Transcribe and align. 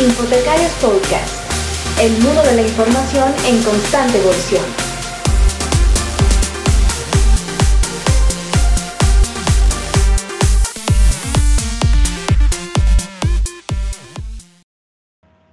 Infotecarios 0.00 0.70
Podcast, 0.74 2.00
el 2.00 2.12
mundo 2.22 2.40
de 2.44 2.54
la 2.54 2.62
información 2.62 3.34
en 3.44 3.60
constante 3.64 4.16
evolución. 4.16 4.64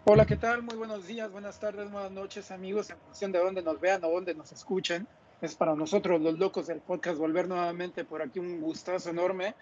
Hola, 0.04 0.27
¿qué 0.27 0.36
tal? 0.36 0.62
Muy 0.62 0.75
buenos 0.75 1.07
días, 1.07 1.32
buenas 1.32 1.59
tardes, 1.59 1.91
buenas 1.91 2.12
noches, 2.12 2.52
amigos, 2.52 2.91
en 2.91 2.98
función 3.00 3.32
de 3.32 3.39
dónde 3.39 3.64
nos 3.64 3.82
vean 3.82 4.04
o 4.04 4.12
dónde 4.12 4.36
nos 4.36 4.52
escuchen. 4.52 5.07
Es 5.41 5.55
para 5.55 5.73
nosotros 5.73 6.21
los 6.21 6.38
locos 6.38 6.68
del 6.68 6.82
podcast 6.82 7.18
volver 7.18 7.48
nuevamente 7.48 8.05
por 8.05 8.21
aquí 8.21 8.38
un 8.38 8.62
gustazo 8.62 9.09
enorme. 9.09 9.55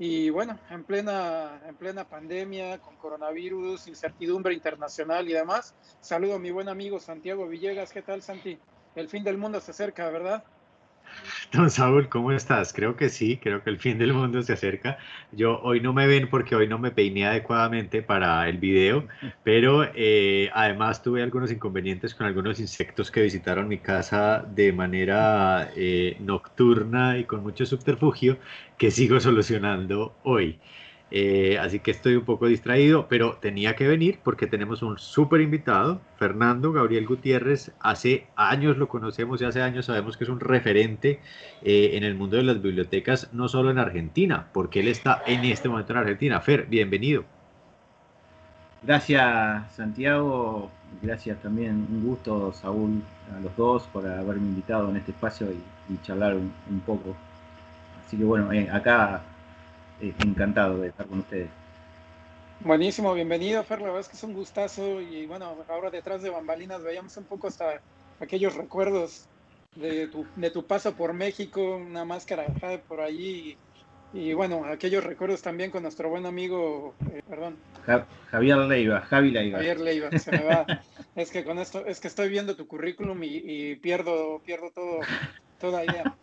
Y 0.00 0.30
bueno, 0.30 0.56
en 0.70 0.84
plena, 0.84 1.60
en 1.66 1.74
plena 1.74 2.08
pandemia, 2.08 2.78
con 2.78 2.96
coronavirus, 2.96 3.88
incertidumbre 3.88 4.54
internacional 4.54 5.28
y 5.28 5.32
demás, 5.32 5.74
saludo 6.00 6.36
a 6.36 6.38
mi 6.38 6.52
buen 6.52 6.68
amigo 6.68 7.00
Santiago 7.00 7.48
Villegas. 7.48 7.92
¿Qué 7.92 8.02
tal, 8.02 8.22
Santi? 8.22 8.56
El 8.94 9.08
fin 9.08 9.24
del 9.24 9.38
mundo 9.38 9.60
se 9.60 9.72
acerca, 9.72 10.08
¿verdad? 10.08 10.44
Don 11.52 11.70
Saúl, 11.70 12.08
¿cómo 12.08 12.32
estás? 12.32 12.72
Creo 12.72 12.96
que 12.96 13.08
sí, 13.08 13.38
creo 13.38 13.62
que 13.62 13.70
el 13.70 13.78
fin 13.78 13.98
del 13.98 14.12
mundo 14.12 14.42
se 14.42 14.52
acerca. 14.52 14.98
Yo 15.30 15.60
hoy 15.62 15.80
no 15.80 15.92
me 15.92 16.06
ven 16.06 16.28
porque 16.28 16.54
hoy 16.54 16.68
no 16.68 16.78
me 16.78 16.90
peiné 16.90 17.26
adecuadamente 17.26 18.02
para 18.02 18.48
el 18.48 18.58
video, 18.58 19.06
pero 19.42 19.84
eh, 19.94 20.50
además 20.54 21.02
tuve 21.02 21.22
algunos 21.22 21.50
inconvenientes 21.50 22.14
con 22.14 22.26
algunos 22.26 22.60
insectos 22.60 23.10
que 23.10 23.22
visitaron 23.22 23.68
mi 23.68 23.78
casa 23.78 24.44
de 24.48 24.72
manera 24.72 25.70
eh, 25.76 26.16
nocturna 26.20 27.18
y 27.18 27.24
con 27.24 27.42
mucho 27.42 27.66
subterfugio 27.66 28.38
que 28.76 28.90
sigo 28.90 29.20
solucionando 29.20 30.18
hoy. 30.22 30.60
Eh, 31.10 31.58
así 31.58 31.80
que 31.80 31.90
estoy 31.90 32.16
un 32.16 32.24
poco 32.24 32.46
distraído, 32.46 33.06
pero 33.08 33.38
tenía 33.40 33.74
que 33.76 33.88
venir 33.88 34.18
porque 34.22 34.46
tenemos 34.46 34.82
un 34.82 34.98
súper 34.98 35.40
invitado, 35.40 36.00
Fernando 36.16 36.72
Gabriel 36.72 37.06
Gutiérrez. 37.06 37.72
Hace 37.80 38.26
años 38.36 38.76
lo 38.76 38.88
conocemos 38.88 39.40
y 39.40 39.46
hace 39.46 39.62
años 39.62 39.86
sabemos 39.86 40.16
que 40.16 40.24
es 40.24 40.30
un 40.30 40.40
referente 40.40 41.20
eh, 41.62 41.90
en 41.94 42.04
el 42.04 42.14
mundo 42.14 42.36
de 42.36 42.42
las 42.42 42.60
bibliotecas, 42.60 43.32
no 43.32 43.48
solo 43.48 43.70
en 43.70 43.78
Argentina, 43.78 44.48
porque 44.52 44.80
él 44.80 44.88
está 44.88 45.22
en 45.26 45.44
este 45.44 45.68
momento 45.68 45.92
en 45.92 45.98
Argentina. 45.98 46.40
Fer, 46.40 46.66
bienvenido. 46.66 47.24
Gracias 48.82 49.74
Santiago, 49.74 50.70
gracias 51.02 51.42
también, 51.42 51.86
un 51.90 52.04
gusto 52.06 52.52
Saúl, 52.52 53.02
a 53.36 53.40
los 53.40 53.56
dos 53.56 53.82
por 53.92 54.06
haberme 54.06 54.46
invitado 54.46 54.88
en 54.88 54.98
este 54.98 55.10
espacio 55.10 55.48
y, 55.50 55.96
charlar 56.02 56.36
un, 56.36 56.80
poco. 56.86 57.16
Así 58.06 58.16
que 58.16 58.24
bueno, 58.24 58.52
eh, 58.52 58.68
acá 58.70 59.22
encantado 60.00 60.78
de 60.78 60.88
estar 60.88 61.06
con 61.06 61.20
ustedes. 61.20 61.48
Buenísimo, 62.60 63.14
bienvenido 63.14 63.62
Fer, 63.62 63.78
la 63.80 63.86
verdad 63.86 64.00
es 64.00 64.08
que 64.08 64.16
es 64.16 64.22
un 64.24 64.34
gustazo 64.34 65.00
y 65.00 65.26
bueno, 65.26 65.54
ahora 65.68 65.90
detrás 65.90 66.22
de 66.22 66.30
bambalinas 66.30 66.82
veíamos 66.82 67.16
un 67.16 67.24
poco 67.24 67.46
hasta 67.46 67.80
aquellos 68.20 68.56
recuerdos 68.56 69.28
de 69.76 70.08
tu, 70.08 70.26
de 70.34 70.50
tu 70.50 70.66
paso 70.66 70.94
por 70.94 71.12
México, 71.12 71.76
una 71.76 72.04
máscara 72.04 72.46
por 72.88 73.00
allí 73.00 73.56
y, 74.12 74.32
bueno, 74.32 74.64
aquellos 74.64 75.04
recuerdos 75.04 75.42
también 75.42 75.70
con 75.70 75.82
nuestro 75.82 76.08
buen 76.08 76.24
amigo, 76.24 76.94
eh, 77.12 77.22
perdón. 77.28 77.56
Javier 78.30 78.56
Leiva, 78.56 79.02
Javi 79.02 79.30
Leiva. 79.30 79.58
Javier 79.58 79.80
Leiva, 79.80 80.10
se 80.18 80.32
me 80.32 80.44
va. 80.44 80.66
es 81.14 81.30
que 81.30 81.44
con 81.44 81.58
esto, 81.58 81.84
es 81.84 82.00
que 82.00 82.08
estoy 82.08 82.30
viendo 82.30 82.56
tu 82.56 82.66
currículum 82.66 83.22
y, 83.22 83.42
y 83.44 83.76
pierdo, 83.76 84.40
pierdo 84.44 84.70
todo, 84.70 85.00
toda 85.60 85.84
idea. 85.84 86.16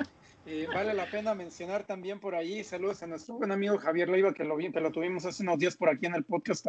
Eh, 0.48 0.68
vale 0.72 0.94
la 0.94 1.10
pena 1.10 1.34
mencionar 1.34 1.86
también 1.86 2.20
por 2.20 2.36
ahí, 2.36 2.64
saludos 2.64 3.02
a 3.02 3.08
nuestro 3.08 3.34
buen 3.34 3.52
amigo 3.52 3.80
Javier 3.80 4.10
Leiva, 4.10 4.32
que 4.32 4.44
lo, 4.44 4.56
que 4.58 4.80
lo 4.80 4.92
tuvimos 4.92 5.26
hace 5.26 5.42
unos 5.42 5.58
días 5.58 5.76
por 5.76 5.90
aquí 5.90 6.06
en 6.06 6.14
el 6.14 6.24
podcast. 6.24 6.68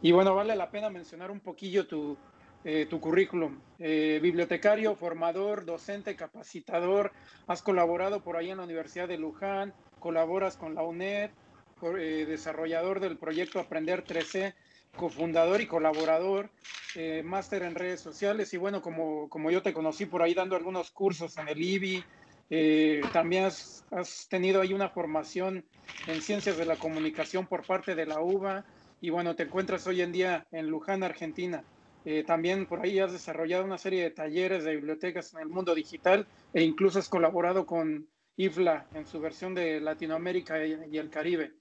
Y 0.00 0.12
bueno, 0.12 0.34
vale 0.34 0.56
la 0.56 0.70
pena 0.70 0.88
mencionar 0.88 1.30
un 1.30 1.40
poquillo 1.40 1.86
tu, 1.86 2.16
eh, 2.64 2.86
tu 2.88 2.98
currículum. 2.98 3.60
Eh, 3.78 4.20
bibliotecario, 4.22 4.96
formador, 4.96 5.66
docente, 5.66 6.16
capacitador, 6.16 7.12
has 7.46 7.60
colaborado 7.60 8.22
por 8.22 8.38
ahí 8.38 8.50
en 8.50 8.56
la 8.56 8.64
Universidad 8.64 9.06
de 9.06 9.18
Luján, 9.18 9.74
colaboras 9.98 10.56
con 10.56 10.74
la 10.74 10.82
UNED, 10.82 11.30
desarrollador 11.82 13.00
del 13.00 13.18
proyecto 13.18 13.60
Aprender 13.60 14.02
13, 14.02 14.54
cofundador 14.96 15.60
y 15.60 15.66
colaborador, 15.66 16.50
máster 17.22 17.62
en 17.62 17.74
redes 17.74 18.00
sociales 18.00 18.52
y 18.54 18.56
bueno, 18.56 18.82
como, 18.82 19.28
como 19.28 19.50
yo 19.50 19.62
te 19.62 19.72
conocí 19.74 20.06
por 20.06 20.22
ahí 20.22 20.34
dando 20.34 20.56
algunos 20.56 20.90
cursos 20.90 21.36
en 21.36 21.48
el 21.48 21.62
IBI, 21.62 22.02
eh, 22.50 23.02
también 23.12 23.44
has, 23.44 23.84
tenido 24.28 24.60
ahí 24.60 24.72
una 24.72 24.88
formación 24.88 25.64
en 26.06 26.22
ciencias 26.22 26.56
de 26.56 26.64
la 26.64 26.76
comunicación 26.76 27.46
por 27.46 27.66
parte 27.66 27.94
de 27.94 28.06
la 28.06 28.20
UBA 28.20 28.64
y 29.00 29.10
bueno, 29.10 29.36
te 29.36 29.44
encuentras 29.44 29.86
hoy 29.86 30.02
en 30.02 30.12
día 30.12 30.46
en 30.50 30.68
Luján, 30.68 31.02
Argentina. 31.02 31.62
Eh, 32.04 32.24
también 32.24 32.66
por 32.66 32.80
ahí 32.80 32.98
has 32.98 33.12
desarrollado 33.12 33.64
una 33.64 33.78
serie 33.78 34.02
de 34.02 34.10
talleres 34.10 34.64
de 34.64 34.76
bibliotecas 34.76 35.34
en 35.34 35.40
el 35.40 35.48
mundo 35.48 35.74
digital 35.74 36.26
e 36.54 36.62
incluso 36.62 36.98
has 36.98 37.08
colaborado 37.08 37.66
con 37.66 38.06
IFLA 38.36 38.86
en 38.94 39.06
su 39.06 39.20
versión 39.20 39.54
de 39.54 39.80
Latinoamérica 39.80 40.64
y, 40.64 40.96
el 40.96 41.10
Caribe. 41.10 41.52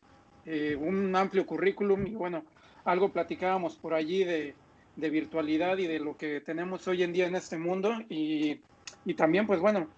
Eh, 0.46 0.75
un 0.80 1.14
amplio 1.16 1.46
currículum 1.46 2.08
y 2.08 2.16
bueno, 2.16 2.46
algo 2.86 3.12
platicábamos 3.12 3.75
por 3.75 3.94
allí 3.94 4.24
de, 4.24 4.56
de, 4.96 5.09
virtualidad 5.09 5.78
y 5.78 5.88
de 5.88 6.00
lo 6.00 6.16
que 6.16 6.40
tenemos 6.40 6.88
hoy 6.88 7.04
en 7.04 7.12
día 7.12 7.28
en 7.28 7.36
este 7.36 7.58
mundo 7.58 7.94
y, 8.08 8.62
y 9.04 9.14
también 9.16 9.46
pues 9.46 9.59
bueno, 9.59 9.90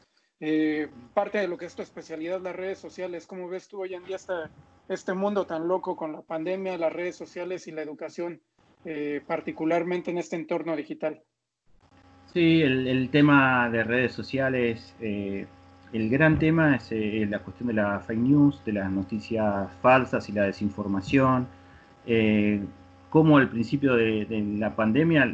eh, 0.41 0.87
parte 1.13 1.37
de 1.37 1.47
lo 1.47 1.57
que 1.57 1.65
es 1.65 1.75
tu 1.75 1.81
especialidad, 1.81 2.41
las 2.41 2.55
redes 2.55 2.79
sociales. 2.79 3.27
¿Cómo 3.27 3.49
ves 3.49 3.67
tú 3.67 3.81
hoy 3.81 3.93
en 3.93 4.05
día 4.05 4.17
este, 4.87 5.13
mundo 5.13 5.45
tan 5.45 5.67
loco 5.67 5.97
con 5.97 6.13
la 6.13 6.21
pandemia, 6.21 6.77
las 6.77 6.93
redes 6.93 7.17
sociales 7.17 7.67
y 7.67 7.71
la 7.71 7.81
educación, 7.81 8.41
eh, 8.85 9.21
particularmente 9.27 10.11
en 10.11 10.17
este 10.17 10.37
entorno 10.37 10.75
digital? 10.75 11.21
Sí, 12.33 12.61
el, 12.61 13.09
tema 13.09 13.69
de 13.69 13.83
redes 13.83 14.13
sociales, 14.13 14.95
eh, 15.01 15.45
el 15.91 16.09
gran 16.09 16.37
tema 16.39 16.75
es 16.75 16.91
la 17.27 17.39
cuestión 17.39 17.67
de 17.67 17.73
la 17.73 17.99
fake 17.99 18.19
news, 18.19 18.63
de 18.63 18.73
las 18.73 18.91
noticias 18.91 19.69
falsas 19.81 20.29
y 20.29 20.31
la 20.31 20.43
desinformación. 20.43 21.47
como 23.09 23.37
al 23.39 23.49
principio 23.49 23.95
de, 23.95 24.25
de 24.25 24.41
la 24.57 24.75
pandemia 24.75 25.27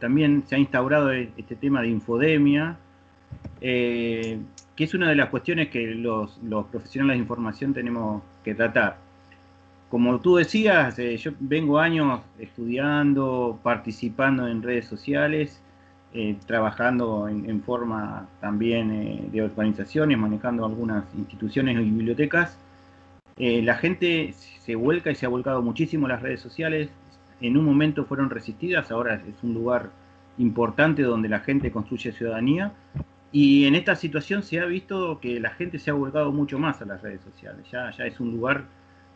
también 0.00 0.42
se 0.46 0.56
ha 0.56 0.58
instaurado 0.58 1.12
este 1.12 1.54
tema 1.54 1.80
de 1.80 1.88
infodemia, 1.88 2.76
eh, 3.64 4.40
que 4.74 4.84
es 4.84 4.92
una 4.92 5.08
de 5.08 5.14
las 5.14 5.28
cuestiones 5.28 5.68
que 5.68 5.86
los, 5.94 6.38
profesionales 6.70 7.14
de 7.16 7.20
información 7.20 7.72
tenemos 7.72 8.22
que 8.42 8.54
tratar. 8.54 8.96
Como 9.88 10.20
tú 10.20 10.36
decías, 10.36 10.98
eh, 10.98 11.16
yo 11.16 11.32
vengo 11.38 11.78
años 11.78 12.22
estudiando, 12.40 13.60
participando 13.62 14.48
en 14.48 14.62
redes 14.62 14.86
sociales, 14.86 15.62
eh, 16.12 16.36
trabajando 16.46 17.28
en, 17.28 17.62
forma 17.62 18.26
también 18.40 19.30
de 19.30 19.42
organizaciones, 19.42 20.18
manejando 20.18 20.64
algunas 20.66 21.04
instituciones 21.16 21.76
y 21.76 21.90
bibliotecas. 21.90 22.58
la 23.36 23.74
gente 23.76 24.34
se 24.34 24.74
vuelca 24.74 25.10
y 25.10 25.14
se 25.14 25.26
ha 25.26 25.28
volcado 25.28 25.62
muchísimo 25.62 26.08
las 26.08 26.22
redes 26.22 26.40
sociales. 26.40 26.90
En 27.40 27.56
un 27.56 27.64
momento 27.64 28.04
fueron 28.04 28.30
resistidas, 28.30 28.90
ahora 28.90 29.14
es 29.14 29.42
un 29.42 29.54
lugar 29.54 29.90
importante 30.38 31.02
donde 31.02 31.28
la 31.28 31.40
gente 31.40 31.70
construye 31.70 32.12
ciudadanía 32.12 32.72
y 33.32 33.64
en 33.64 33.74
esta 33.74 33.96
situación 33.96 34.42
se 34.42 34.60
ha 34.60 34.66
visto 34.66 35.18
que 35.18 35.40
la 35.40 35.50
gente 35.50 35.78
se 35.78 35.90
ha 35.90 35.94
volcado 35.94 36.30
mucho 36.32 36.58
más 36.58 36.82
a 36.82 36.84
las 36.84 37.00
redes 37.00 37.22
sociales. 37.22 37.64
Ya, 37.72 37.90
ya 37.90 38.04
es 38.04 38.20
un 38.20 38.30
lugar 38.32 38.66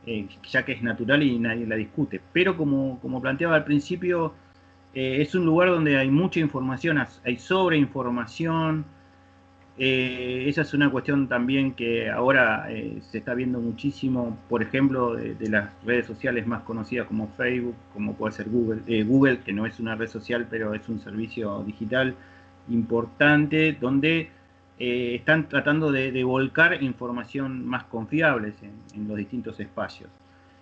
eh, 0.07 0.29
ya 0.51 0.65
que 0.65 0.73
es 0.73 0.83
natural 0.83 1.23
y 1.23 1.39
nadie 1.39 1.67
la 1.67 1.77
discute. 1.77 2.21
Pero 2.33 2.57
como, 2.57 2.99
como 3.01 3.21
planteaba 3.21 3.57
al 3.57 3.65
principio, 3.65 4.33
eh, 4.95 5.21
es 5.21 5.35
un 5.35 5.45
lugar 5.45 5.69
donde 5.71 5.99
hay 5.99 6.11
mucha 6.11 6.41
información, 6.41 7.05
hay 7.25 7.37
sobreinformación. 7.37 8.87
Eh, 9.79 10.45
esa 10.49 10.63
es 10.63 10.73
una 10.73 10.91
cuestión 10.91 11.29
también 11.29 11.75
que 11.75 12.09
ahora 12.09 12.67
se 13.11 13.19
está 13.19 13.35
viendo 13.35 13.61
muchísimo, 13.61 14.39
por 14.49 14.63
ejemplo, 14.63 15.15
de, 15.15 15.35
de, 15.35 15.51
las 15.51 15.71
redes 15.85 16.07
sociales 16.07 16.47
más 16.47 16.63
conocidas 16.63 17.07
como 17.07 17.29
Facebook, 17.37 17.75
como 17.93 18.15
puede 18.15 18.33
ser 18.33 18.49
Google, 18.49 19.05
Google, 19.05 19.41
que 19.41 19.53
no 19.53 19.67
es 19.67 19.79
una 19.79 19.95
red 19.95 20.09
social, 20.09 20.47
pero 20.49 20.73
es 20.73 20.89
un 20.89 21.01
servicio 21.01 21.63
digital 21.65 22.15
importante 22.69 23.77
donde 23.81 24.31
eh, 24.79 25.15
están 25.15 25.49
tratando 25.49 25.91
de, 25.91 26.23
volcar 26.23 26.83
información 26.83 27.67
más 27.67 27.85
confiables 27.85 28.55
en, 28.63 29.09
los 29.09 29.17
distintos 29.17 29.59
espacios, 29.59 30.11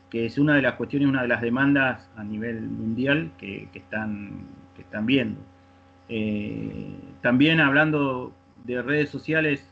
que 0.09 0.27
es 0.27 0.39
una 0.39 0.55
de 0.55 0.63
las 0.63 0.75
cuestiones, 0.75 1.09
una 1.09 1.23
de 1.23 1.29
las 1.29 1.41
demandas 1.41 2.09
a 2.17 2.23
nivel 2.23 2.61
mundial 2.63 3.33
que, 3.39 3.69
están, 3.75 4.47
que 4.77 4.83
están 4.83 5.07
viendo. 5.07 5.41
Eh, 6.09 6.95
también 7.23 7.61
hablando 7.61 8.33
de 8.65 8.83
redes 8.83 9.11
sociales, 9.11 9.69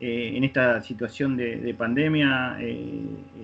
eh, 0.00 0.32
en 0.36 0.44
esta 0.44 0.80
situación 0.82 1.36
de, 1.36 1.74
pandemia 1.76 2.58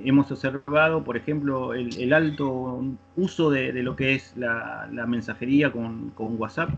hemos 0.04 0.30
observado, 0.30 1.04
por 1.04 1.16
ejemplo, 1.16 1.74
el, 1.74 2.12
alto 2.12 2.82
uso 3.16 3.50
de, 3.50 3.72
lo 3.82 3.96
que 3.96 4.14
es 4.14 4.34
la, 4.36 4.88
mensajería 5.06 5.70
con, 5.72 6.10
con 6.10 6.40
WhatsApp 6.40 6.70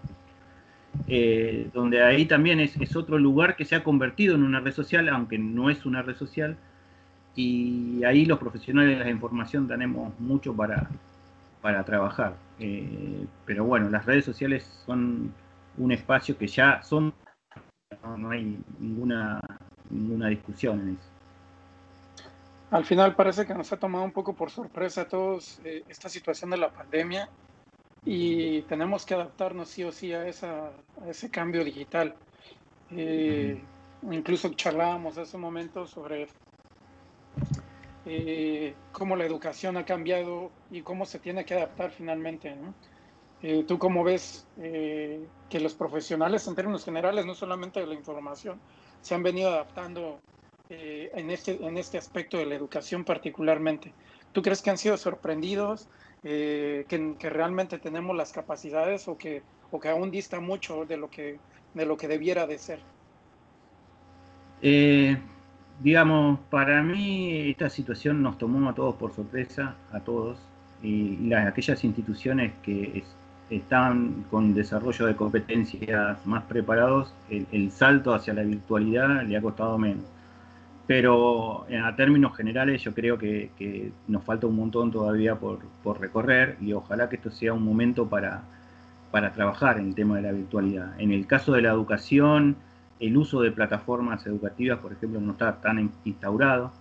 eh, 1.06 1.68
donde 1.72 2.02
ahí 2.02 2.26
también 2.26 2.60
es, 2.60 2.96
otro 2.96 3.18
lugar 3.18 3.56
que 3.56 3.64
se 3.64 3.74
ha 3.74 3.84
convertido 3.84 4.34
en 4.34 4.42
una 4.42 4.60
red 4.60 4.72
social, 4.72 5.08
aunque 5.08 5.38
no 5.38 5.70
es 5.70 5.84
una 5.86 6.02
red 6.02 6.16
social, 6.16 6.56
y 7.34 8.04
ahí 8.04 8.24
los 8.24 8.38
profesionales 8.38 8.98
de 8.98 9.04
la 9.04 9.10
información 9.10 9.66
tenemos 9.66 10.18
mucho 10.20 10.54
para, 10.54 10.88
para 11.60 11.84
trabajar. 11.84 12.36
pero 13.44 13.64
bueno, 13.64 13.90
las 13.90 14.06
redes 14.06 14.24
sociales 14.24 14.64
son 14.86 15.32
un 15.76 15.92
espacio 15.92 16.38
que 16.38 16.46
ya 16.46 16.82
son, 16.82 17.12
no, 18.16 18.30
hay 18.30 18.58
ninguna, 18.78 19.40
ninguna 19.90 20.28
discusión 20.28 20.80
en 20.80 20.88
eso. 20.90 21.08
Al 22.70 22.84
final 22.84 23.14
parece 23.14 23.46
que 23.46 23.54
nos 23.54 23.72
ha 23.72 23.76
tomado 23.76 24.04
un 24.04 24.12
poco 24.12 24.34
por 24.34 24.50
sorpresa 24.50 25.02
a 25.02 25.08
todos 25.08 25.60
esta 25.88 26.08
situación 26.08 26.50
de 26.50 26.56
la 26.56 26.70
pandemia 26.70 27.28
y 28.04 28.62
tenemos 28.62 29.06
que 29.06 29.14
adaptarnos 29.14 29.68
sí 29.68 29.84
o 29.84 29.92
sí 29.92 30.12
a, 30.12 30.26
esa, 30.26 30.68
a 31.02 31.08
ese 31.08 31.30
cambio 31.30 31.64
digital. 31.64 32.14
Eh, 32.90 33.62
incluso 34.10 34.50
charlábamos 34.50 35.16
hace 35.16 35.36
un 35.36 35.42
momento 35.42 35.86
sobre 35.86 36.28
eh, 38.04 38.74
cómo 38.92 39.16
la 39.16 39.24
educación 39.24 39.76
ha 39.78 39.86
cambiado 39.86 40.50
y 40.70 40.82
cómo 40.82 41.06
se 41.06 41.18
tiene 41.18 41.44
que 41.44 41.54
adaptar 41.54 41.90
finalmente. 41.90 42.54
Eh, 43.42 43.64
¿Tú 43.66 43.78
cómo 43.78 44.04
ves 44.04 44.46
que 44.56 45.60
los 45.60 45.74
profesionales 45.74 46.46
en 46.46 46.54
términos 46.54 46.84
generales, 46.84 47.24
no 47.24 47.34
solamente 47.34 47.80
de 47.80 47.86
la 47.86 47.94
información, 47.94 48.60
se 49.00 49.14
han 49.14 49.22
venido 49.22 49.50
adaptando 49.50 50.18
en, 50.68 51.30
este, 51.30 51.64
en 51.64 51.76
este 51.76 51.98
aspecto 51.98 52.36
de 52.36 52.46
la 52.46 52.54
educación 52.54 53.04
particularmente? 53.04 53.92
¿Tú 54.32 54.42
crees 54.42 54.62
que 54.62 54.70
han 54.70 54.78
sido 54.78 54.96
sorprendidos? 54.96 55.88
Eh, 56.26 56.86
que, 56.88 57.28
realmente 57.28 57.78
tenemos 57.78 58.16
las 58.16 58.32
capacidades 58.32 59.06
o 59.08 59.18
que, 59.18 59.42
o 59.70 59.78
que 59.78 59.90
aún 59.90 60.10
dista 60.10 60.40
mucho 60.40 60.86
de 60.86 60.96
lo 60.96 61.10
que, 61.10 61.38
de 61.74 61.84
lo 61.84 61.98
que 61.98 62.08
debiera 62.08 62.46
de 62.46 62.58
ser? 62.58 62.78
Eh, 64.62 65.18
digamos, 65.82 66.40
para 66.48 66.82
mí 66.82 67.50
esta 67.50 67.68
situación 67.68 68.22
nos 68.22 68.38
tomó 68.38 68.70
a 68.70 68.74
todos 68.74 68.94
por 68.94 69.12
sorpresa, 69.14 69.76
a 69.92 70.00
todos, 70.00 70.38
y 70.82 71.16
las, 71.28 71.46
aquellas 71.46 71.84
instituciones 71.84 72.52
que 72.62 73.04
están 73.50 74.24
con 74.30 74.54
desarrollo 74.54 75.04
de 75.04 75.16
competencias 75.16 76.24
más 76.24 76.42
preparados, 76.44 77.12
el 77.28 77.70
salto 77.70 78.14
hacia 78.14 78.32
la 78.32 78.42
virtualidad 78.42 79.24
le 79.24 79.36
ha 79.36 79.42
costado 79.42 79.76
menos 79.76 80.04
pero 80.86 81.66
eh, 81.68 81.78
a 81.78 81.96
términos 81.96 82.36
generales 82.36 82.82
yo 82.82 82.92
creo 82.94 83.16
que, 83.18 83.92
nos 84.06 84.24
falta 84.24 84.46
un 84.46 84.56
montón 84.56 84.90
todavía 84.90 85.36
por, 85.36 85.60
recorrer 86.00 86.56
y 86.60 86.72
ojalá 86.72 87.08
que 87.08 87.16
esto 87.16 87.30
sea 87.30 87.52
un 87.52 87.64
momento 87.64 88.08
para, 88.08 88.42
trabajar 89.34 89.78
en 89.78 89.88
el 89.88 89.94
tema 89.94 90.16
de 90.16 90.22
la 90.22 90.32
virtualidad. 90.32 91.00
En 91.00 91.12
el 91.12 91.26
caso 91.26 91.52
de 91.52 91.62
la 91.62 91.70
educación, 91.70 92.56
el 92.98 93.16
uso 93.16 93.40
de 93.42 93.52
plataformas 93.52 94.26
educativas, 94.26 94.80
por 94.80 94.92
ejemplo, 94.92 95.20
no 95.20 95.32
está 95.32 95.60
tan 95.60 95.90
instaurado, 96.04 96.72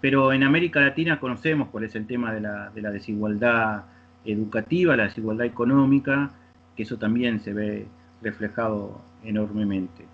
pero 0.00 0.32
en 0.34 0.42
América 0.42 0.80
Latina 0.80 1.18
conocemos 1.18 1.68
cuál 1.70 1.84
es 1.84 1.94
el 1.94 2.06
tema 2.06 2.32
de 2.34 2.40
la, 2.40 2.68
de 2.70 2.82
la 2.82 2.90
desigualdad 2.90 3.84
educativa, 4.26 4.96
la 4.96 5.04
desigualdad 5.04 5.46
económica, 5.46 6.30
que 6.76 6.82
eso 6.82 6.98
también 6.98 7.40
se 7.40 7.54
ve 7.54 7.86
reflejado 8.22 9.00
enormemente. 9.22 10.04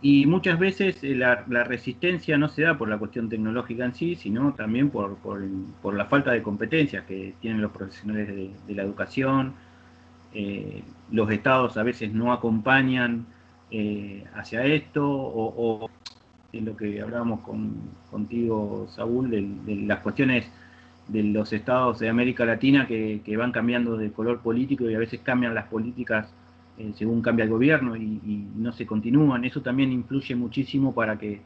Y 0.00 0.26
muchas 0.26 0.58
veces 0.58 1.02
eh, 1.02 1.14
la, 1.16 1.44
resistencia 1.64 2.38
no 2.38 2.48
se 2.48 2.62
da 2.62 2.78
por 2.78 2.88
la 2.88 2.98
cuestión 2.98 3.28
tecnológica 3.28 3.84
en 3.84 3.94
sí, 3.94 4.14
sino 4.14 4.54
también 4.54 4.90
por, 4.90 5.16
por, 5.16 5.94
la 5.94 6.06
falta 6.06 6.30
de 6.30 6.42
competencias 6.42 7.04
que 7.04 7.34
tienen 7.40 7.60
los 7.60 7.72
profesionales 7.72 8.28
de, 8.28 8.74
la 8.74 8.82
educación. 8.82 9.54
Eh, 10.34 10.84
los 11.10 11.30
estados 11.30 11.76
a 11.76 11.82
veces 11.82 12.12
no 12.12 12.32
acompañan 12.32 13.26
eh, 13.70 14.24
hacia 14.34 14.64
esto, 14.64 15.04
o, 15.10 15.82
o, 15.82 15.90
en 16.52 16.64
lo 16.64 16.76
que 16.76 17.00
hablábamos 17.00 17.40
con, 17.40 17.90
contigo, 18.10 18.86
Saúl, 18.90 19.30
de, 19.30 19.76
las 19.84 20.00
cuestiones 20.00 20.46
de 21.08 21.22
los 21.24 21.52
estados 21.52 21.98
de 21.98 22.08
América 22.08 22.44
Latina 22.44 22.86
que, 22.86 23.20
que 23.24 23.36
van 23.36 23.50
cambiando 23.50 23.96
de 23.96 24.12
color 24.12 24.40
político 24.42 24.88
y 24.88 24.94
a 24.94 24.98
veces 24.98 25.20
cambian 25.20 25.54
las 25.54 25.66
políticas 25.66 26.28
eh, 26.78 26.92
según 26.94 27.22
cambia 27.22 27.42
el 27.44 27.50
gobierno 27.50 27.96
y, 27.96 28.46
no 28.54 28.72
se 28.72 28.86
continúan. 28.86 29.44
Eso 29.44 29.60
también 29.62 29.90
influye 29.92 30.36
muchísimo 30.36 30.94
para 30.94 31.18
que, 31.18 31.40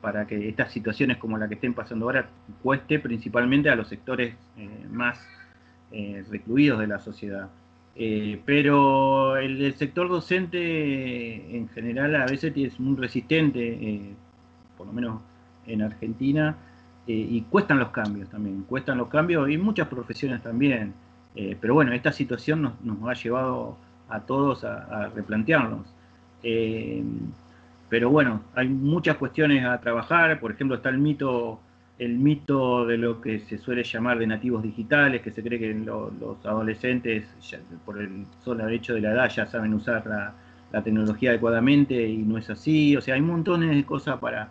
para 0.00 0.26
que 0.26 0.48
estas 0.48 0.72
situaciones 0.72 1.18
como 1.18 1.38
la 1.38 1.46
que 1.48 1.54
estén 1.54 1.72
pasando 1.74 2.06
ahora 2.06 2.28
cueste 2.62 2.98
principalmente 2.98 3.70
a 3.70 3.76
los 3.76 3.88
sectores 3.88 4.34
eh, 4.56 4.86
más 4.90 5.20
eh, 5.92 6.24
recluidos 6.30 6.80
de 6.80 6.86
la 6.88 6.98
sociedad. 6.98 7.48
pero 8.44 9.36
el, 9.36 9.74
sector 9.74 10.08
docente 10.08 11.56
en 11.56 11.68
general 11.68 12.16
a 12.16 12.26
veces 12.26 12.52
es 12.56 12.80
muy 12.80 12.96
resistente, 12.96 14.14
por 14.76 14.86
lo 14.88 14.92
menos 14.92 15.20
en 15.66 15.82
Argentina, 15.82 16.56
y 17.06 17.42
cuestan 17.50 17.78
los 17.78 17.90
cambios 17.90 18.28
también, 18.30 18.62
cuestan 18.62 18.98
los 18.98 19.08
cambios 19.08 19.50
y 19.50 19.58
muchas 19.58 19.88
profesiones 19.88 20.42
también. 20.42 20.94
pero 21.60 21.74
bueno, 21.74 21.92
esta 21.92 22.12
situación 22.12 22.62
nos, 22.62 22.80
nos 22.82 23.08
ha 23.08 23.14
llevado 23.14 23.76
a 24.12 24.20
todos 24.20 24.64
a, 24.64 25.08
replantearnos. 25.14 25.86
Eh, 26.42 27.02
pero 27.88 28.10
bueno, 28.10 28.42
hay 28.54 28.68
muchas 28.68 29.16
cuestiones 29.16 29.64
a 29.64 29.80
trabajar, 29.80 30.40
por 30.40 30.52
ejemplo 30.52 30.76
está 30.76 30.88
el 30.88 30.98
mito, 30.98 31.60
el 31.98 32.16
mito 32.16 32.86
de 32.86 32.98
lo 32.98 33.20
que 33.20 33.40
se 33.40 33.58
suele 33.58 33.84
llamar 33.84 34.18
de 34.18 34.26
nativos 34.26 34.62
digitales, 34.62 35.22
que 35.22 35.30
se 35.30 35.42
cree 35.42 35.58
que 35.58 35.74
los 35.74 36.44
adolescentes, 36.44 37.26
por 37.84 38.00
el 38.00 38.26
solo 38.44 38.68
hecho 38.68 38.94
de 38.94 39.02
la 39.02 39.12
edad, 39.12 39.30
ya 39.30 39.46
saben 39.46 39.74
usar 39.74 40.06
la, 40.06 40.34
tecnología 40.82 41.30
adecuadamente 41.30 42.02
y 42.02 42.16
no 42.16 42.38
es 42.38 42.48
así, 42.48 42.96
o 42.96 43.02
sea, 43.02 43.14
hay 43.14 43.20
montones 43.20 43.76
de 43.76 43.84
cosas 43.84 44.18
para, 44.18 44.48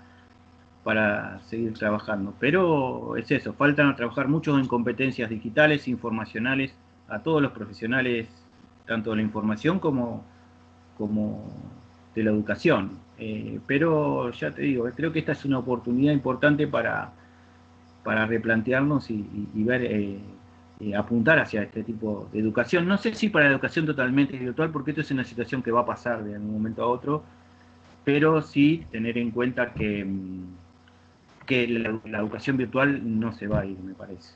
para 0.84 1.40
seguir 1.42 1.74
trabajando. 1.74 2.36
Pero 2.40 3.18
es 3.18 3.32
eso, 3.32 3.54
faltan 3.54 3.96
trabajar 3.96 4.28
mucho 4.28 4.58
en 4.60 4.68
competencias 4.68 5.32
digitales, 5.32 5.88
informacionales, 5.88 6.76
a 7.10 7.20
todos 7.20 7.42
los 7.42 7.52
profesionales 7.54 8.28
tanto 8.86 9.12
de 9.12 9.18
la 9.18 9.22
información 9.22 9.80
como, 9.80 10.24
como 10.98 11.48
de 12.16 12.24
la 12.24 12.32
educación. 12.32 13.00
Eh, 13.18 13.60
pero 13.68 14.32
ya 14.32 14.52
te 14.52 14.64
digo, 14.64 14.90
creo 14.96 15.12
que 15.12 15.20
esta 15.20 15.34
es 15.34 15.46
una 15.46 15.60
oportunidad 15.60 16.12
importante 16.12 16.68
para, 16.68 17.12
para 18.04 18.26
replantearnos 18.26 19.10
y, 19.12 19.24
ver, 19.54 19.84
eh, 19.84 20.20
eh, 20.80 20.96
apuntar 20.96 21.40
hacia 21.40 21.62
este 21.62 21.84
tipo 21.84 22.28
de 22.34 22.40
educación. 22.40 22.88
No 22.88 22.98
sé 22.98 23.14
si 23.14 23.30
para 23.30 23.46
la 23.46 23.52
educación 23.52 23.86
totalmente 23.86 24.38
virtual, 24.38 24.72
porque 24.72 24.92
esto 24.92 25.02
es 25.02 25.12
una 25.12 25.24
situación 25.24 25.62
que 25.62 25.72
va 25.72 25.82
a 25.82 25.86
pasar 25.86 26.24
de 26.24 26.38
un 26.38 26.52
momento 26.52 26.82
a 26.82 26.88
otro, 26.88 27.24
pero 28.04 28.42
sí 28.42 28.86
tener 28.92 29.18
en 29.20 29.30
cuenta 29.30 29.74
que, 29.74 30.04
mm, 30.04 30.44
que 31.46 31.68
la, 31.68 32.20
educación 32.20 32.58
virtual 32.58 33.20
no 33.20 33.34
se 33.34 33.46
va 33.46 33.60
a 33.60 33.66
ir, 33.66 33.78
me 33.78 33.94
parece. 33.94 34.34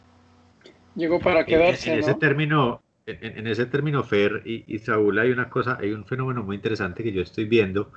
Llegó 0.95 1.19
para 1.19 1.43
quedarse. 1.45 1.93
En, 1.93 1.99
ese 1.99 2.13
término, 2.13 2.81
en, 3.05 3.47
ese 3.47 3.65
término, 3.67 4.03
Fer 4.03 4.41
y, 4.45 4.79
Saúl, 4.79 5.19
hay 5.19 5.31
una 5.31 5.49
cosa, 5.49 5.77
hay 5.79 5.91
un 5.91 6.05
fenómeno 6.05 6.43
muy 6.43 6.55
interesante 6.55 7.03
que 7.03 7.11
yo 7.11 7.21
estoy 7.21 7.45
viendo 7.45 7.91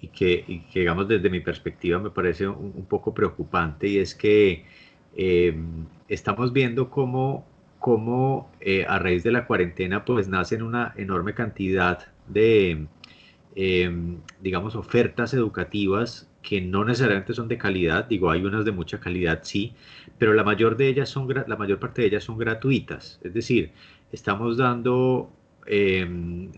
y 0.00 0.08
que, 0.08 0.62
digamos, 0.74 1.08
desde 1.08 1.28
mi 1.28 1.40
perspectiva 1.40 1.98
me 1.98 2.10
parece 2.10 2.48
un, 2.48 2.86
poco 2.88 3.12
preocupante 3.12 3.88
y 3.88 3.98
es 3.98 4.14
que 4.14 4.64
eh, 5.16 5.54
estamos 6.08 6.52
viendo 6.52 6.88
cómo, 6.88 7.46
cómo 7.78 8.50
eh, 8.60 8.86
a 8.88 8.98
raíz 8.98 9.22
de 9.22 9.32
la 9.32 9.46
cuarentena 9.46 10.04
pues 10.04 10.28
nacen 10.28 10.62
una 10.62 10.94
enorme 10.96 11.34
cantidad 11.34 12.06
de, 12.26 12.86
eh, 13.54 13.90
digamos, 14.40 14.76
ofertas 14.76 15.34
educativas 15.34 16.30
que 16.42 16.60
no 16.62 16.84
necesariamente 16.84 17.34
son 17.34 17.48
de 17.48 17.58
calidad, 17.58 18.06
digo, 18.06 18.30
hay 18.30 18.42
unas 18.42 18.64
de 18.64 18.72
mucha 18.72 19.00
calidad, 19.00 19.40
sí, 19.42 19.74
pero 20.16 20.32
la 20.32 20.44
mayor 20.44 20.76
de 20.76 20.88
ellas 20.88 21.10
son, 21.10 21.28
la 21.28 21.56
mayor 21.56 21.78
parte 21.78 22.00
de 22.00 22.08
ellas 22.08 22.24
son 22.24 22.38
gratuitas, 22.38 23.20
es 23.22 23.34
decir, 23.34 23.72
estamos 24.12 24.56
dando, 24.56 25.30
em, 25.66 26.50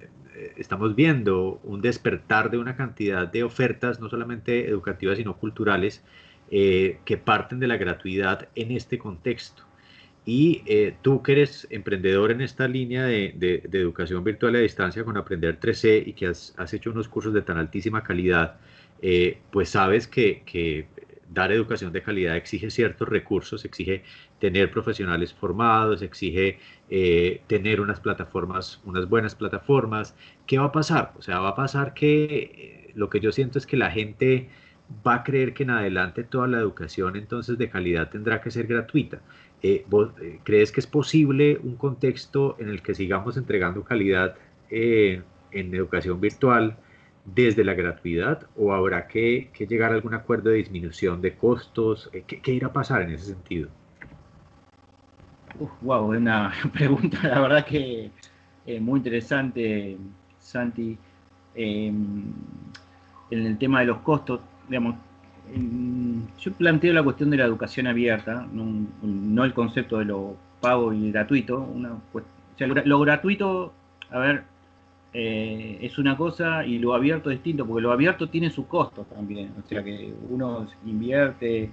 estamos 0.57 0.95
viendo 0.95 1.61
un 1.65 1.81
despertar 1.81 2.51
de 2.51 2.59
una 2.59 2.77
cantidad 2.77 3.29
de 3.29 3.43
ofertas, 3.43 4.01
no 4.01 4.09
solamente 4.09 4.69
educativas, 4.69 5.19
sino 5.19 5.37
culturales, 5.37 6.05
eh, 6.51 6.99
que 7.05 7.17
parten 7.17 7.61
de 7.61 7.69
la 7.69 7.77
gratuidad 7.77 8.49
en 8.55 8.73
este 8.73 8.99
contexto. 8.99 9.65
Y 10.27 10.63
eh, 10.67 10.95
tú 11.03 11.23
que 11.23 11.33
eres 11.33 11.67
emprendedor 11.71 12.31
en 12.31 12.41
esta 12.41 12.69
línea 12.69 13.05
de, 13.05 13.63
educación 13.73 14.23
virtual 14.23 14.57
a 14.57 14.59
distancia 14.59 15.05
con 15.05 15.17
Aprender 15.17 15.59
3C 15.59 16.07
y 16.07 16.13
que 16.13 16.27
has, 16.27 16.75
hecho 16.75 16.91
unos 16.91 17.09
cursos 17.09 17.33
de 17.33 17.43
tan 17.43 17.57
altísima 17.57 18.03
calidad, 18.03 18.59
eh, 19.01 19.39
pues 19.51 19.71
sabes 19.71 20.07
que, 20.07 20.43
que, 20.45 20.87
dar 21.33 21.53
educación 21.53 21.93
de 21.93 22.03
calidad 22.03 22.37
exige 22.37 22.71
ciertos 22.71 23.09
recursos, 23.09 23.65
exige 23.65 24.03
tener 24.41 24.71
profesionales 24.71 25.33
formados, 25.33 26.03
exige 26.03 26.59
eh, 26.89 27.43
tener 27.47 27.81
unas 27.81 28.01
plataformas, 28.01 28.81
unas 28.85 29.09
buenas 29.09 29.37
plataformas. 29.37 30.17
¿Qué 30.47 30.59
va 30.59 30.67
a 30.67 30.73
pasar? 30.73 31.13
O 31.19 31.23
sea, 31.23 31.39
va 31.39 31.51
a 31.51 31.55
pasar 31.55 31.95
que 31.95 32.25
eh, 32.25 32.93
lo 32.95 33.09
que 33.11 33.21
yo 33.21 33.31
siento 33.31 33.59
es 33.59 33.67
que 33.67 33.77
la 33.77 33.91
gente 33.91 34.49
va 35.07 35.17
a 35.17 35.23
creer 35.23 35.55
que 35.55 35.63
en 35.63 35.71
adelante 35.71 36.25
toda 36.25 36.49
la 36.49 36.59
educación 36.59 37.15
entonces 37.15 37.59
de 37.59 37.71
calidad 37.71 38.11
tendrá 38.11 38.41
que 38.41 38.51
ser 38.51 38.67
gratuita. 38.67 39.21
Eh, 39.63 39.85
¿Crees 40.43 40.73
que 40.73 40.81
es 40.81 40.87
posible 40.87 41.61
un 41.63 41.77
contexto 41.77 42.57
en 42.59 42.71
el 42.71 42.83
que 42.83 42.95
sigamos 42.95 43.37
entregando 43.37 43.85
calidad 43.85 44.35
en 44.71 45.25
educación 45.53 46.21
virtual? 46.21 46.77
desde 47.23 47.65
la 47.65 47.75
gratuidad 47.75 48.47
o 48.57 48.73
habrá 48.73 49.07
que, 49.07 49.51
llegar 49.69 49.93
a 49.93 49.95
algún 49.95 50.15
acuerdo 50.15 50.51
de 50.51 50.57
disminución 50.57 51.21
de 51.21 51.37
costos? 51.37 52.11
¿Qué, 52.27 52.41
¿Qué, 52.41 52.53
irá 52.53 52.69
a 52.69 52.73
pasar 52.73 53.03
en 53.03 53.11
ese 53.11 53.27
sentido? 53.27 53.69
Wow, 55.83 56.13
es 56.13 56.21
una 56.21 56.53
pregunta, 56.73 57.19
la 57.23 57.41
verdad 57.41 57.65
que 57.65 58.11
eh, 58.67 58.81
muy 58.81 58.99
interesante, 58.99 59.97
Santi. 60.39 60.97
Em, 61.55 62.33
en 63.31 63.47
el 63.47 63.59
tema 63.59 63.81
de 63.81 63.87
los 63.87 63.99
costos, 63.99 64.41
digamos, 64.69 64.97
yo 66.39 66.53
planteo 66.53 66.93
la 66.93 67.03
cuestión 67.03 67.31
de 67.31 67.37
la 67.37 67.45
educación 67.45 67.87
abierta, 67.87 68.47
no, 68.53 69.45
el 69.45 69.55
concepto 69.55 69.99
de 69.99 70.05
lo 70.05 70.37
pago 70.61 70.93
y 70.93 71.11
gratuito. 71.11 71.59
Una, 71.59 71.99
lo, 72.85 73.01
gratuito, 73.01 73.73
a 74.11 74.19
ver, 74.19 74.45
eh, 75.13 75.79
es 75.81 75.99
una 75.99 76.17
cosa 76.17 76.65
y 76.65 76.79
lo 76.79 76.95
abierto 76.95 77.31
es 77.31 77.39
distinto, 77.39 77.67
porque 77.67 77.83
lo 77.83 77.93
abierto 77.93 78.29
tiene 78.29 78.51
sus 78.51 78.67
costos 78.67 79.09
también. 79.09 79.53
O 79.63 79.67
sea 79.69 79.83
que 79.83 80.13
uno 80.29 80.67
invierte 80.87 81.65
eh, 81.65 81.71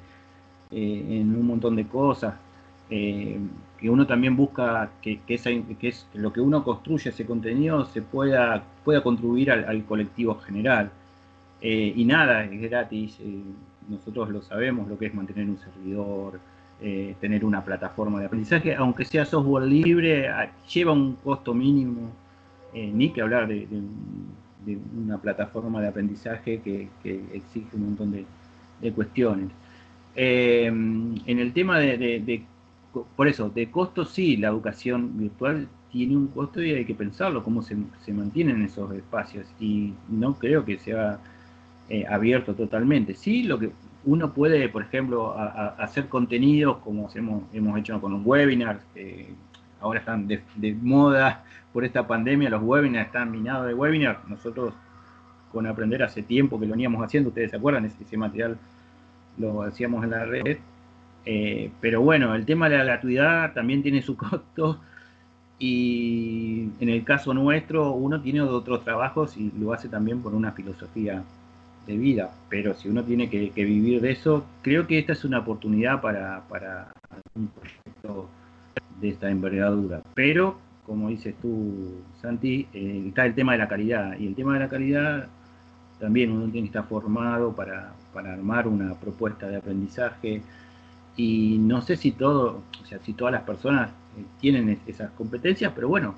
en 0.71 1.35
un 1.35 1.45
montón 1.45 1.75
de 1.75 1.87
cosas. 1.87 2.35
Eh, 2.89 3.37
que 3.77 3.89
uno 3.89 4.07
también 4.07 4.35
busca 4.35 4.89
que, 5.01 5.19
que, 5.27 5.35
es 5.35 6.07
lo 6.13 6.33
que 6.33 6.41
uno 6.41 6.63
construye, 6.63 7.11
ese 7.11 7.25
contenido, 7.25 7.85
se 7.85 8.01
pueda, 8.01 8.63
pueda 8.83 9.03
contribuir 9.03 9.51
al, 9.51 9.83
colectivo 9.85 10.35
general. 10.39 10.89
Eh, 11.61 11.93
y 11.95 12.05
nada, 12.05 12.45
es 12.45 12.59
gratis, 12.59 13.19
eh, 13.19 13.39
nosotros 13.87 14.29
lo 14.29 14.41
sabemos, 14.41 14.87
lo 14.87 14.97
que 14.97 15.07
es 15.07 15.13
mantener 15.13 15.47
un 15.47 15.59
servidor, 15.59 16.39
tener 17.19 17.43
una 17.43 17.65
plataforma 17.65 18.19
de 18.19 18.27
aprendizaje, 18.27 18.75
aunque 18.75 19.03
sea 19.03 19.25
software 19.25 19.63
libre, 19.63 20.29
lleva 20.71 20.91
un 20.91 21.15
costo 21.15 21.51
mínimo, 21.51 22.11
ni 22.71 23.09
que 23.09 23.21
hablar 23.21 23.47
de, 23.47 23.67
una 24.95 25.17
plataforma 25.17 25.81
de 25.81 25.87
aprendizaje 25.87 26.61
que, 26.61 26.89
exige 27.33 27.75
un 27.75 27.81
montón 27.81 28.11
de, 28.11 28.91
cuestiones. 28.91 29.49
en 30.15 31.19
el 31.25 31.51
tema 31.53 31.79
de 31.79 32.45
por 33.15 33.27
eso, 33.27 33.49
de 33.49 33.69
costo 33.69 34.05
sí, 34.05 34.37
la 34.37 34.47
educación 34.47 35.17
virtual 35.17 35.67
tiene 35.91 36.15
un 36.17 36.27
costo 36.27 36.61
y 36.61 36.71
hay 36.71 36.85
que 36.85 36.95
pensarlo, 36.95 37.43
cómo 37.43 37.61
se, 37.61 37.75
se 38.05 38.13
mantienen 38.13 38.61
esos 38.61 38.91
espacios. 38.93 39.45
Y 39.59 39.93
no 40.09 40.35
creo 40.35 40.65
que 40.65 40.77
sea 40.79 41.19
eh, 41.89 42.05
abierto 42.07 42.53
totalmente. 42.53 43.13
Sí, 43.13 43.43
lo 43.43 43.57
que 43.59 43.71
uno 44.05 44.33
puede, 44.33 44.69
por 44.69 44.83
ejemplo, 44.83 45.35
hacer 45.77 46.07
contenidos 46.07 46.77
como 46.77 47.07
hacemos, 47.07 47.43
hemos 47.53 47.77
hecho 47.77 47.99
con 47.99 48.13
los 48.13 48.25
webinars, 48.25 48.81
ahora 49.81 49.99
están 49.99 50.27
de, 50.27 50.41
moda 50.81 51.43
por 51.73 51.83
esta 51.83 52.07
pandemia, 52.07 52.49
los 52.49 52.63
webinars 52.63 53.07
están 53.07 53.31
minados 53.31 53.67
de 53.67 53.73
webinars. 53.73 54.19
Nosotros 54.27 54.73
con 55.51 55.67
Aprender 55.67 56.03
hace 56.03 56.23
tiempo 56.23 56.59
que 56.59 56.65
lo 56.65 56.71
veníamos 56.71 57.03
haciendo, 57.03 57.29
ustedes 57.29 57.51
se 57.51 57.57
acuerdan, 57.57 57.85
ese 57.85 58.17
material 58.17 58.57
lo 59.37 59.61
hacíamos 59.63 60.03
en 60.03 60.11
la 60.11 60.25
red 60.25 60.57
eh, 61.29 61.71
pero 61.81 62.01
bueno, 62.01 62.33
el 62.35 62.45
tema 62.45 62.69
de 62.69 62.77
la 62.77 62.85
gratuidad 62.85 63.51
también 63.51 63.83
tiene 63.83 64.01
su 64.01 64.15
costo 64.17 64.79
y 65.59 66.69
en 66.79 66.87
el 66.87 67.03
caso 67.03 67.33
nuestro 67.33 67.91
uno 67.91 68.21
tiene 68.21 68.39
otros 68.39 68.85
trabajos 68.85 69.35
y 69.35 69.51
lo 69.59 69.73
hace 69.73 69.89
también 69.89 70.21
por 70.21 70.33
una 70.33 70.53
filosofía 70.53 71.21
de 71.85 71.97
vida, 71.97 72.31
pero 72.47 72.73
si 72.75 72.87
uno 72.87 73.03
tiene 73.03 73.29
que, 73.29 73.51
vivir 73.53 73.99
de 73.99 74.11
eso, 74.11 74.45
creo 74.61 74.87
que 74.87 74.99
esta 74.99 75.11
es 75.11 75.25
una 75.25 75.39
oportunidad 75.39 75.99
para, 75.99 76.43
un 77.35 77.47
proyecto 77.49 78.29
de 79.01 79.09
esta 79.09 79.29
envergadura. 79.29 80.01
Pero, 80.13 80.57
como 80.85 81.09
dices 81.09 81.35
tú, 81.41 82.03
Santi, 82.21 82.67
eh, 82.73 83.03
está 83.07 83.25
el 83.25 83.35
tema 83.35 83.51
de 83.51 83.57
la 83.57 83.67
calidad 83.67 84.17
y 84.17 84.27
el 84.27 84.35
tema 84.35 84.53
de 84.53 84.59
la 84.59 84.69
calidad 84.69 85.27
también 85.99 86.31
uno 86.31 86.45
tiene 86.45 86.67
que 86.69 86.77
estar 86.77 86.87
formado 86.87 87.53
para, 87.53 87.93
para 88.13 88.33
armar 88.33 88.67
una 88.67 88.93
propuesta 88.93 89.47
de 89.49 89.57
aprendizaje 89.57 90.41
y 91.17 91.57
no 91.57 91.81
sé 91.81 91.97
si 91.97 92.11
todo, 92.11 92.61
o 92.81 92.85
sea, 92.85 92.99
si 92.99 93.13
todas 93.13 93.33
las 93.33 93.41
personas 93.41 93.89
eh, 93.89 94.23
tienen 94.39 94.79
esas 94.85 95.11
competencias, 95.11 95.73
pero 95.75 95.89
bueno, 95.89 96.13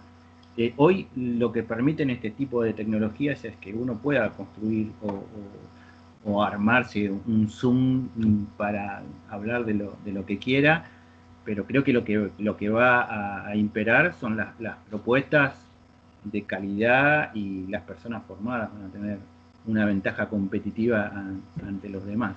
eh, 0.57 0.73
hoy 0.75 1.07
lo 1.15 1.53
que 1.53 1.63
permiten 1.63 2.09
este 2.09 2.31
tipo 2.31 2.61
de 2.61 2.73
tecnologías 2.73 3.43
es 3.45 3.55
que 3.55 3.73
uno 3.73 3.95
pueda 3.95 4.29
construir 4.31 4.91
o, 5.01 6.43
armarse 6.43 7.09
un 7.09 7.49
Zoom 7.49 8.07
para 8.55 9.01
hablar 9.29 9.65
de 9.65 9.73
lo, 9.73 9.97
de 10.05 10.11
lo, 10.11 10.25
que 10.27 10.37
quiera, 10.37 10.85
pero 11.43 11.65
creo 11.65 11.83
que 11.83 11.91
lo 11.91 12.03
que, 12.03 12.29
lo 12.37 12.55
que 12.55 12.69
va 12.69 13.47
a, 13.47 13.55
imperar 13.55 14.13
son 14.13 14.37
las, 14.37 14.53
propuestas 14.89 15.55
de 16.23 16.43
calidad 16.43 17.33
y 17.33 17.65
las 17.67 17.81
personas 17.81 18.23
formadas 18.27 18.69
van 18.73 18.89
a 18.89 18.91
tener 18.91 19.17
una 19.65 19.85
ventaja 19.85 20.29
competitiva 20.29 21.11
ante 21.65 21.89
los 21.89 22.05
demás 22.05 22.35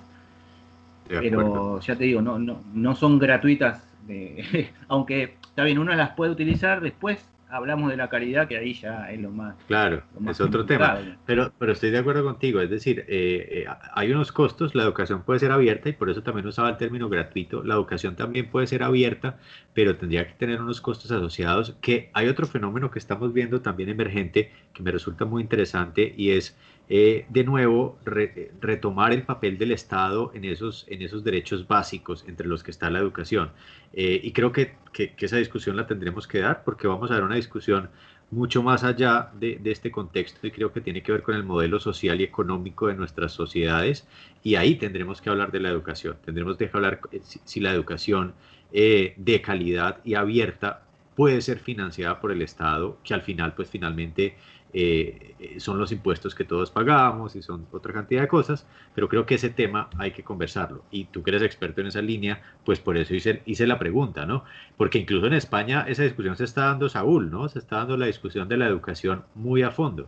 pero 1.07 1.79
ya 1.79 1.95
te 1.95 2.03
digo, 2.05 2.21
no, 2.21 2.39
no, 2.39 2.61
no 2.73 2.95
son 2.95 3.19
gratuitas, 3.19 3.83
aunque 4.87 5.35
está 5.43 5.63
bien, 5.63 5.79
uno 5.79 5.93
las 5.93 6.11
puede 6.11 6.31
utilizar, 6.31 6.81
después 6.81 7.29
hablamos 7.53 7.91
de 7.91 7.97
la 7.97 8.09
calidad, 8.09 8.47
que 8.47 8.57
ahí 8.57 8.73
ya 8.73 9.11
es 9.11 9.21
lo 9.21 9.29
más. 9.29 9.55
Claro, 9.67 10.01
es 10.27 10.41
otro 10.41 10.65
tema. 10.65 10.97
Pero, 11.25 11.53
pero 11.59 11.73
estoy 11.73 11.91
de 11.91 11.99
acuerdo 11.99 12.23
contigo, 12.23 12.59
es 12.59 12.69
decir, 12.69 13.05
eh, 13.07 13.65
eh, 13.65 13.65
hay 13.93 14.11
unos 14.11 14.31
costos, 14.31 14.73
la 14.73 14.83
educación 14.83 15.21
puede 15.21 15.39
ser 15.39 15.51
abierta 15.51 15.89
y 15.89 15.93
por 15.93 16.09
eso 16.09 16.23
también 16.23 16.47
usaba 16.47 16.69
el 16.69 16.77
término 16.77 17.09
gratuito. 17.09 17.63
La 17.63 17.75
educación 17.75 18.15
también 18.15 18.49
puede 18.49 18.65
ser 18.65 18.81
abierta, 18.81 19.37
pero 19.73 19.95
tendría 19.95 20.27
que 20.27 20.33
tener 20.33 20.61
unos 20.61 20.81
costos 20.81 21.11
asociados. 21.11 21.75
Que 21.79 22.09
hay 22.13 22.27
otro 22.27 22.47
fenómeno 22.47 22.89
que 22.89 22.97
estamos 22.97 23.31
viendo 23.33 23.61
también 23.61 23.89
emergente 23.89 24.51
que 24.73 24.81
me 24.81 24.91
resulta 24.91 25.25
muy 25.25 25.43
interesante 25.43 26.13
y 26.17 26.31
es 26.31 26.57
eh, 26.89 27.25
de 27.29 27.45
nuevo 27.45 27.97
retomar 28.03 29.13
el 29.13 29.23
papel 29.23 29.57
del 29.57 29.71
Estado 29.71 30.31
en 30.33 30.43
esos, 30.43 30.85
en 30.89 31.01
esos 31.01 31.23
derechos 31.23 31.65
básicos 31.65 32.25
entre 32.27 32.47
los 32.47 32.61
que 32.61 32.71
está 32.71 32.89
la 32.89 32.99
educación. 32.99 33.51
Eh, 33.93 34.19
y 34.21 34.31
creo 34.33 34.51
que, 34.51 34.75
que, 34.91 35.13
esa 35.17 35.37
discusión 35.37 35.77
la 35.77 35.87
tendremos 35.87 36.27
que 36.27 36.39
dar 36.39 36.63
porque 36.63 36.87
vamos 36.87 37.09
a 37.09 37.15
dar 37.15 37.23
una 37.23 37.35
discusión 37.35 37.89
mucho 38.31 38.63
más 38.63 38.83
allá 38.83 39.31
de, 39.39 39.59
de, 39.61 39.71
este 39.71 39.91
contexto 39.91 40.45
y 40.45 40.51
creo 40.51 40.73
que 40.73 40.81
tiene 40.81 41.01
que 41.01 41.11
ver 41.11 41.23
con 41.23 41.35
el 41.35 41.43
modelo 41.43 41.79
social 41.79 42.19
y 42.19 42.23
económico 42.23 42.87
de 42.87 42.95
nuestras 42.95 43.31
sociedades 43.31 44.07
y 44.43 44.55
ahí 44.55 44.75
tendremos 44.75 45.21
que 45.21 45.29
hablar 45.29 45.51
de 45.51 45.61
la 45.61 45.69
educación. 45.69 46.17
Tendremos 46.25 46.57
que 46.57 46.69
hablar 46.73 46.99
eh, 47.11 47.21
si, 47.23 47.59
la 47.59 47.71
educación 47.71 48.33
de 48.71 49.39
calidad 49.45 49.99
y 50.03 50.15
abierta 50.15 50.81
puede 51.15 51.41
ser 51.41 51.59
financiada 51.59 52.19
por 52.19 52.31
el 52.31 52.41
Estado, 52.41 52.97
que 53.03 53.13
al 53.13 53.21
final 53.21 53.53
pues 53.53 53.69
finalmente 53.69 54.35
eh, 54.75 55.35
eh, 55.39 55.59
son 55.59 55.77
los 55.77 55.91
impuestos 55.91 56.33
que 56.33 56.45
todos 56.45 56.71
pagamos 56.71 57.35
y 57.35 57.43
son 57.43 57.67
otra 57.71 57.93
cantidad 57.93 58.21
de 58.21 58.27
cosas, 58.27 58.65
pero 58.95 59.07
creo 59.07 59.23
que 59.25 59.35
ese 59.35 59.51
tema 59.51 59.87
hay 59.99 60.11
que 60.11 60.23
conversarlo. 60.23 60.83
Y 60.89 61.05
tú 61.05 61.21
que 61.21 61.29
eres 61.29 61.43
experto 61.43 61.81
en 61.81 61.87
esa 61.87 62.01
línea, 62.01 62.41
pues 62.65 62.79
por 62.79 62.97
eso 62.97 63.13
hice, 63.13 63.43
hice 63.45 63.67
la 63.67 63.77
pregunta, 63.77 64.25
¿no? 64.25 64.43
Porque 64.75 64.97
incluso 64.97 65.27
en 65.27 65.33
España 65.33 65.85
esa 65.87 66.01
discusión 66.01 66.35
se 66.35 66.45
está 66.45 66.65
dando, 66.65 66.89
Saúl, 66.89 67.29
¿no? 67.29 67.47
Se 67.49 67.59
está 67.59 67.77
dando 67.77 67.97
la 67.97 68.07
discusión 68.07 68.49
de 68.49 68.57
la 68.57 68.65
educación 68.65 69.23
muy 69.35 69.61
a 69.61 69.69
fondo. 69.69 70.07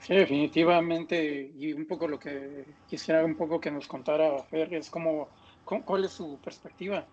Sí, 0.00 0.14
definitivamente, 0.14 1.52
y 1.56 1.72
un 1.72 1.86
poco 1.86 2.08
lo 2.08 2.18
que 2.18 2.64
quisiera 2.88 3.24
un 3.24 3.36
poco 3.36 3.60
que 3.60 3.70
nos 3.70 3.86
contara 3.86 4.42
Fer 4.50 4.74
es 4.74 4.90
como, 4.90 5.28
cuál 5.64 6.04
es 6.04 6.12
su 6.12 6.38
perspectiva. 6.42 7.06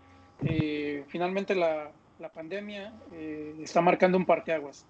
Eh, 0.44 1.04
finalmente 1.08 1.54
la, 1.54 1.92
la 2.20 2.30
pandemia 2.30 2.92
está 3.60 3.82
marcando 3.82 4.18
un 4.18 4.26
parteaguas 4.26 4.86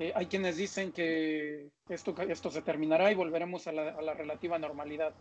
eh, 0.00 0.12
hay 0.14 0.26
quienes 0.26 0.56
dicen 0.56 0.92
que 0.92 1.68
esto, 1.90 2.14
esto 2.22 2.50
se 2.50 2.62
terminará 2.62 3.12
y 3.12 3.14
volveremos 3.14 3.66
a 3.66 3.72
la, 3.72 4.14
relativa 4.14 4.58
normalidad. 4.58 5.12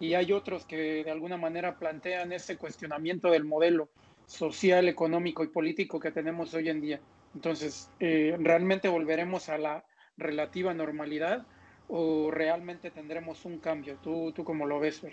Y 0.00 0.14
hay 0.14 0.32
otros 0.32 0.66
que 0.66 1.04
de 1.04 1.10
alguna 1.12 1.36
manera 1.36 1.78
plantean 1.78 2.32
ese 2.32 2.56
cuestionamiento 2.56 3.30
del 3.30 3.44
modelo 3.44 3.88
social, 4.26 4.88
económico 4.88 5.44
y 5.44 5.46
político 5.46 6.00
que 6.00 6.10
tenemos 6.10 6.52
hoy 6.54 6.68
en 6.68 6.80
día. 6.80 7.00
Entonces, 7.36 7.88
eh, 8.00 8.36
¿realmente 8.40 8.88
volveremos 8.88 9.48
a 9.48 9.58
la 9.58 9.84
relativa 10.16 10.74
normalidad 10.74 11.46
o 11.86 12.32
realmente 12.32 12.90
tendremos 12.90 13.44
un 13.44 13.60
cambio? 13.60 13.96
¿Tú, 14.02 14.32
tú 14.32 14.42
cómo 14.42 14.66
lo 14.66 14.80
ves, 14.80 15.00
Fer? 15.02 15.12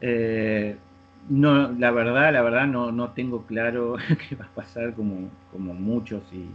Eh, 0.00 0.74
no, 1.28 1.70
la 1.72 1.90
verdad, 1.90 2.32
la 2.32 2.40
verdad 2.40 2.66
no, 2.66 2.90
no 2.92 3.12
tengo 3.12 3.42
claro 3.42 3.96
qué 4.28 4.36
va 4.36 4.46
a 4.46 4.54
pasar 4.54 4.94
como, 4.94 5.28
como 5.52 5.74
muchos 5.74 6.22
y 6.32 6.46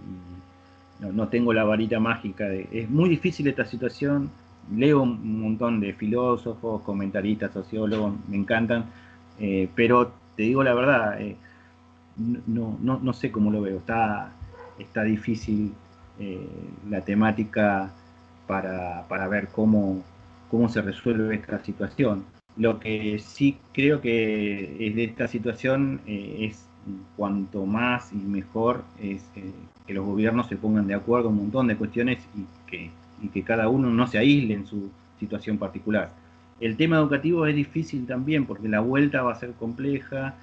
no, 0.99 1.27
tengo 1.27 1.53
la 1.53 1.63
varita 1.63 1.99
mágica. 1.99 2.45
De, 2.45 2.67
es 2.71 2.89
muy 2.89 3.09
difícil 3.09 3.47
esta 3.47 3.65
situación. 3.65 4.29
Leo 4.75 5.03
un 5.03 5.41
montón 5.41 5.79
de 5.79 5.93
filósofos, 5.93 6.81
comentaristas, 6.81 7.53
sociólogos, 7.53 8.13
me 8.27 8.37
encantan, 8.37 8.85
eh, 9.39 9.69
pero 9.75 10.11
te 10.35 10.43
digo 10.43 10.63
la 10.63 10.73
verdad, 10.73 11.21
eh, 11.21 11.35
no, 12.17 12.77
no, 12.81 12.99
no, 12.99 13.13
sé 13.13 13.31
cómo 13.31 13.51
lo 13.51 13.61
veo. 13.61 13.77
Está, 13.77 14.31
está 14.79 15.03
difícil 15.03 15.71
eh, 16.19 16.47
la 16.89 17.01
temática 17.01 17.91
para, 18.47 19.07
para 19.07 19.27
ver 19.27 19.49
cómo, 19.49 20.01
cómo 20.49 20.67
se 20.69 20.81
resuelve 20.81 21.35
esta 21.35 21.59
situación. 21.63 22.25
Lo 22.57 22.79
que 22.79 23.19
sí 23.19 23.57
creo 23.73 24.01
que 24.01 24.87
es 24.87 24.95
de 24.95 25.03
esta 25.03 25.27
situación 25.27 25.99
es 26.07 26.64
cuanto 27.15 27.65
más 27.65 28.11
y 28.13 28.17
mejor 28.17 28.83
es 28.99 29.23
eh, 29.35 29.51
que 29.87 29.93
los 29.93 30.05
gobiernos 30.05 30.47
se 30.47 30.55
pongan 30.55 30.87
de 30.87 30.93
acuerdo 30.93 31.29
en 31.29 31.35
un 31.35 31.41
montón 31.43 31.67
de 31.67 31.75
cuestiones 31.75 32.19
y 32.35 32.45
que, 32.69 32.91
que 33.33 33.43
cada 33.43 33.69
uno 33.69 33.89
no 33.89 34.07
se 34.07 34.17
aísle 34.17 34.53
en 34.53 34.65
su 34.65 34.89
situación 35.19 35.57
particular. 35.57 36.11
El 36.59 36.77
tema 36.77 36.97
educativo 36.97 37.45
es 37.45 37.55
difícil 37.55 38.05
también 38.05 38.45
porque 38.45 38.69
la 38.69 38.79
vuelta 38.79 39.23
va 39.23 39.33
a 39.33 39.35
ser 39.35 39.53
compleja 39.53 40.35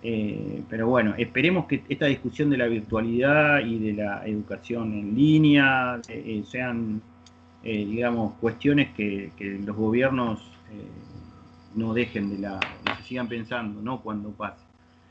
Eh, 0.00 0.62
pero 0.70 0.86
bueno, 0.86 1.14
esperemos 1.18 1.66
que 1.66 1.82
esta 1.88 2.06
discusión 2.06 2.50
de 2.50 2.56
la 2.56 2.68
virtualidad 2.68 3.66
y 3.66 3.80
de 3.80 3.92
la 3.94 4.24
educación 4.28 4.92
en 4.94 5.16
línea 5.16 6.00
eh, 6.08 6.44
sean, 6.46 7.02
digamos, 7.64 8.34
cuestiones 8.40 8.94
que, 8.94 9.32
los 9.66 9.76
gobiernos 9.76 10.40
no 11.74 11.94
dejen 11.94 12.30
de 12.30 12.38
la, 12.38 12.60
que 12.84 12.94
se 12.96 13.02
sigan 13.08 13.28
pensando, 13.28 13.82
¿no? 13.82 14.00
Cuando 14.00 14.30
pase. 14.30 14.67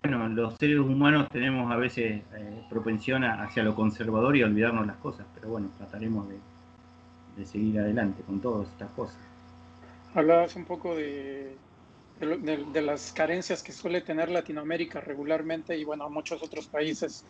Bueno, 0.07 0.29
los 0.29 0.53
seres 0.57 0.79
humanos 0.79 1.27
tenemos 1.29 1.69
a 1.69 1.75
veces 1.75 2.21
propensión 2.69 3.25
hacia 3.25 3.61
lo 3.63 3.75
conservador 3.75 4.37
y 4.37 4.43
olvidarnos 4.43 4.87
las 4.87 4.95
cosas, 4.97 5.25
pero 5.35 5.49
bueno, 5.49 5.69
trataremos 5.77 6.29
de, 6.29 6.37
de 7.35 7.45
seguir 7.45 7.77
adelante 7.79 8.23
con 8.23 8.39
todas 8.39 8.69
estas 8.69 8.89
cosas. 8.91 9.17
Hablabas 10.13 10.55
un 10.55 10.63
poco 10.63 10.95
de, 10.95 11.57
de, 12.19 12.81
las 12.81 13.11
carencias 13.11 13.61
que 13.61 13.73
suele 13.73 13.99
tener 13.99 14.29
Latinoamérica 14.29 15.01
regularmente 15.01 15.77
y 15.77 15.83
bueno, 15.83 16.09
muchos 16.09 16.41
otros 16.41 16.67
países. 16.67 17.25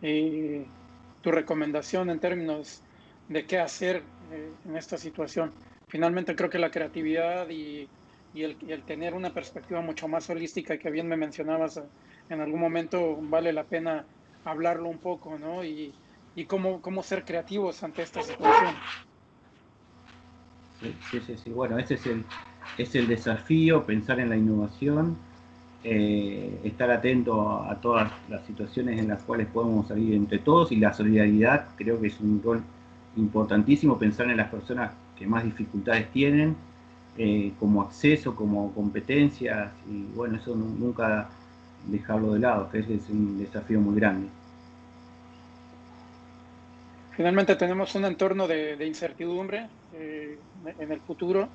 tu 0.00 1.30
recomendación 1.30 2.08
en 2.08 2.20
términos 2.20 2.82
de 3.28 3.44
qué 3.44 3.58
hacer 3.58 4.02
eh, 4.32 4.50
en 4.66 4.76
esta 4.76 4.96
situación. 4.96 5.52
Finalmente 5.88 6.34
creo 6.34 6.48
que 6.48 6.58
la 6.58 6.70
creatividad 6.70 7.50
y, 7.50 7.86
y, 8.32 8.42
el, 8.42 8.56
y, 8.66 8.72
el, 8.72 8.82
tener 8.82 9.12
una 9.12 9.32
perspectiva 9.32 9.82
mucho 9.82 10.08
más 10.08 10.28
holística 10.30 10.78
que 10.78 10.90
bien 10.90 11.06
me 11.06 11.16
mencionabas 11.16 11.76
eh, 11.76 11.82
en 12.28 12.40
algún 12.40 12.60
momento 12.60 13.18
vale 13.22 13.52
la 13.52 13.64
pena 13.64 14.06
hablarlo 14.44 14.88
un 14.88 14.98
poco, 14.98 15.38
¿no? 15.38 15.64
Y, 15.64 15.94
y 16.34 16.44
cómo, 16.46 16.80
cómo 16.80 17.02
ser 17.02 17.24
creativos 17.24 17.82
ante 17.82 18.02
esta 18.02 18.22
situación. 18.22 18.74
Sí, 21.10 21.20
sí, 21.26 21.36
sí. 21.36 21.50
Bueno, 21.50 21.78
ese 21.78 21.94
es 21.94 22.06
el, 22.06 22.24
es 22.76 22.94
el 22.94 23.06
desafío, 23.06 23.84
pensar 23.84 24.20
en 24.20 24.28
la 24.28 24.36
innovación, 24.36 25.16
eh, 25.82 26.60
estar 26.64 26.90
atento 26.90 27.62
a, 27.62 27.78
todas 27.80 28.10
las 28.28 28.44
situaciones 28.46 28.98
en 28.98 29.08
las 29.08 29.22
cuales 29.22 29.46
podemos 29.48 29.88
salir 29.88 30.14
entre 30.14 30.38
todos 30.38 30.72
y 30.72 30.76
la 30.76 30.92
solidaridad 30.94 31.68
creo 31.76 32.00
que 32.00 32.08
es 32.08 32.20
un 32.20 32.42
rol 32.42 32.62
importantísimo, 33.16 33.98
pensar 33.98 34.30
en 34.30 34.38
las 34.38 34.50
personas 34.50 34.92
que 35.16 35.26
más 35.26 35.44
dificultades 35.44 36.10
tienen, 36.10 36.56
eh, 37.16 37.52
como 37.60 37.82
acceso, 37.82 38.34
como 38.34 38.72
competencias, 38.72 39.72
y 39.88 40.04
bueno, 40.16 40.36
eso 40.36 40.56
nunca 40.56 41.28
dejarlo 41.86 42.32
de 42.34 42.40
lado, 42.40 42.70
que 42.70 42.78
es 42.78 43.08
un 43.08 43.38
desafío 43.38 43.80
muy 43.80 43.96
grande. 43.96 44.28
Finalmente 47.16 47.54
tenemos 47.54 47.94
un 47.94 48.04
entorno 48.06 48.48
de, 48.48 48.84
incertidumbre 48.84 49.68
eh, 49.92 50.36
en 50.78 50.90
el 50.90 51.00
futuro 51.00 51.48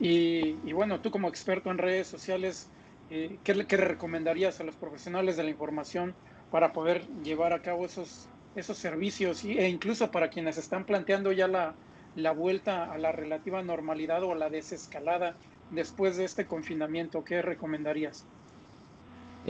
y, 0.00 0.72
bueno, 0.72 1.00
tú 1.00 1.10
como 1.10 1.28
experto 1.28 1.70
en 1.70 1.78
redes 1.78 2.06
sociales, 2.06 2.68
eh, 3.10 3.38
¿qué, 3.44 3.54
le 3.54 3.64
recomendarías 3.64 4.60
a 4.60 4.64
los 4.64 4.74
profesionales 4.74 5.36
de 5.36 5.44
la 5.44 5.50
información 5.50 6.14
para 6.50 6.72
poder 6.72 7.06
llevar 7.22 7.52
a 7.52 7.62
cabo 7.62 7.84
esos, 7.84 8.28
esos 8.56 8.76
servicios 8.76 9.44
e 9.44 9.68
incluso 9.68 10.10
para 10.10 10.30
quienes 10.30 10.58
están 10.58 10.84
planteando 10.84 11.30
ya 11.32 11.46
la, 11.46 11.74
la 12.16 12.32
vuelta 12.32 12.92
a 12.92 12.98
la 12.98 13.12
relativa 13.12 13.62
normalidad 13.62 14.22
o 14.24 14.34
la 14.34 14.50
desescalada 14.50 15.36
después 15.70 16.16
de 16.16 16.24
este 16.24 16.46
confinamiento? 16.46 17.24
¿Qué 17.24 17.42
recomendarías? 17.42 18.26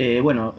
Eh, 0.01 0.21
bueno, 0.21 0.55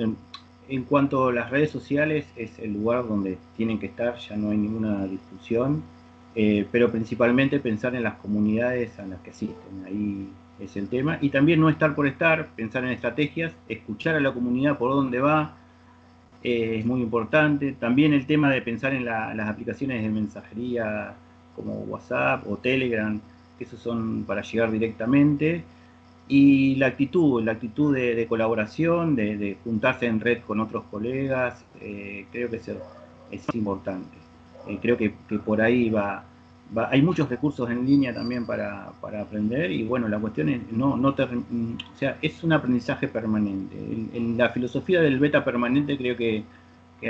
en 0.68 0.84
cuanto 0.84 1.30
a 1.30 1.32
las 1.32 1.50
redes 1.50 1.72
sociales, 1.72 2.26
es 2.36 2.60
el 2.60 2.74
lugar 2.74 3.08
donde 3.08 3.38
tienen 3.56 3.80
que 3.80 3.86
estar, 3.86 4.18
ya 4.18 4.36
no 4.36 4.50
hay 4.50 4.58
ninguna 4.58 5.06
discusión, 5.06 5.82
eh, 6.36 6.68
pero 6.70 6.92
principalmente 6.92 7.58
pensar 7.62 7.96
en 7.96 8.04
las 8.04 8.16
comunidades 8.16 9.00
a 9.00 9.06
las 9.06 9.22
que 9.22 9.30
asisten, 9.30 9.86
ahí 9.86 10.28
es 10.60 10.76
el 10.76 10.90
tema. 10.90 11.20
Y 11.22 11.30
también 11.30 11.62
no 11.62 11.70
estar 11.70 11.96
por 11.96 12.06
estar, 12.06 12.50
pensar 12.50 12.84
en 12.84 12.90
estrategias, 12.90 13.54
escuchar 13.70 14.18
a 14.18 14.20
la 14.20 14.34
comunidad 14.34 14.78
por 14.78 14.92
dónde 14.92 15.22
va, 15.22 15.56
eh, 16.44 16.76
es 16.80 16.86
muy 16.86 17.02
importante. 17.02 17.72
También 17.72 18.12
el 18.14 18.26
tema 18.26 18.52
de 18.52 18.62
pensar 18.62 18.94
en 18.94 19.06
las 19.06 19.48
aplicaciones 19.48 20.04
de 20.04 20.10
mensajería 20.10 21.14
como 21.56 21.76
WhatsApp 21.84 22.46
o 22.46 22.58
Telegram, 22.58 23.18
que 23.58 23.64
esos 23.64 23.80
son 23.80 24.26
para 24.26 24.42
llegar 24.42 24.70
directamente 24.70 25.64
y 26.30 26.76
la 26.76 26.86
actitud, 26.86 27.44
la 27.44 27.54
actitud 27.54 27.94
de, 27.94 28.26
colaboración, 28.28 29.16
de, 29.16 29.58
juntarse 29.64 30.06
en 30.06 30.20
red 30.20 30.42
con 30.46 30.60
otros 30.60 30.84
colegas, 30.92 31.66
eh, 31.82 32.28
creo 32.32 32.50
que 32.52 32.58
es, 32.58 32.72
es 33.32 33.56
importante. 33.56 34.16
Eh, 34.68 34.78
creo 34.80 34.96
que, 34.96 35.10
por 35.44 35.60
ahí 35.60 35.90
va, 35.90 36.24
Hay 36.92 37.02
muchos 37.02 37.28
recursos 37.30 37.68
en 37.72 37.84
línea 37.84 38.14
también 38.14 38.46
para, 38.46 38.92
aprender 39.20 39.72
y 39.72 39.84
bueno, 39.84 40.08
la 40.08 40.20
cuestión 40.20 40.50
es, 40.50 40.72
no, 40.72 40.96
no 40.96 41.10
o 41.10 41.98
sea, 41.98 42.18
es 42.22 42.44
un 42.44 42.54
aprendizaje 42.54 43.08
permanente. 43.08 43.76
En, 44.14 44.38
la 44.38 44.50
filosofía 44.50 45.02
del 45.02 45.18
beta 45.20 45.44
permanente 45.44 45.98
creo 45.98 46.16
que, 46.16 46.44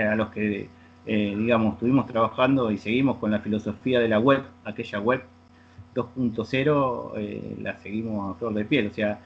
a 0.01 0.15
los 0.15 0.29
que, 0.29 0.69
eh, 1.05 1.35
digamos, 1.37 1.73
estuvimos 1.73 2.05
trabajando 2.07 2.71
y 2.71 2.77
seguimos 2.77 3.17
con 3.17 3.31
la 3.31 3.39
filosofía 3.39 3.99
de 3.99 4.07
la 4.07 4.19
web, 4.19 4.43
aquella 4.63 4.99
web 5.01 5.23
2.0 5.99 7.11
eh, 7.17 7.55
la 7.61 7.77
seguimos 7.79 8.35
a 8.35 8.39
flor 8.39 8.53
de 8.53 8.65
piel, 8.65 8.87
o 8.87 8.93
sea, 8.93 9.19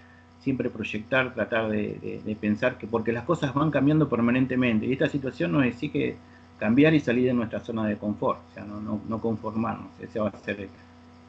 siempre 0.43 0.69
proyectar, 0.69 1.33
tratar 1.33 1.69
de, 1.69 2.37
pensar 2.39 2.77
que 2.77 2.85
porque 2.85 3.13
las 3.13 3.23
cosas 3.23 3.53
van 3.53 3.71
cambiando 3.71 4.09
permanentemente. 4.09 4.85
Y 4.85 4.93
esta 4.93 5.07
situación 5.07 5.53
nos 5.53 5.65
exige 5.65 6.17
cambiar 6.59 6.93
y 6.93 6.99
salir 6.99 7.27
de 7.27 7.33
nuestra 7.33 7.61
zona 7.61 7.87
de 7.87 7.97
confort, 7.97 8.39
o 8.51 8.53
sea, 8.53 8.63
no, 8.65 9.01
no, 9.07 9.21
conformarnos, 9.21 9.89
ese 9.99 10.19
va 10.19 10.29
a 10.29 10.37
ser 10.39 10.69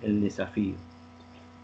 el, 0.02 0.20
desafío. 0.20 0.74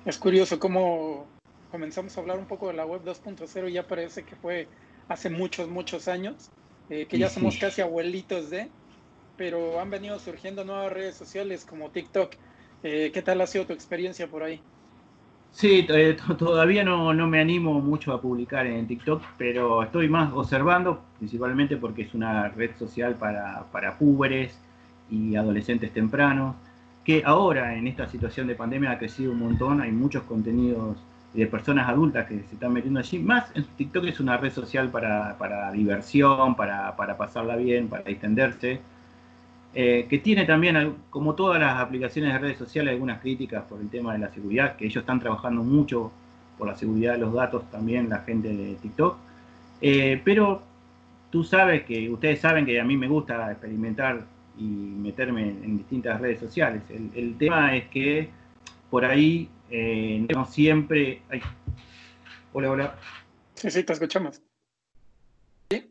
Es 0.04 0.16
curioso 0.16 0.58
cómo 0.58 1.26
comenzamos 1.70 2.16
a 2.16 2.20
hablar 2.20 2.38
un 2.38 2.46
poco 2.46 2.68
de 2.68 2.74
la 2.74 2.86
web 2.86 3.02
2.0 3.04 3.68
y 3.68 3.72
ya 3.74 3.86
parece 3.86 4.22
que 4.22 4.34
fue 4.36 4.66
hace 5.08 5.28
muchos, 5.28 5.68
muchos 5.68 6.08
años, 6.08 6.50
eh, 6.88 7.06
que 7.06 7.18
ya 7.18 7.28
somos 7.28 7.58
casi 7.58 7.82
abuelitos 7.82 8.50
de, 8.50 8.68
pero 9.36 9.80
han 9.80 9.90
venido 9.90 10.18
surgiendo 10.18 10.64
nuevas 10.64 10.92
redes 10.92 11.16
sociales 11.16 11.64
como 11.64 11.90
TikTok 11.90 12.34
eh, 12.82 13.10
¿Qué 13.12 13.22
tal 13.22 13.40
ha 13.40 13.46
sido 13.46 13.66
tu 13.66 13.72
experiencia 13.72 14.26
por 14.26 14.42
ahí? 14.42 14.60
Sí, 15.52 15.86
eh, 15.88 16.16
todavía 16.38 16.84
no, 16.84 17.12
me 17.12 17.40
animo 17.40 17.80
mucho 17.80 18.12
a 18.12 18.20
publicar 18.20 18.66
en 18.66 18.86
TikTok, 18.86 19.22
pero 19.36 19.82
estoy 19.82 20.08
más 20.08 20.32
observando, 20.32 21.00
principalmente 21.18 21.76
porque 21.76 22.02
es 22.02 22.14
una 22.14 22.48
red 22.48 22.70
social 22.78 23.16
para, 23.16 23.64
para 23.72 23.98
púberes 23.98 24.56
y 25.10 25.34
adolescentes 25.34 25.92
tempranos, 25.92 26.54
que 27.04 27.22
ahora 27.24 27.76
en 27.76 27.88
esta 27.88 28.08
situación 28.08 28.46
de 28.46 28.54
pandemia 28.54 28.92
ha 28.92 28.98
crecido 28.98 29.32
un 29.32 29.40
montón, 29.40 29.80
hay 29.80 29.90
muchos 29.90 30.22
contenidos 30.22 30.96
de 31.34 31.46
personas 31.46 31.88
adultas 31.88 32.26
que 32.26 32.40
se 32.48 32.54
están 32.54 32.72
metiendo 32.72 33.00
allí, 33.00 33.18
más 33.18 33.52
TikTok 33.76 34.04
es 34.06 34.20
una 34.20 34.36
red 34.36 34.52
social 34.52 34.90
para, 34.90 35.72
diversión, 35.72 36.54
para, 36.54 36.96
para 36.96 37.16
pasarla 37.16 37.56
bien, 37.56 37.88
para 37.88 38.04
distenderse, 38.04 38.80
eh, 39.72 40.06
que 40.08 40.18
tiene 40.18 40.44
también, 40.44 40.96
como 41.10 41.34
todas 41.34 41.60
las 41.60 41.78
aplicaciones 41.78 42.32
de 42.32 42.38
redes 42.38 42.58
sociales, 42.58 42.92
algunas 42.92 43.20
críticas 43.20 43.64
por 43.64 43.80
el 43.80 43.88
tema 43.88 44.12
de 44.12 44.18
la 44.18 44.30
seguridad, 44.30 44.76
que 44.76 44.86
ellos 44.86 45.02
están 45.02 45.20
trabajando 45.20 45.62
mucho 45.62 46.10
por 46.58 46.68
la 46.68 46.76
seguridad 46.76 47.12
de 47.12 47.18
los 47.18 47.32
datos 47.32 47.70
también, 47.70 48.08
la 48.08 48.20
gente 48.20 48.52
de 48.52 48.74
TikTok. 48.74 49.16
Eh, 49.80 50.20
pero 50.24 50.62
tú 51.30 51.44
sabes 51.44 51.84
que, 51.84 52.10
ustedes 52.10 52.40
saben 52.40 52.66
que 52.66 52.80
a 52.80 52.84
mí 52.84 52.96
me 52.96 53.08
gusta 53.08 53.50
experimentar 53.50 54.24
y 54.58 54.64
meterme 54.64 55.48
en 55.48 55.78
distintas 55.78 56.20
redes 56.20 56.40
sociales. 56.40 56.82
El, 56.90 57.36
tema 57.38 57.76
es 57.76 57.88
que 57.88 58.28
por 58.90 59.04
ahí 59.04 59.48
eh, 59.70 60.26
no 60.34 60.44
siempre... 60.44 61.22
hola, 62.52 62.70
hola. 62.70 62.94
Sí, 63.54 63.70
sí, 63.70 63.84
te 63.84 63.92
escuchamos. 63.92 64.42
Eh, 65.70 65.88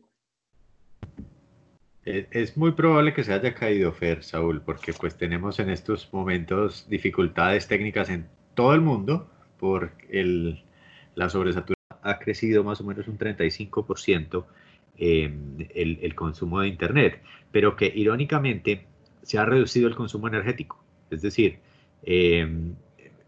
es 2.04 2.56
muy 2.56 2.72
probable 2.72 3.12
que 3.12 3.24
se 3.24 3.32
haya 3.32 3.54
caído 3.54 3.92
Fer, 3.92 4.22
Saúl, 4.22 4.62
porque 4.62 4.92
pues 4.92 5.16
tenemos 5.16 5.58
en 5.58 5.70
estos 5.70 6.12
momentos 6.12 6.86
dificultades 6.88 7.68
técnicas 7.68 8.08
en 8.08 8.26
todo 8.54 8.74
el 8.74 8.80
mundo 8.80 9.30
por 9.58 9.92
el, 10.08 10.64
la 11.14 11.28
sobresaturación 11.28 11.76
ha 12.02 12.18
crecido 12.18 12.64
más 12.64 12.80
o 12.80 12.84
menos 12.84 13.06
un 13.08 13.18
35% 13.18 14.46
el, 14.96 15.98
el, 16.02 16.14
consumo 16.14 16.60
de 16.60 16.68
Internet, 16.68 17.22
pero 17.50 17.76
que 17.76 17.90
irónicamente 17.94 18.86
se 19.22 19.38
ha 19.38 19.44
reducido 19.44 19.88
el 19.88 19.94
consumo 19.94 20.28
energético. 20.28 20.82
Es 21.10 21.22
decir, 21.22 21.58
em, 22.02 22.74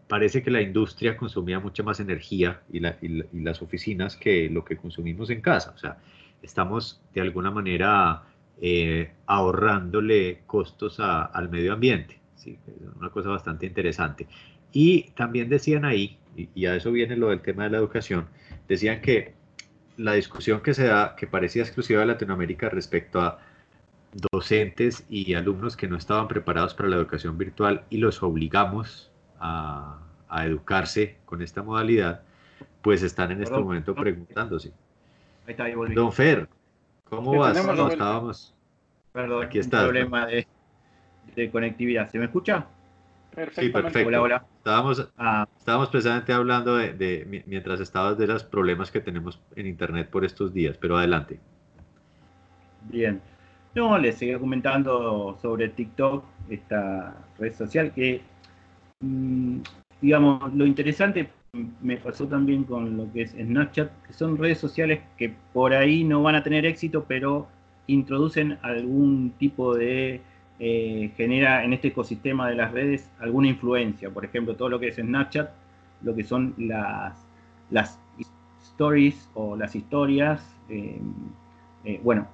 parece 0.07 0.43
que 0.43 0.51
la 0.51 0.61
industria 0.61 1.17
consumía 1.17 1.59
mucha 1.59 1.83
más 1.83 1.99
energía 1.99 2.61
y, 2.71 2.85
y, 2.85 3.25
las 3.41 3.61
oficinas 3.61 4.15
que 4.15 4.49
lo 4.49 4.63
que 4.63 4.77
consumimos 4.77 5.29
en 5.29 5.41
casa. 5.41 5.71
O 5.75 5.77
sea, 5.77 5.97
estamos 6.41 7.01
de 7.13 7.21
alguna 7.21 7.49
manera 7.49 8.23
eh, 8.61 9.11
ahorrándole 9.25 10.41
costos 10.45 10.99
al 10.99 11.49
medio 11.49 11.73
ambiente. 11.73 12.19
¿sí? 12.35 12.57
Una 12.97 13.09
cosa 13.09 13.29
bastante 13.29 13.65
interesante. 13.65 14.27
Y 14.71 15.11
también 15.11 15.49
decían 15.49 15.85
ahí, 15.85 16.17
y, 16.35 16.65
a 16.65 16.75
eso 16.75 16.91
viene 16.91 17.15
lo 17.15 17.29
del 17.29 17.41
tema 17.41 17.63
de 17.63 17.69
la 17.69 17.77
educación, 17.77 18.27
decían 18.67 19.01
que 19.01 19.33
la 19.97 20.13
discusión 20.13 20.61
que 20.61 20.73
se 20.73 20.85
da, 20.85 21.15
que 21.15 21.27
parecía 21.27 21.61
exclusiva 21.61 21.99
de 21.99 22.07
Latinoamérica 22.07 22.69
respecto 22.69 23.21
a 23.21 23.39
docentes 24.31 25.05
y 25.09 25.33
alumnos 25.35 25.77
que 25.77 25.87
no 25.87 25.95
estaban 25.95 26.27
preparados 26.27 26.73
para 26.73 26.89
la 26.89 26.95
educación 26.95 27.37
virtual 27.37 27.83
y 27.89 27.97
los 27.97 28.23
obligamos 28.23 29.11
a, 29.39 29.99
educarse 30.35 31.17
con 31.25 31.43
esta 31.43 31.61
modalidad, 31.61 32.23
pues 32.81 33.03
están 33.03 33.31
en 33.31 33.43
este 33.43 33.55
momento 33.55 33.93
preguntándose. 33.93 34.69
Ahí 35.45 35.51
está, 35.51 35.65
ahí 35.65 35.75
volví. 35.75 35.93
Don 35.93 36.11
Fer, 36.11 36.49
¿cómo 37.15 37.37
vas? 37.37 37.65
No, 37.65 37.87
estábamos. 37.87 38.53
Perdón, 39.11 39.45
aquí 39.45 39.59
está. 39.59 39.83
problema 39.83 40.25
de, 40.25 40.47
de, 41.35 41.51
conectividad. 41.51 42.09
¿Se 42.09 42.17
me 42.17 42.25
escucha? 42.25 42.65
Sí, 43.53 43.69
perfecto. 43.69 44.07
Hola, 44.07 44.21
hola. 44.21 44.45
Estábamos, 44.57 45.09
ah. 45.17 45.47
estábamos 45.57 45.89
precisamente 45.89 46.33
hablando 46.33 46.77
de, 46.77 46.93
de, 46.93 47.43
mientras 47.47 47.79
estabas 47.79 48.17
de 48.17 48.27
los 48.27 48.43
problemas 48.43 48.91
que 48.91 48.99
tenemos 48.99 49.41
en 49.55 49.67
internet 49.67 50.09
por 50.09 50.23
estos 50.23 50.53
días, 50.53 50.77
pero 50.77 50.97
adelante. 50.97 51.39
Bien. 52.89 53.21
No, 53.75 53.97
les 53.97 54.17
seguía 54.17 54.37
comentando 54.37 55.37
sobre 55.41 55.69
TikTok, 55.69 56.23
esta 56.49 57.15
red 57.39 57.53
social 57.53 57.91
que, 57.91 58.21
mm, 58.99 59.57
digamos, 59.99 60.53
lo 60.53 60.65
interesante 60.65 61.29
me 61.81 61.97
pasó 61.97 62.27
también 62.27 62.63
con 62.63 62.97
lo 62.97 63.11
que 63.13 63.21
es 63.21 63.31
Snapchat, 63.31 63.91
que 64.07 64.13
son 64.13 64.39
redes 64.39 64.57
sociales 64.57 65.01
que 65.17 65.35
por 65.53 65.73
ahí 65.73 66.03
no 66.03 66.23
van 66.23 66.33
a 66.33 66.41
tener 66.41 66.65
éxito, 66.65 67.05
pero 67.07 67.47
introducen 67.85 68.57
algún 68.63 69.33
tipo 69.37 69.75
de, 69.75 70.21
eh, 70.59 71.11
genera 71.15 71.63
en 71.63 71.73
este 71.73 71.89
ecosistema 71.89 72.49
de 72.49 72.55
las 72.55 72.71
redes 72.71 73.11
alguna 73.19 73.49
influencia. 73.49 74.09
Por 74.09 74.25
ejemplo, 74.25 74.55
todo 74.55 74.69
lo 74.69 74.79
que 74.79 74.87
es 74.87 74.95
Snapchat, 74.95 75.51
lo 76.01 76.15
que 76.15 76.23
son 76.23 76.55
las, 76.57 77.23
las 77.69 77.99
stories 78.63 79.29
o 79.35 79.55
las 79.55 79.75
historias, 79.75 80.41
eh, 80.69 80.99
eh, 81.85 82.01
bueno, 82.03 82.27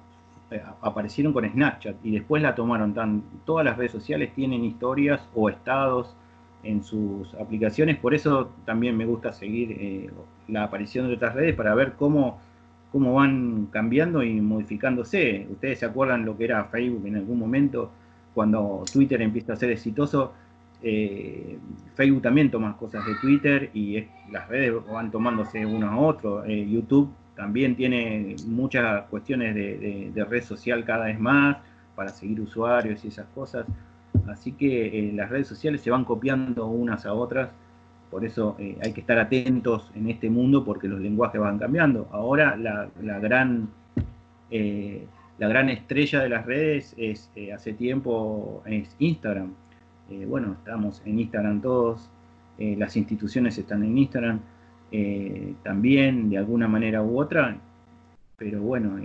aparecieron 0.80 1.34
con 1.34 1.46
Snapchat 1.46 1.96
y 2.02 2.12
después 2.12 2.42
la 2.42 2.54
tomaron. 2.54 2.94
Tan, 2.94 3.22
todas 3.44 3.66
las 3.66 3.76
redes 3.76 3.92
sociales 3.92 4.32
tienen 4.34 4.64
historias 4.64 5.28
o 5.34 5.50
estados 5.50 6.16
en 6.62 6.82
sus 6.82 7.34
aplicaciones, 7.34 7.96
por 7.96 8.14
eso 8.14 8.52
también 8.64 8.96
me 8.96 9.06
gusta 9.06 9.32
seguir 9.32 9.72
eh, 9.72 10.10
la 10.48 10.64
aparición 10.64 11.08
de 11.08 11.14
otras 11.14 11.34
redes 11.34 11.54
para 11.54 11.74
ver 11.74 11.92
cómo, 11.92 12.40
cómo 12.92 13.14
van 13.14 13.66
cambiando 13.66 14.22
y 14.22 14.40
modificándose. 14.40 15.46
Ustedes 15.50 15.78
se 15.78 15.86
acuerdan 15.86 16.24
lo 16.24 16.36
que 16.36 16.44
era 16.44 16.64
Facebook 16.64 17.06
en 17.06 17.16
algún 17.16 17.38
momento, 17.38 17.90
cuando 18.34 18.84
Twitter 18.92 19.20
empieza 19.22 19.54
a 19.54 19.56
ser 19.56 19.70
exitoso, 19.70 20.32
eh, 20.82 21.58
Facebook 21.94 22.22
también 22.22 22.50
toma 22.50 22.76
cosas 22.76 23.04
de 23.04 23.14
Twitter 23.16 23.70
y 23.74 24.04
las 24.30 24.48
redes 24.48 24.74
van 24.90 25.10
tomándose 25.10 25.64
uno 25.66 25.88
a 25.88 25.98
otro. 25.98 26.44
Eh, 26.44 26.66
YouTube 26.68 27.10
también 27.36 27.76
tiene 27.76 28.36
muchas 28.46 29.04
cuestiones 29.04 29.54
de, 29.54 30.26
red 30.28 30.42
social 30.42 30.84
cada 30.84 31.06
vez 31.06 31.18
más 31.18 31.56
para 31.94 32.10
seguir 32.10 32.40
usuarios 32.40 33.04
y 33.04 33.08
esas 33.08 33.26
cosas. 33.34 33.66
Así 34.28 34.52
que 34.52 34.86
eh, 34.86 35.12
las 35.12 35.30
redes 35.30 35.46
sociales 35.46 35.80
se 35.80 35.90
van 35.90 36.04
copiando 36.04 36.66
unas 36.66 37.06
a 37.06 37.14
otras, 37.14 37.50
por 38.10 38.24
eso 38.24 38.56
eh, 38.58 38.76
hay 38.82 38.92
que 38.92 39.00
estar 39.00 39.18
atentos 39.18 39.90
en 39.94 40.10
este 40.10 40.30
mundo 40.30 40.64
porque 40.64 40.88
los 40.88 41.00
lenguajes 41.00 41.40
van 41.40 41.58
cambiando. 41.58 42.08
Ahora 42.12 42.56
la, 42.56 42.90
gran, 43.20 43.68
eh, 44.50 45.06
la 45.38 45.48
gran 45.48 45.68
estrella 45.68 46.20
de 46.20 46.28
las 46.28 46.46
redes 46.46 46.94
es 46.96 47.30
hace 47.54 47.72
tiempo 47.72 48.62
es 48.66 48.94
Instagram. 48.98 49.54
bueno, 50.26 50.56
estamos 50.58 51.02
en 51.04 51.20
Instagram 51.20 51.60
todos, 51.60 52.10
las 52.58 52.96
instituciones 52.96 53.56
están 53.58 53.84
en 53.84 53.96
Instagram. 53.96 54.40
También 55.62 56.30
de 56.30 56.38
alguna 56.38 56.66
manera 56.66 57.00
u 57.02 57.20
otra, 57.20 57.56
pero 58.36 58.60
bueno, 58.60 58.98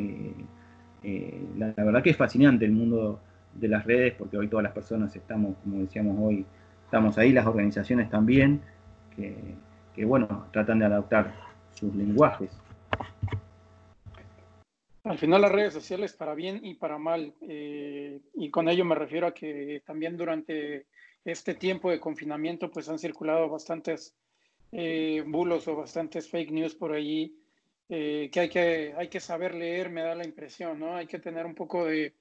eh, 1.06 1.40
la, 1.58 1.72
verdad 1.78 2.02
que 2.02 2.10
es 2.10 2.18
fascinante 2.18 2.66
el 2.66 2.72
mundo 2.72 3.20
de 3.56 3.68
las 3.68 3.86
redes 3.86 4.14
porque 4.18 4.38
hoy 4.38 4.48
todas 4.48 4.64
las 4.64 4.74
personas 4.74 5.16
estamos, 5.16 5.56
como 5.64 5.80
decíamos 5.80 6.18
hoy, 6.20 6.46
estamos 6.84 7.18
ahí, 7.18 7.32
las 7.32 7.48
organizaciones 7.48 8.10
también, 8.10 8.62
que, 9.16 10.06
bueno, 10.06 10.48
tratan 10.52 10.80
de 10.80 10.86
adaptar 10.86 11.34
sus 11.74 11.94
lenguajes. 11.96 12.52
Al 15.04 15.18
final 15.18 15.42
las 15.42 15.52
redes 15.52 15.74
sociales 15.74 16.14
para 16.14 16.34
bien 16.36 16.60
y 16.64 16.76
para 16.76 16.98
mal, 16.98 17.34
y 17.42 18.50
con 18.50 18.68
ello 18.68 18.86
me 18.86 18.96
refiero 18.96 19.28
a 19.28 19.34
que 19.34 19.82
también 19.86 20.18
durante 20.18 20.86
este 21.26 21.56
tiempo 21.56 21.90
de 21.90 22.00
confinamiento 22.00 22.70
pues 22.70 22.88
han 22.88 23.00
circulado 23.00 23.50
bastantes 23.50 24.16
eh, 24.72 25.24
bulos 25.26 25.68
o 25.68 25.76
bastantes 25.76 26.30
fake 26.30 26.52
news 26.52 26.76
por 26.76 26.94
allí 26.94 27.36
eh, 27.90 28.30
que, 28.32 28.40
hay 28.40 28.50
que 28.50 28.94
hay 28.98 29.08
que 29.10 29.20
saber 29.20 29.54
leer, 29.54 29.90
me 29.90 30.02
da 30.02 30.16
la 30.16 30.26
impresión, 30.26 30.80
¿no? 30.80 30.96
Hay 30.96 31.08
que 31.08 31.20
tener 31.20 31.46
un 31.46 31.56
poco 31.56 31.86
de 31.86 32.14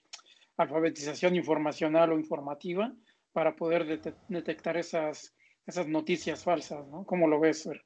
alfabetización 0.57 1.37
informacional 1.37 2.13
o 2.13 2.19
informativa 2.19 2.93
para 3.33 3.57
poder 3.57 4.01
detectar 4.29 4.77
esas, 4.77 5.35
esas 5.67 5.89
noticias 5.89 6.45
falsas, 6.45 6.87
¿no? 6.89 7.05
¿Cómo 7.05 7.27
lo 7.27 7.41
ves, 7.41 7.65
Fer? 7.65 7.83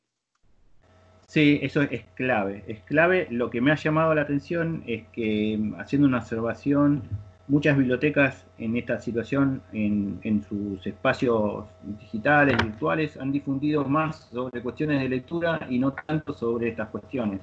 Sí, 1.26 1.59
eso 1.62 1.83
es 1.83 2.04
clave. 2.14 2.64
Es 2.66 2.81
clave. 2.85 3.26
Lo 3.31 3.50
que 3.50 3.61
me 3.61 3.70
ha 3.70 3.76
llamado 3.76 4.14
la 4.14 4.22
atención 4.22 4.83
es 4.87 5.07
que 5.09 5.59
haciendo 5.78 6.09
una 6.09 6.18
observación 6.18 7.02
muchas 7.48 7.76
bibliotecas 7.76 8.46
en 8.59 8.76
esta 8.76 9.00
situación, 9.00 9.62
en, 9.72 10.42
sus 10.48 10.87
espacios 10.87 11.64
digitales, 11.83 12.57
virtuales, 12.62 13.16
han 13.16 13.33
difundido 13.33 13.85
más 13.85 14.28
sobre 14.31 14.62
cuestiones 14.62 15.00
de 15.00 15.09
lectura 15.09 15.66
y 15.68 15.78
no 15.78 15.92
tanto 15.92 16.35
sobre 16.35 16.68
estas 16.68 16.88
cuestiones. 16.88 17.40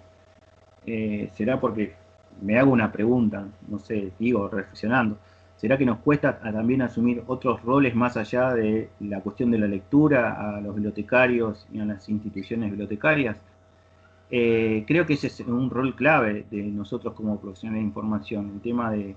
Eh, 0.85 1.29
¿Será 1.33 1.59
porque 1.59 1.95
me 2.41 2.57
hago 2.59 2.71
una 2.71 2.91
pregunta, 2.91 3.45
no 3.67 3.79
sé, 3.79 4.11
digo, 4.19 4.47
reflexionando, 4.47 5.17
¿será 5.57 5.77
que 5.77 5.85
nos 5.85 5.99
cuesta 5.99 6.39
también 6.39 6.81
asumir 6.81 7.23
otros 7.27 7.61
roles 7.63 7.95
más 7.95 8.17
allá 8.17 8.53
de 8.53 8.89
la 8.99 9.21
cuestión 9.21 9.51
de 9.51 9.59
la 9.59 9.67
lectura 9.67 10.57
a 10.57 10.61
los 10.61 10.75
bibliotecarios 10.75 11.67
y 11.71 11.79
a 11.79 11.85
las 11.85 12.09
instituciones 12.09 12.69
bibliotecarias? 12.69 13.37
Eh, 14.31 14.83
creo 14.87 15.05
que 15.05 15.13
ese 15.13 15.27
es 15.27 15.39
un 15.41 15.69
rol 15.69 15.95
clave 15.95 16.45
de 16.49 16.63
nosotros 16.63 17.13
como 17.13 17.39
profesionales 17.39 17.81
de 17.83 17.87
información, 17.87 18.51
el 18.55 18.61
tema 18.61 18.91
de 18.91 19.15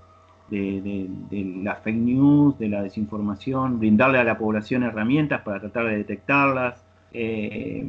de, 0.50 1.50
la 1.62 1.76
fake 1.76 1.96
news, 1.96 2.58
de 2.58 2.68
la 2.68 2.82
desinformación, 2.82 3.78
brindarle 3.78 4.18
a 4.18 4.24
la 4.24 4.38
población 4.38 4.82
herramientas 4.82 5.42
para 5.42 5.60
tratar 5.60 5.86
de 5.86 5.96
detectarlas, 5.98 6.82
eh, 7.12 7.86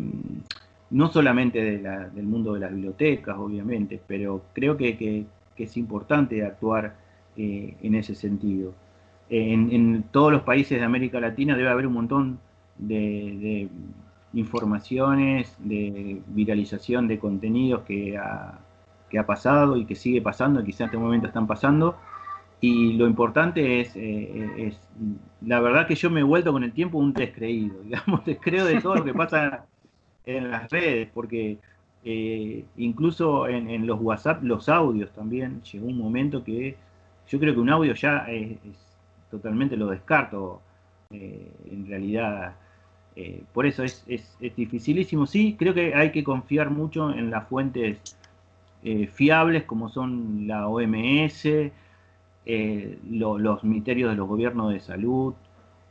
no 0.92 1.12
solamente 1.12 1.60
del 1.62 2.24
mundo 2.24 2.54
de 2.54 2.62
las 2.62 2.72
bibliotecas, 2.72 3.38
obviamente, 3.38 4.02
pero 4.06 4.44
creo 4.54 4.76
que, 4.78 5.26
es 5.58 5.76
importante 5.76 6.46
actuar 6.46 6.96
eh, 7.36 7.76
en 7.82 7.96
ese 7.96 8.16
sentido. 8.16 8.74
En, 9.30 10.04
todos 10.04 10.32
los 10.32 10.44
países 10.44 10.80
de 10.80 10.86
América 10.86 11.20
Latina 11.20 11.58
debe 11.58 11.70
haber 11.70 11.86
un 11.86 11.94
montón 11.94 12.40
de, 12.78 13.68
informaciones, 14.34 15.56
de 15.60 16.22
viralización 16.28 17.08
de 17.08 17.20
contenidos 17.20 17.82
que 17.82 18.18
ha, 18.18 18.60
que 19.10 19.20
ha 19.20 19.26
pasado 19.26 19.76
y 19.76 19.86
que 19.86 19.96
sigue 19.96 20.22
pasando, 20.22 20.62
y 20.62 20.64
quizás 20.64 20.82
en 20.82 20.86
este 20.86 20.98
momento 20.98 21.28
están 21.28 21.46
pasando, 21.46 21.98
y 22.62 22.94
lo 22.94 23.06
importante 23.06 23.82
es, 23.82 23.96
eh, 23.96 24.50
es, 24.58 24.80
la 25.46 25.60
verdad 25.60 25.88
que 25.88 25.96
yo 25.96 26.10
me 26.10 26.22
he 26.22 26.24
vuelto 26.24 26.52
con 26.52 26.64
el 26.64 26.72
tiempo 26.72 26.98
un 26.98 27.14
descreído, 27.14 27.76
digamos, 27.84 28.26
descreo 28.26 28.66
de 28.66 28.82
todo 28.82 28.96
lo 28.96 29.04
que 29.04 29.14
pasa 29.14 29.66
en 30.38 30.52
las 30.52 30.70
redes, 30.70 31.10
porque 31.14 31.58
eh, 32.04 32.66
incluso 32.78 33.48
en, 33.48 33.86
los 33.86 34.00
WhatsApp, 34.02 34.44
los 34.44 34.70
audios 34.70 35.12
también, 35.12 35.62
llegó 35.64 35.88
un 35.88 35.98
momento 35.98 36.44
que 36.44 36.78
yo 37.28 37.40
creo 37.40 37.54
que 37.54 37.60
un 37.60 37.70
audio 37.70 37.94
ya 37.94 38.26
es, 38.30 38.58
totalmente 39.32 39.78
lo 39.78 39.88
descarto, 39.88 40.62
eh, 41.12 41.52
en 41.72 41.88
realidad. 41.88 42.56
por 43.54 43.66
eso 43.66 43.84
es, 43.84 44.04
es, 44.08 44.36
es, 44.40 44.56
dificilísimo. 44.56 45.26
Sí, 45.28 45.56
creo 45.60 45.74
que 45.74 45.94
hay 45.94 46.12
que 46.12 46.24
confiar 46.24 46.70
mucho 46.70 47.12
en 47.12 47.30
las 47.32 47.48
fuentes 47.48 48.18
fiables 49.12 49.66
como 49.66 49.90
son 49.90 50.48
la 50.48 50.68
OMS, 50.68 51.46
eh, 52.52 52.98
los 53.08 53.64
ministerios 53.64 54.10
de 54.10 54.16
los 54.16 54.28
gobiernos 54.28 54.74
de 54.74 54.80
salud, 54.80 55.36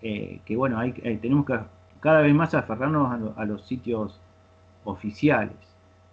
eh, 0.03 0.40
que 0.44 0.57
bueno, 0.57 0.77
hay, 0.79 0.92
eh, 1.05 1.16
tenemos 1.22 1.46
que 1.46 1.57
cada 2.01 2.20
vez 2.20 2.35
más 2.35 2.53
aferrarnos 2.53 3.37
a, 3.37 3.44
los 3.44 3.64
sitios 3.64 4.20
oficiales. 4.85 5.57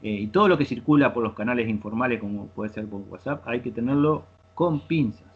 y 0.01 0.27
todo 0.27 0.47
lo 0.47 0.57
que 0.57 0.65
circula 0.65 1.13
por 1.13 1.23
los 1.23 1.33
canales 1.33 1.67
informales, 1.67 2.19
como 2.19 2.47
puede 2.47 2.69
ser 2.69 2.85
por 2.87 3.01
WhatsApp, 3.09 3.47
hay 3.47 3.61
que 3.61 3.71
tenerlo 3.71 4.23
con 4.53 4.81
pinzas, 4.81 5.33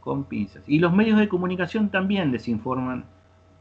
con 0.00 0.24
pinzas. 0.24 0.62
Y 0.66 0.80
los 0.80 0.92
medios 0.92 1.18
de 1.18 1.28
comunicación 1.28 1.88
también 1.88 2.30
desinforman 2.30 3.04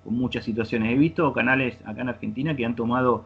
con 0.04 0.14
muchas 0.16 0.44
situaciones. 0.44 0.92
He 0.94 0.98
visto 0.98 1.32
canales 1.32 1.78
acá 1.86 2.02
en 2.02 2.10
Argentina 2.10 2.56
que 2.56 2.66
han 2.66 2.76
tomado 2.76 3.26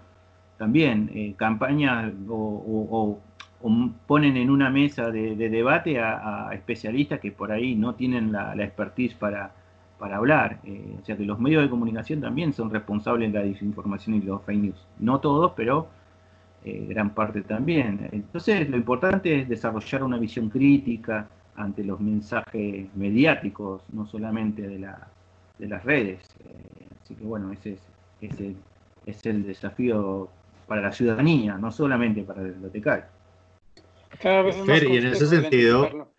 también 0.58 1.34
campañas 1.38 2.14
o 2.30 3.20
o 3.62 3.90
ponen 4.06 4.38
en 4.38 4.50
una 4.52 4.70
mesa 4.70 5.10
de, 5.10 5.36
debate 5.36 6.00
a, 6.00 6.52
especialistas 6.54 7.20
que 7.20 7.32
por 7.32 7.52
ahí 7.52 7.76
no 7.76 7.96
tienen 7.96 8.32
la, 8.32 8.54
expertise 8.64 9.16
para, 9.16 9.54
para 10.00 10.18
hablar. 10.18 10.60
Eh, 10.64 10.98
o 11.02 11.06
sea 11.06 11.18
que 11.18 11.26
los 11.26 11.40
medios 11.40 11.64
de 11.64 11.70
comunicación 11.70 12.22
también 12.22 12.54
son 12.54 12.70
responsables 12.70 13.32
de 13.32 13.40
la 13.40 13.46
desinformación 13.46 14.16
y 14.16 14.22
los 14.22 14.42
fake 14.44 14.60
news. 14.60 14.88
No 15.00 15.20
todos, 15.20 15.54
pero 15.56 15.88
eh, 16.64 16.86
gran 16.90 17.12
parte 17.12 17.42
también. 17.42 18.10
Entonces 18.12 18.70
lo 18.70 18.78
importante 18.78 19.42
es 19.42 19.50
desarrollar 19.50 20.04
una 20.04 20.18
visión 20.18 20.50
crítica 20.50 21.28
ante 21.56 21.84
los 21.84 22.00
mensajes 22.00 22.88
mediáticos, 22.96 23.82
no 23.94 24.06
solamente 24.06 24.64
de, 24.64 24.80
la, 24.80 25.08
de 25.58 25.68
las 25.68 25.84
redes. 25.84 26.20
Eh, 26.44 26.88
así 27.02 27.16
que 27.16 27.24
bueno, 27.24 27.52
ese 27.52 27.74
es, 27.74 27.80
ese 28.22 28.56
es 29.06 29.26
el 29.26 29.46
desafío 29.46 30.30
para 30.68 30.82
la 30.82 30.92
ciudadanía, 30.92 31.58
no 31.58 31.72
solamente 31.72 32.24
para 32.24 32.42
el 32.42 32.52
bibliotecario. 32.52 33.06
Cada 34.22 34.42
vez 34.42 34.56
es 34.56 34.66
más 34.66 34.84
y 34.84 34.98
en 34.98 35.06
ese 35.08 35.28
sentido, 35.28 36.10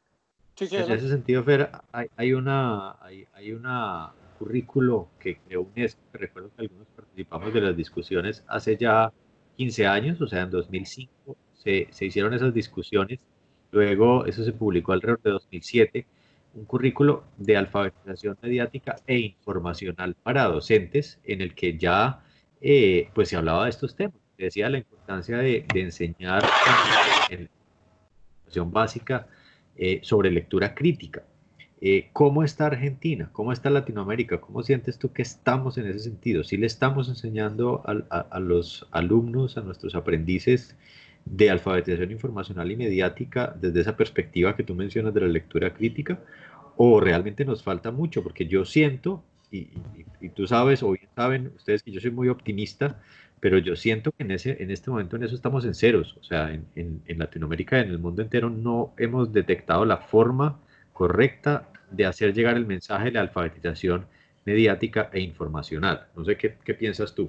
en 0.58 0.92
ese 0.92 1.08
sentido, 1.08 1.44
Fer, 1.44 1.70
hay, 1.92 2.08
hay 2.16 2.32
una, 2.32 2.96
hay, 3.02 3.26
hay 3.34 3.52
una 3.52 4.12
currículo 4.38 5.08
que 5.18 5.38
creó 5.38 5.62
UNESCO, 5.62 6.00
recuerdo 6.12 6.50
que 6.54 6.62
algunos 6.62 6.86
participamos 6.94 7.52
de 7.52 7.60
las 7.60 7.76
discusiones 7.76 8.44
hace 8.46 8.76
ya 8.76 9.12
15 9.56 9.86
años, 9.86 10.20
o 10.20 10.26
sea, 10.26 10.42
en 10.42 10.50
2005 10.50 11.36
se, 11.54 11.88
se 11.90 12.06
hicieron 12.06 12.34
esas 12.34 12.52
discusiones, 12.52 13.18
luego 13.72 14.26
eso 14.26 14.44
se 14.44 14.52
publicó 14.52 14.92
alrededor 14.92 15.22
de 15.22 15.30
2007, 15.30 16.06
un 16.54 16.64
currículo 16.64 17.24
de 17.36 17.56
alfabetización 17.56 18.38
mediática 18.40 18.96
e 19.06 19.18
informacional 19.18 20.14
para 20.22 20.44
docentes 20.44 21.18
en 21.24 21.40
el 21.40 21.54
que 21.54 21.76
ya 21.76 22.22
eh, 22.60 23.10
pues 23.14 23.28
se 23.28 23.36
hablaba 23.36 23.64
de 23.64 23.70
estos 23.70 23.94
temas, 23.94 24.16
se 24.36 24.44
decía 24.44 24.70
la 24.70 24.78
importancia 24.78 25.38
de, 25.38 25.66
de 25.72 25.80
enseñar 25.80 26.44
en 27.30 27.44
la 27.44 27.50
educación 28.44 28.70
básica 28.70 29.26
eh, 29.78 30.00
sobre 30.02 30.30
lectura 30.30 30.74
crítica. 30.74 31.24
Eh, 31.80 32.08
¿Cómo 32.14 32.42
está 32.42 32.66
Argentina? 32.66 33.28
¿Cómo 33.32 33.52
está 33.52 33.68
Latinoamérica? 33.68 34.40
¿Cómo 34.40 34.62
sientes 34.62 34.98
tú 34.98 35.12
que 35.12 35.20
estamos 35.20 35.76
en 35.76 35.86
ese 35.86 35.98
sentido? 35.98 36.42
¿Si 36.42 36.56
le 36.56 36.66
estamos 36.66 37.08
enseñando 37.08 37.82
a, 37.84 38.40
los 38.40 38.88
alumnos, 38.92 39.58
a 39.58 39.60
nuestros 39.60 39.94
aprendices 39.94 40.76
de 41.26 41.50
alfabetización 41.50 42.12
informacional 42.12 42.70
y 42.72 42.76
mediática 42.76 43.54
desde 43.60 43.80
esa 43.82 43.96
perspectiva 43.96 44.56
que 44.56 44.62
tú 44.62 44.74
mencionas 44.74 45.12
de 45.12 45.20
la 45.20 45.28
lectura 45.28 45.74
crítica? 45.74 46.20
¿O 46.78 46.98
realmente 46.98 47.44
nos 47.44 47.62
falta 47.62 47.90
mucho? 47.90 48.22
Porque 48.22 48.46
yo 48.46 48.64
siento, 48.64 49.22
y, 49.50 49.68
tú 50.34 50.46
sabes, 50.46 50.82
o 50.82 50.92
bien 50.92 51.08
saben 51.14 51.52
ustedes 51.56 51.82
que 51.82 51.92
yo 51.92 52.00
soy 52.00 52.10
muy 52.10 52.28
optimista, 52.28 53.02
pero 53.40 53.58
yo 53.58 53.76
siento 53.76 54.12
que 54.12 54.24
en, 54.24 54.30
ese, 54.30 54.62
en 54.62 54.70
este 54.70 54.90
momento 54.90 55.16
en 55.16 55.24
eso 55.24 55.34
estamos 55.34 55.64
en 55.64 55.74
ceros. 55.74 56.16
O 56.18 56.22
sea, 56.22 56.52
en, 56.52 56.66
en, 56.74 57.18
Latinoamérica 57.18 57.78
y 57.78 57.82
en 57.82 57.90
el 57.90 57.98
mundo 57.98 58.22
entero 58.22 58.50
no 58.50 58.94
hemos 58.96 59.32
detectado 59.32 59.84
la 59.84 59.98
forma 59.98 60.58
correcta 60.92 61.68
de 61.90 62.06
hacer 62.06 62.32
llegar 62.32 62.56
el 62.56 62.66
mensaje 62.66 63.06
de 63.06 63.12
la 63.12 63.20
alfabetización 63.20 64.06
mediática 64.44 65.10
e 65.12 65.20
informacional. 65.20 66.06
No 66.16 66.24
sé 66.24 66.36
qué, 66.36 66.56
qué 66.64 66.74
piensas 66.74 67.14
tú. 67.14 67.28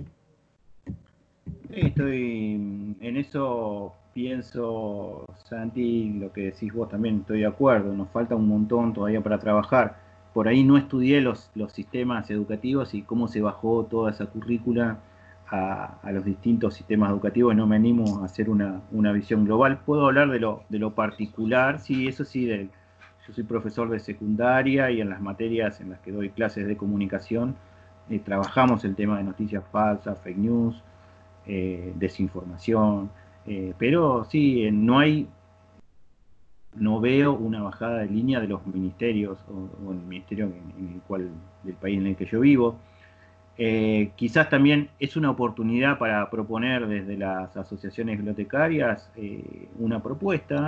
estoy 1.71 2.95
en 2.99 3.17
eso 3.17 3.93
pienso, 4.13 5.25
Santi, 5.43 6.13
lo 6.13 6.31
que 6.31 6.45
decís 6.45 6.73
vos 6.73 6.89
también 6.89 7.19
estoy 7.19 7.41
de 7.41 7.45
acuerdo, 7.45 7.93
nos 7.93 8.09
falta 8.09 8.35
un 8.35 8.47
montón 8.47 8.93
todavía 8.93 9.21
para 9.21 9.37
trabajar. 9.37 9.99
Por 10.33 10.47
ahí 10.47 10.63
no 10.63 10.77
estudié 10.77 11.21
los, 11.21 11.51
los 11.53 11.71
sistemas 11.73 12.29
educativos 12.31 12.93
y 12.93 13.03
cómo 13.03 13.27
se 13.27 13.41
bajó 13.41 13.85
toda 13.85 14.09
esa 14.11 14.25
currícula 14.25 14.97
a, 15.49 15.99
los 16.11 16.25
distintos 16.25 16.73
sistemas 16.75 17.09
educativos 17.11 17.55
no 17.55 17.67
me 17.67 17.77
animo 17.77 18.21
a 18.21 18.25
hacer 18.25 18.49
una, 18.49 18.81
una 18.91 19.11
visión 19.11 19.45
global. 19.45 19.79
Puedo 19.85 20.07
hablar 20.07 20.29
de 20.29 20.39
lo, 20.39 20.63
de 20.69 20.79
lo 20.79 20.93
particular, 20.93 21.79
sí, 21.79 22.07
eso 22.07 22.25
sí, 22.25 22.45
del, 22.45 22.69
yo 23.27 23.33
soy 23.33 23.43
profesor 23.43 23.89
de 23.89 23.99
secundaria 23.99 24.89
y 24.89 25.01
en 25.01 25.09
las 25.09 25.21
materias 25.21 25.81
en 25.81 25.89
las 25.89 25.99
que 25.99 26.11
doy 26.11 26.29
clases 26.29 26.67
de 26.67 26.77
comunicación 26.77 27.55
eh, 28.09 28.19
trabajamos 28.19 28.85
el 28.85 28.95
tema 28.95 29.17
de 29.17 29.23
noticias 29.25 29.63
falsas, 29.69 30.17
fake 30.21 30.37
news, 30.37 30.81
eh, 31.45 31.93
desinformación, 31.95 33.09
eh, 33.45 33.73
pero 33.77 34.25
sí, 34.25 34.69
no 34.71 34.99
hay, 34.99 35.27
no 36.75 37.01
veo 37.01 37.33
una 37.33 37.61
bajada 37.61 37.99
de 37.99 38.07
línea 38.07 38.39
de 38.39 38.47
los 38.47 38.65
ministerios 38.65 39.37
o, 39.49 39.91
el 39.91 39.97
ministerio 39.97 40.45
en, 40.45 40.93
el 40.93 41.01
cual, 41.01 41.29
del 41.63 41.75
país 41.75 41.99
en 41.99 42.07
el 42.07 42.15
que 42.15 42.25
yo 42.25 42.39
vivo. 42.39 42.77
Quizás 43.57 44.49
también 44.49 44.89
es 44.99 45.17
una 45.17 45.31
oportunidad 45.31 45.97
para 45.97 46.29
proponer 46.29 46.85
desde 46.87 47.17
las 47.17 47.57
asociaciones 47.57 48.17
bibliotecarias 48.17 49.11
una 49.79 50.01
propuesta 50.03 50.67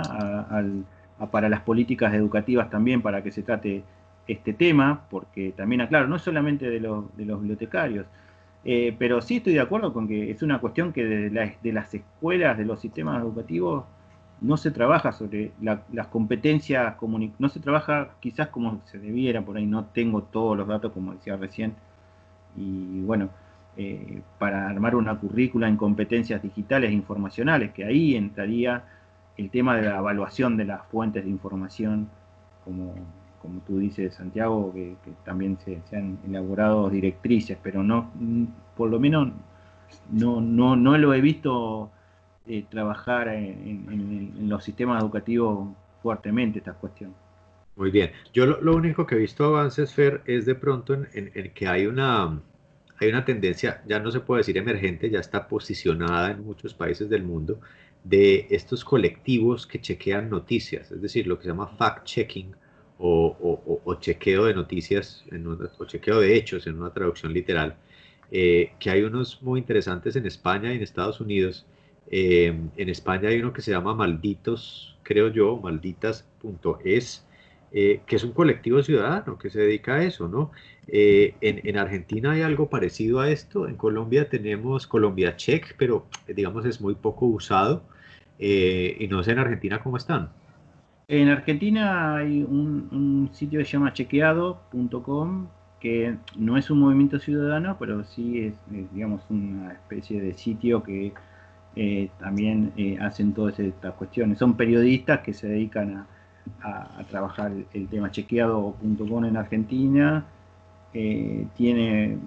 al 0.50 0.84
para 1.26 1.48
las 1.48 1.60
políticas 1.60 2.14
educativas 2.14 2.70
también 2.70 3.02
para 3.02 3.22
que 3.22 3.30
se 3.30 3.42
trate 3.42 3.82
este 4.26 4.52
tema, 4.52 5.02
porque 5.10 5.52
también 5.52 5.80
aclaro, 5.80 6.06
no 6.06 6.18
solamente 6.18 6.70
de, 6.70 6.80
los, 6.80 7.14
de 7.16 7.24
los 7.24 7.40
bibliotecarios, 7.40 8.06
eh, 8.64 8.94
pero 8.98 9.20
sí 9.20 9.38
estoy 9.38 9.54
de 9.54 9.60
acuerdo 9.60 9.92
con 9.92 10.06
que 10.06 10.30
es 10.30 10.42
una 10.42 10.60
cuestión 10.60 10.92
que 10.92 11.04
de, 11.04 11.72
las 11.72 11.94
escuelas, 11.94 12.56
de 12.56 12.64
los 12.64 12.80
sistemas 12.80 13.20
educativos, 13.20 13.84
no 14.40 14.56
se 14.56 14.70
trabaja 14.70 15.12
sobre 15.12 15.52
las 15.60 16.06
competencias, 16.06 16.94
no 17.38 17.48
se 17.50 17.60
trabaja 17.60 18.12
quizás 18.20 18.48
como 18.48 18.80
se 18.86 18.98
debiera, 18.98 19.42
por 19.42 19.58
ahí 19.58 19.66
no 19.66 19.84
tengo 19.86 20.22
todos 20.22 20.56
los 20.56 20.66
datos 20.66 20.92
como 20.92 21.12
decía 21.12 21.36
recién, 21.36 21.74
y 22.56 23.00
bueno, 23.02 23.30
eh, 23.76 24.20
para 24.38 24.68
armar 24.68 24.96
una 24.96 25.18
currícula 25.18 25.68
en 25.68 25.76
competencias 25.76 26.42
digitales 26.42 26.90
e 26.90 26.92
informacionales, 26.92 27.72
que 27.72 27.84
ahí 27.84 28.16
entraría 28.16 28.84
el 29.36 29.48
tema 29.48 29.76
de 29.76 29.82
la 29.88 29.98
evaluación 29.98 30.56
de 30.56 30.64
las 30.64 30.84
fuentes 30.88 31.24
de 31.24 31.30
información, 31.30 32.08
como, 32.64 32.94
como 33.40 33.60
tú 33.60 33.78
dices, 33.78 34.14
Santiago, 34.14 34.72
que, 34.74 34.96
también 35.24 35.56
se, 35.64 35.80
han 35.96 36.18
elaborado 36.26 36.90
directrices, 36.90 37.56
pero 37.62 37.82
no, 37.82 38.10
por 38.76 38.90
lo 38.90 39.00
menos 39.00 39.32
no, 40.10 40.40
no, 40.40 40.76
no 40.76 40.98
lo 40.98 41.14
he 41.14 41.20
visto 41.20 41.90
eh, 42.46 42.64
trabajar 42.68 43.28
en, 43.28 44.48
los 44.48 44.64
sistemas 44.64 45.00
educativos 45.02 45.68
fuertemente 46.02 46.58
esta 46.58 46.74
cuestión. 46.74 47.14
Muy 47.76 47.90
bien. 47.90 48.12
Yo 48.32 48.46
lo, 48.46 48.74
único 48.76 49.06
que 49.06 49.14
he 49.14 49.18
visto 49.18 49.44
avances, 49.44 49.94
Fer, 49.94 50.22
es 50.26 50.44
de 50.46 50.54
pronto 50.54 50.94
en, 50.94 51.52
que 51.54 51.66
hay 51.66 51.86
una, 51.86 52.42
hay 52.98 53.08
una 53.08 53.24
tendencia, 53.24 53.82
ya 53.86 53.98
no 54.00 54.10
se 54.10 54.20
puede 54.20 54.40
decir 54.40 54.58
emergente, 54.58 55.08
ya 55.10 55.20
está 55.20 55.48
posicionada 55.48 56.30
en 56.32 56.44
muchos 56.44 56.74
países 56.74 57.08
del 57.08 57.22
mundo, 57.22 57.60
de 58.04 58.46
estos 58.50 58.84
colectivos 58.84 59.66
que 59.66 59.80
chequean 59.80 60.30
noticias, 60.30 60.90
es 60.90 61.00
decir, 61.02 61.26
lo 61.26 61.38
que 61.38 61.44
se 61.44 61.48
llama 61.50 61.70
fact-checking 61.78 62.54
o, 62.98 63.96
chequeo 64.00 64.44
de 64.44 64.54
noticias 64.54 65.24
o 65.78 65.84
chequeo 65.86 66.20
de 66.20 66.36
hechos 66.36 66.66
en 66.66 66.78
una 66.78 66.92
traducción 66.92 67.32
literal, 67.32 67.76
eh, 68.30 68.72
que 68.78 68.90
hay 68.90 69.02
unos 69.02 69.42
muy 69.42 69.58
interesantes 69.60 70.16
en 70.16 70.26
España 70.26 70.72
y 70.72 70.76
en 70.76 70.82
Estados 70.82 71.20
Unidos. 71.20 71.66
Eh, 72.10 72.54
en 72.76 72.88
España 72.88 73.28
hay 73.30 73.40
uno 73.40 73.52
que 73.52 73.62
se 73.62 73.70
llama 73.70 73.94
Malditos, 73.94 74.98
creo 75.02 75.28
yo, 75.28 75.56
malditas.es, 75.56 77.26
eh, 77.72 78.00
que 78.06 78.16
es 78.16 78.24
un 78.24 78.32
colectivo 78.32 78.82
ciudadano 78.82 79.38
que 79.38 79.50
se 79.50 79.60
dedica 79.60 79.94
a 79.96 80.04
eso, 80.04 80.28
¿no? 80.28 80.50
en, 80.92 81.34
en, 81.40 81.78
Argentina 81.78 82.32
hay 82.32 82.42
algo 82.42 82.68
parecido 82.68 83.20
a 83.20 83.30
esto, 83.30 83.68
en 83.68 83.76
Colombia 83.76 84.28
tenemos 84.28 84.88
Colombia 84.88 85.36
Check, 85.36 85.76
pero 85.78 86.06
digamos 86.26 86.66
es 86.66 86.80
muy 86.80 86.96
poco 86.96 87.26
usado. 87.26 87.84
Eh, 88.42 88.96
y 88.98 89.06
no 89.06 89.22
sé 89.22 89.32
en 89.32 89.38
Argentina 89.38 89.80
cómo 89.82 89.98
están. 89.98 90.30
En 91.08 91.28
Argentina 91.28 92.16
hay 92.16 92.42
un, 92.42 93.28
sitio 93.32 93.58
que 93.58 93.66
se 93.66 93.72
llama 93.72 93.92
chequeado.com, 93.92 95.48
que 95.78 96.16
no 96.36 96.56
es 96.56 96.70
un 96.70 96.78
movimiento 96.78 97.18
ciudadano, 97.18 97.76
pero 97.78 98.02
sí 98.04 98.46
es, 98.46 98.54
digamos, 98.92 99.22
una 99.28 99.72
especie 99.72 100.22
de 100.22 100.32
sitio 100.32 100.82
que 100.82 101.12
eh, 101.76 102.08
también 102.18 102.72
eh, 102.76 102.98
hacen 103.00 103.34
todas 103.34 103.58
estas 103.58 103.94
cuestiones. 103.94 104.38
Son 104.38 104.56
periodistas 104.56 105.20
que 105.20 105.34
se 105.34 105.48
dedican 105.48 105.96
a, 105.96 106.06
trabajar 107.08 107.52
el, 107.72 107.88
tema 107.88 108.10
chequeado.com 108.10 109.24
en 109.24 109.36
Argentina. 109.36 110.24
tiene 110.92 112.18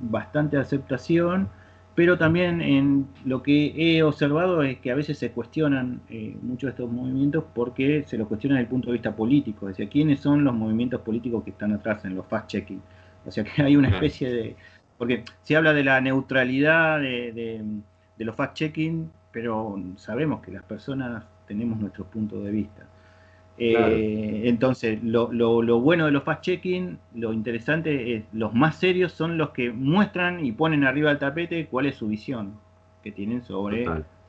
bastante 0.00 0.56
aceptación 0.56 1.48
pero 1.94 2.16
también 2.16 2.60
en 2.60 3.08
lo 3.24 3.42
que 3.42 3.74
he 3.76 4.02
observado 4.02 4.62
es 4.62 4.78
que 4.78 4.90
a 4.90 4.94
veces 4.94 5.18
se 5.18 5.32
cuestionan 5.32 6.00
eh, 6.08 6.36
muchos 6.40 6.68
de 6.68 6.70
estos 6.70 6.90
movimientos 6.90 7.44
porque 7.54 8.04
se 8.06 8.16
los 8.16 8.28
cuestionan 8.28 8.56
desde 8.56 8.64
el 8.64 8.70
punto 8.70 8.86
de 8.86 8.92
vista 8.94 9.14
político, 9.14 9.68
es 9.68 9.76
decir, 9.76 9.90
quiénes 9.90 10.20
son 10.20 10.44
los 10.44 10.54
movimientos 10.54 11.00
políticos 11.02 11.44
que 11.44 11.50
están 11.50 11.72
atrás 11.72 12.04
en 12.06 12.14
los 12.14 12.26
fast-checking. 12.26 12.80
O 13.26 13.30
sea 13.30 13.44
que 13.44 13.62
hay 13.62 13.76
una 13.76 13.88
especie 13.90 14.30
de... 14.30 14.56
Porque 14.96 15.24
se 15.42 15.56
habla 15.56 15.74
de 15.74 15.84
la 15.84 16.00
neutralidad 16.00 17.00
de, 17.00 17.32
de 18.16 18.24
los 18.24 18.34
fast-checking, 18.34 19.10
pero 19.30 19.76
sabemos 19.96 20.40
que 20.40 20.52
las 20.52 20.62
personas 20.62 21.24
tenemos 21.46 21.78
nuestros 21.78 22.06
puntos 22.06 22.42
de 22.44 22.50
vista. 22.50 22.86
Eh, 23.62 24.48
entonces, 24.48 25.02
lo, 25.02 25.28
bueno 25.80 26.06
de 26.06 26.12
los 26.12 26.24
fast-checking, 26.24 26.96
lo 27.14 27.34
interesante 27.34 28.16
es, 28.16 28.24
los 28.32 28.54
más 28.54 28.76
serios 28.76 29.12
son 29.12 29.36
los 29.36 29.50
que 29.50 29.70
muestran 29.70 30.44
y 30.46 30.52
ponen 30.52 30.84
arriba 30.84 31.10
del 31.10 31.18
tapete 31.18 31.66
cuál 31.66 31.84
es 31.84 31.96
su 31.96 32.08
visión 32.08 32.54
que 33.02 33.12
tienen 33.12 33.42
sobre 33.44 33.86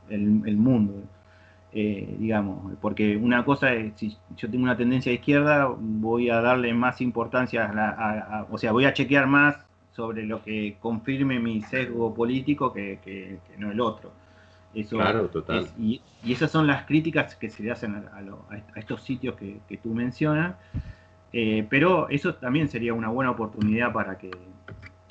el, 0.10 0.58
mundo. 0.58 0.96
Eh, 1.72 2.14
digamos, 2.20 2.74
porque 2.82 3.16
una 3.16 3.46
cosa 3.46 3.74
es, 3.74 3.94
si 3.96 4.18
yo 4.36 4.52
tengo 4.52 4.66
una 4.66 4.76
tendencia 4.76 5.14
a 5.14 5.16
izquierda, 5.16 5.74
voy 5.80 6.30
a 6.30 6.42
darle 6.42 6.74
más 6.74 7.00
importancia 7.00 7.72
a, 7.74 8.48
o 8.52 8.58
sea, 8.58 8.74
voy 8.74 8.84
a 8.84 8.94
chequear 8.94 9.28
más 9.28 9.56
sobre 9.94 10.26
lo 10.26 10.44
que 10.44 10.76
confirme 10.82 11.40
mi 11.40 11.62
sesgo 11.62 12.14
político 12.14 12.74
que 12.74 13.40
no 13.58 13.72
el 13.72 13.80
otro 13.80 14.12
claro, 14.90 15.28
total. 15.30 15.68
y, 15.80 16.02
esas 16.26 16.52
son 16.52 16.68
las 16.68 16.86
críticas 16.86 17.36
que 17.36 17.50
se 17.50 17.64
le 17.64 17.72
hacen 17.72 17.96
a, 17.96 18.80
estos 18.80 19.02
sitios 19.04 19.36
que, 19.36 19.78
tú 19.78 19.94
mencionas, 19.94 20.56
eh, 21.34 21.66
pero 21.70 22.10
eso 22.10 22.36
también 22.36 22.68
sería 22.68 22.94
una 22.94 23.10
buena 23.10 23.32
oportunidad 23.32 23.92
para 23.94 24.18
que, 24.18 24.32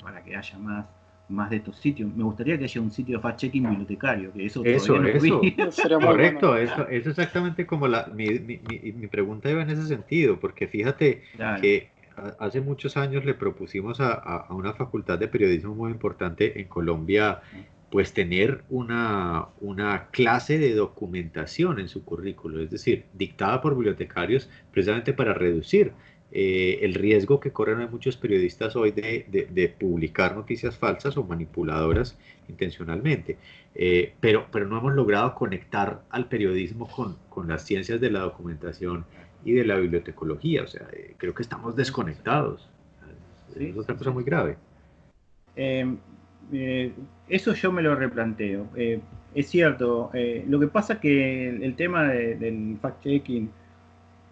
para 0.01 0.23
que 0.23 0.35
haya 0.35 0.57
más, 0.57 0.85
más 1.29 1.49
de 1.49 1.57
estos 1.57 1.77
sitios. 1.77 2.13
Me 2.15 2.23
gustaría 2.23 2.57
que 2.57 2.65
haya 2.65 2.81
un 2.81 2.91
sitio 2.91 3.17
de 3.17 3.23
fact-checking 3.23 3.67
bibliotecario, 3.67 4.31
que 4.33 4.45
eso, 4.45 4.63
eso, 4.63 4.97
no 4.97 5.07
eso. 5.07 5.41
Correcto, 5.99 6.55
eso, 6.57 6.87
es 6.87 7.07
exactamente 7.07 7.65
como 7.65 7.87
la, 7.87 8.07
mi, 8.07 8.39
mi, 8.39 8.59
mi, 8.59 9.07
pregunta 9.07 9.49
iba 9.49 9.63
en 9.63 9.69
ese 9.69 9.87
sentido, 9.87 10.39
porque 10.39 10.67
fíjate 10.67 11.23
que 11.61 11.89
hace 12.39 12.61
muchos 12.61 12.97
años 12.97 13.25
le 13.25 13.33
propusimos 13.33 13.99
a, 13.99 14.13
a, 14.13 14.53
una 14.53 14.73
facultad 14.73 15.17
de 15.17 15.27
periodismo 15.27 15.73
muy 15.73 15.91
importante 15.91 16.59
en 16.59 16.67
Colombia, 16.67 17.41
pues 17.91 18.13
tener 18.13 18.63
una, 18.69 19.49
una 19.59 20.07
clase 20.11 20.57
de 20.57 20.73
documentación 20.73 21.79
en 21.79 21.89
su 21.89 22.05
currículo, 22.05 22.61
es 22.61 22.71
decir, 22.71 23.03
dictada 23.13 23.61
por 23.61 23.75
bibliotecarios 23.75 24.49
precisamente 24.71 25.13
para 25.13 25.33
reducir 25.33 25.91
eh, 26.33 26.79
el 26.83 26.93
riesgo 26.93 27.41
que 27.41 27.51
corren 27.51 27.91
muchos 27.91 28.15
periodistas 28.15 28.77
hoy 28.77 28.91
de, 28.91 29.75
publicar 29.77 30.37
noticias 30.37 30.77
falsas 30.77 31.17
o 31.17 31.25
manipuladoras 31.25 32.17
intencionalmente. 32.47 33.37
Eh, 33.75 34.13
pero, 34.21 34.47
pero 34.49 34.65
no 34.65 34.77
hemos 34.77 34.93
logrado 34.93 35.35
conectar 35.35 36.03
al 36.09 36.29
periodismo 36.29 36.87
con, 36.87 37.47
las 37.47 37.65
ciencias 37.65 37.99
de 37.99 38.09
la 38.09 38.21
documentación 38.21 39.05
y 39.43 39.51
de 39.51 39.65
la 39.65 39.75
bibliotecología. 39.75 40.63
O 40.63 40.67
sea, 40.67 40.87
eh, 40.93 41.15
creo 41.17 41.33
que 41.33 41.43
estamos 41.43 41.75
desconectados. 41.75 42.69
es 43.59 43.75
otra 43.75 43.95
cosa 43.97 44.11
muy 44.11 44.23
grave. 44.23 44.55
Em, 46.51 46.91
eso 47.29 47.53
yo 47.53 47.71
me 47.71 47.81
lo 47.81 47.95
replanteo. 47.95 48.67
es 49.33 49.47
cierto, 49.47 50.11
lo 50.47 50.59
que 50.59 50.67
pasa 50.67 50.99
que 50.99 51.49
el, 51.49 51.75
tema 51.75 52.03
del 52.09 52.77
fact-checking 52.81 53.49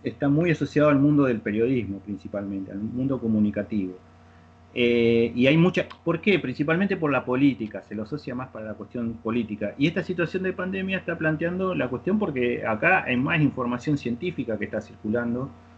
está 0.04 0.30
muy 0.30 0.52
asociado 0.52 0.90
al 0.90 1.00
mundo 1.00 1.26
del 1.26 1.40
periodismo 1.42 2.00
principalmente, 2.00 2.72
al 2.72 2.80
mundo 2.80 3.20
comunicativo. 3.20 3.96
Eh, 4.74 5.32
y 5.36 5.48
hay 5.48 5.58
mucha, 5.58 5.88
¿por 6.04 6.22
qué? 6.22 6.38
Principalmente 6.40 6.96
por 6.96 7.12
la 7.12 7.26
política, 7.26 7.82
se 7.82 7.96
lo 7.96 8.04
asocia 8.04 8.36
más 8.36 8.50
para 8.50 8.66
la 8.66 8.74
cuestión 8.76 9.14
política. 9.16 9.74
Y 9.78 9.88
esta 9.88 10.04
situación 10.04 10.44
de 10.44 10.54
pandemia 10.54 10.98
está 11.00 11.18
planteando 11.18 11.74
la 11.74 11.90
cuestión 11.90 12.20
porque 12.20 12.66
acá 12.66 13.04
hay 13.06 13.18
más 13.18 13.42
información 13.42 13.98
científica 13.98 14.58
que 14.58 14.66
está 14.66 14.82
circulando 14.82 15.46
eh, 15.46 15.69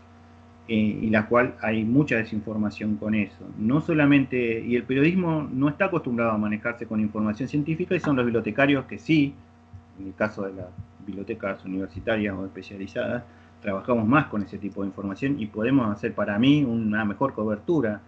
y 0.73 1.09
la 1.09 1.27
cual 1.27 1.55
hay 1.61 1.83
mucha 1.83 2.15
desinformación 2.15 2.95
con 2.95 3.13
eso. 3.13 3.45
No 3.57 3.81
solamente, 3.81 4.61
y 4.61 4.75
el 4.75 4.83
periodismo 4.83 5.47
no 5.51 5.67
está 5.69 5.85
acostumbrado 5.85 6.31
a 6.31 6.37
manejarse 6.37 6.85
con 6.85 7.01
información 7.01 7.49
científica 7.49 7.95
y 7.95 7.99
son 7.99 8.15
los 8.15 8.25
bibliotecarios 8.25 8.85
que 8.85 8.97
sí, 8.97 9.33
en 9.99 10.07
el 10.07 10.15
caso 10.15 10.43
de 10.43 10.53
las 10.53 10.67
bibliotecas 11.05 11.65
universitarias 11.65 12.33
o 12.37 12.45
especializadas, 12.45 13.23
trabajamos 13.61 14.07
más 14.07 14.27
con 14.27 14.43
ese 14.43 14.57
tipo 14.57 14.81
de 14.81 14.87
información 14.87 15.39
y 15.39 15.45
podemos 15.47 15.91
hacer 15.91 16.13
para 16.13 16.39
mí 16.39 16.63
una 16.63 17.05
mejor 17.05 17.33
cobertura 17.33 18.01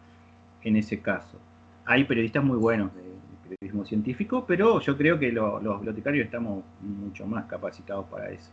en 0.64 0.76
ese 0.78 1.00
caso. 1.00 1.38
Hay 1.86 2.06
periodistas 2.06 2.44
muy 2.44 2.58
buenos 2.58 2.94
de, 2.96 3.02
periodismo 3.44 3.86
científico, 3.86 4.46
pero 4.48 4.80
yo 4.80 4.98
creo 4.98 5.20
que 5.20 5.32
los 5.32 5.62
bibliotecarios 5.62 6.26
estamos 6.26 6.64
mucho 6.82 7.28
más 7.28 7.46
capacitados 7.46 8.06
para 8.06 8.30
eso. 8.30 8.50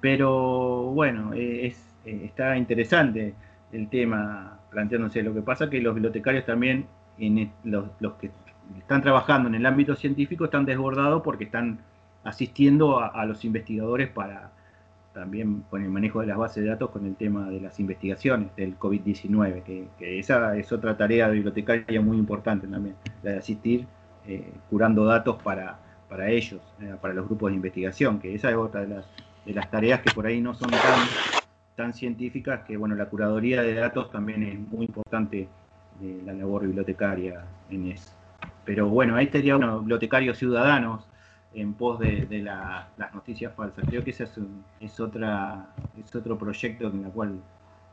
Pero 0.00 0.90
bueno, 0.92 1.32
eh, 1.34 1.66
es, 1.66 1.87
eh, 2.10 2.24
está 2.24 2.56
interesante 2.56 3.34
el 3.72 3.88
tema 3.88 4.60
planteándose. 4.70 5.22
Lo 5.22 5.34
que 5.34 5.42
pasa 5.42 5.70
que 5.70 5.80
los 5.80 5.94
bibliotecarios 5.94 6.44
también, 6.46 6.86
en 7.18 7.38
e, 7.38 7.52
los, 7.64 7.90
que 8.20 8.30
están 8.78 9.02
trabajando 9.02 9.48
en 9.48 9.54
el 9.54 9.66
ámbito 9.66 9.94
científico, 9.94 10.46
están 10.46 10.64
desbordados 10.64 11.22
porque 11.22 11.44
están 11.44 11.80
asistiendo 12.24 13.00
a 13.00 13.24
los 13.24 13.44
investigadores 13.44 14.08
para, 14.10 14.50
también 15.18 15.64
con 15.68 15.82
el 15.82 15.90
manejo 15.90 16.20
de 16.20 16.26
las 16.26 16.36
bases 16.36 16.62
de 16.62 16.70
datos 16.70 16.90
con 16.90 17.04
el 17.04 17.16
tema 17.16 17.50
de 17.50 17.60
las 17.60 17.80
investigaciones 17.80 18.54
del 18.56 18.78
COVID-19, 18.78 19.62
que, 19.62 20.18
esa 20.18 20.56
es 20.56 20.70
otra 20.72 20.96
tarea 20.96 21.28
bibliotecaria 21.28 22.00
muy 22.00 22.16
importante 22.16 22.66
también, 22.68 22.94
la 23.22 23.32
de 23.32 23.38
asistir 23.38 23.86
eh, 24.26 24.52
curando 24.70 25.04
datos 25.04 25.42
para, 25.42 25.78
para 26.08 26.30
ellos, 26.30 26.60
eh, 26.80 26.94
para 27.00 27.14
los 27.14 27.26
grupos 27.26 27.50
de 27.50 27.56
investigación, 27.56 28.20
que 28.20 28.34
esa 28.34 28.50
es 28.50 28.56
otra 28.56 28.82
de 28.82 28.88
las, 28.88 29.06
de 29.44 29.54
las 29.54 29.70
tareas 29.70 30.00
que 30.00 30.12
por 30.12 30.26
ahí 30.26 30.40
no 30.40 30.54
son 30.54 30.70
tan, 30.70 30.80
tan 31.78 31.94
científicas, 31.94 32.64
que 32.66 32.76
bueno, 32.76 32.96
la 32.96 33.08
curaduría 33.08 33.62
de 33.62 33.72
datos 33.72 34.10
también 34.10 34.42
es 34.42 34.58
muy 34.58 34.86
importante 34.86 35.48
de 36.00 36.22
la 36.24 36.32
labor 36.32 36.62
bibliotecaria 36.66 37.44
en 37.70 37.92
eso. 37.92 38.10
Pero 38.64 38.88
bueno, 38.88 39.14
ahí 39.14 39.26
estaría 39.26 39.56
uno, 39.56 39.78
bibliotecarios 39.78 40.38
ciudadanos, 40.38 41.06
en 41.54 41.74
pos 41.74 42.00
de, 42.00 42.42
las 42.42 43.14
noticias 43.14 43.54
falsas. 43.54 43.84
Creo 43.88 44.02
que 44.02 44.10
ese 44.10 44.24
es, 44.24 44.40
es, 44.80 44.98
otra, 44.98 45.72
es 45.96 46.12
otro 46.16 46.36
proyecto 46.36 46.88
en 46.88 47.04
el 47.04 47.12
cual 47.12 47.40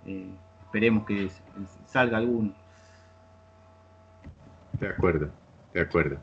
eh, 0.07 0.29
esperemos 0.63 1.05
que 1.05 1.29
salga 1.85 2.17
alguno. 2.17 2.53
De 4.79 4.89
acuerdo, 4.89 5.29
de 5.75 5.81
acuerdo. 5.81 6.17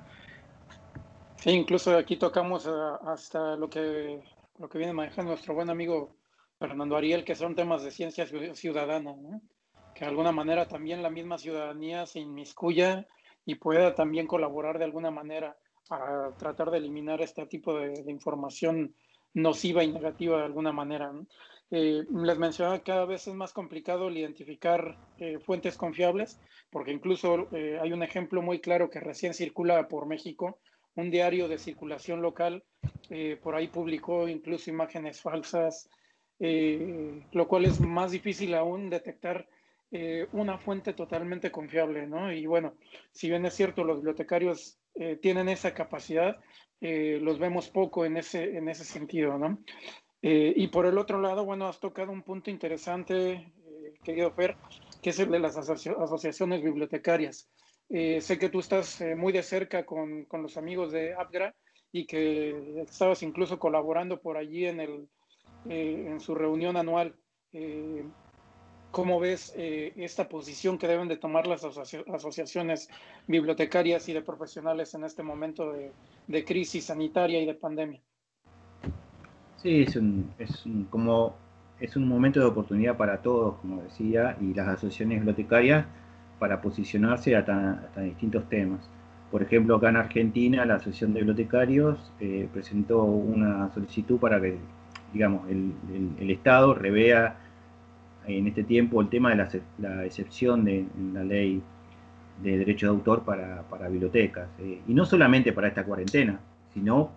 Sí, 1.37 1.51
incluso 1.51 1.97
aquí 1.97 2.17
tocamos 2.17 2.69
hasta 3.07 3.55
lo 3.55 3.71
que, 3.71 4.21
lo 4.59 4.69
que 4.69 4.79
viene 4.79 4.93
manejando 4.93 5.31
nuestro 5.31 5.55
buen 5.55 5.71
amigo 5.71 6.22
Fernando 6.63 6.97
Ariel, 6.97 7.25
que 7.25 7.35
son 7.35 7.57
temas 7.57 7.83
de 7.83 7.91
ciencia 7.91 8.25
ciudadana, 8.55 9.17
que 9.97 10.05
de 10.05 10.11
alguna 10.11 10.31
manera 10.31 10.69
también 10.69 11.03
la 11.03 11.11
misma 11.11 11.37
ciudadanía 11.37 12.07
se 12.07 12.21
inmiscuya 12.21 13.05
y 13.45 13.57
pueda 13.57 13.97
también 13.97 14.29
colaborar 14.29 14.79
de 14.79 14.85
alguna 14.85 15.11
manera 15.11 15.57
para 15.89 16.31
tratar 16.37 16.71
de 16.71 16.79
eliminar 16.79 17.21
este 17.21 17.45
tipo 17.47 17.77
de, 17.77 18.05
información 18.07 18.95
nociva 19.35 19.83
y 19.83 19.91
negativa 19.91 20.39
de 20.39 20.45
alguna 20.45 20.71
manera. 20.71 21.11
Eh, 21.73 22.05
les 22.09 22.39
mencionaba 22.39 22.79
que 22.79 22.93
cada 22.93 23.07
vez 23.07 23.27
es 23.27 23.35
más 23.35 23.53
complicado 23.53 24.07
el 24.07 24.19
identificar 24.19 24.97
eh, 25.19 25.41
fuentes 25.41 25.77
confiables, 25.77 26.39
porque 26.71 26.93
incluso 26.93 27.49
eh, 27.51 27.77
hay 27.83 27.93
un 27.93 28.05
ejemplo 28.05 28.41
muy 28.41 28.61
claro 28.61 28.89
que 28.89 29.01
recién 29.01 29.35
circula 29.35 29.89
por 29.89 30.07
México, 30.07 30.61
un 30.95 31.11
diario 31.11 31.49
de 31.49 31.59
circulación 31.59 32.23
local, 32.23 32.63
por 33.43 33.57
ahí 33.57 33.69
publicó 33.69 34.29
incluso 34.29 34.71
imágenes 34.71 35.21
falsas, 35.21 35.91
lo 36.43 37.47
cual 37.47 37.67
es 37.67 37.81
más 37.81 38.11
difícil 38.11 38.55
aún 38.55 38.91
detectar 38.91 39.47
una 40.33 40.59
fuente 40.59 40.93
totalmente 40.93 41.51
confiable, 41.53 42.07
¿no? 42.07 42.33
Y 42.33 42.47
bueno, 42.47 42.75
si 43.13 43.29
bien 43.29 43.45
es 43.47 43.55
cierto, 43.55 43.85
los 43.85 43.99
bibliotecarios 43.99 44.79
eh, 44.95 45.17
tienen 45.17 45.49
esa 45.49 45.73
capacidad, 45.73 46.39
eh, 46.81 47.19
los 47.23 47.39
vemos 47.39 47.71
poco 47.71 48.05
en 48.05 48.19
ese, 48.19 48.57
en 48.57 48.69
ese 48.69 48.85
sentido, 48.85 49.39
¿no? 49.39 49.59
Eh, 50.21 50.53
y 50.55 50.69
por 50.69 50.87
el 50.87 50.99
otro 50.99 51.21
lado, 51.21 51.45
bueno, 51.45 51.67
has 51.67 51.81
tocado 51.81 52.13
un 52.13 52.23
punto 52.23 52.51
interesante, 52.51 53.53
querido 54.05 54.31
Fer, 54.33 54.57
que 55.01 55.11
es 55.11 55.19
el 55.19 55.31
de 55.31 55.39
las 55.39 55.57
asociaciones 55.57 56.63
bibliotecarias. 56.63 57.49
sé 57.89 58.39
que 58.39 58.49
tú 58.49 58.61
estás 58.61 59.03
muy 59.17 59.33
de 59.33 59.43
cerca 59.43 59.85
con, 59.85 60.25
con, 60.27 60.43
los 60.43 60.57
amigos 60.57 60.93
de 60.93 61.15
APGRA 61.15 61.55
y 61.93 62.07
que 62.07 62.83
estabas 62.83 63.23
incluso 63.23 63.59
colaborando 63.59 64.21
por 64.21 64.37
allí 64.37 64.67
en, 64.67 64.81
el, 64.81 65.09
en 65.69 66.21
su 66.21 66.35
reunión 66.35 66.77
anual. 66.77 67.15
¿Cómo 68.93 69.19
ves 69.19 69.55
eh, 69.57 69.95
esta 69.97 70.29
posición 70.29 70.77
que 70.77 70.87
deben 70.87 71.09
de 71.09 71.17
tomar 71.17 71.47
las 71.47 71.65
asociaciones 71.65 72.91
bibliotecarias 73.27 74.07
y 74.11 74.13
de 74.13 74.21
profesionales 74.21 74.93
en 74.93 75.05
este 75.05 75.23
momento 75.23 75.73
de, 75.73 76.45
crisis 76.45 76.85
sanitaria 76.85 77.41
y 77.41 77.47
de 77.47 77.55
pandemia? 77.55 78.03
Sí, 79.63 79.87
es 79.87 79.97
un, 79.97 80.87
como, 80.91 81.35
es 81.81 81.97
un 81.97 82.07
momento 82.07 82.41
de 82.41 82.47
oportunidad 82.47 82.99
para 82.99 83.23
todos, 83.23 83.57
como 83.61 83.81
decía, 83.83 84.37
y 84.43 84.53
las 84.53 84.69
asociaciones 84.69 85.21
bibliotecarias 85.21 85.87
para 86.39 86.61
posicionarse 86.61 87.35
a, 87.35 87.89
distintos 87.97 88.47
temas. 88.51 88.87
Por 89.31 89.43
ejemplo, 89.43 89.77
acá 89.77 89.89
en 89.89 89.97
Argentina, 89.97 90.67
la 90.67 90.75
Asociación 90.75 91.15
de 91.15 91.21
Bibliotecarios 91.21 92.13
eh, 92.21 92.47
presentó 92.53 93.05
una 93.05 93.73
solicitud 93.73 94.19
para 94.19 94.39
que, 94.39 94.59
digamos, 95.13 95.49
el, 95.49 95.73
el 96.19 96.31
Estado 96.31 96.75
revea 96.75 97.37
en 98.27 98.47
este 98.47 98.63
tiempo 98.63 99.01
el 99.01 99.09
tema 99.09 99.31
de 99.31 99.49
la, 99.79 100.05
excepción 100.05 100.65
de 100.65 100.87
la 101.13 101.25
ley 101.25 101.63
de 102.43 102.59
derecho 102.59 102.87
de 102.87 102.91
autor 102.91 103.23
para, 103.23 103.89
bibliotecas. 103.89 104.49
Eh, 104.59 104.81
y 104.87 104.95
no 104.95 105.05
solamente 105.05 105.53
para 105.53 105.69
esta 105.69 105.85
cuarentena, 105.85 106.41
sino 106.73 107.11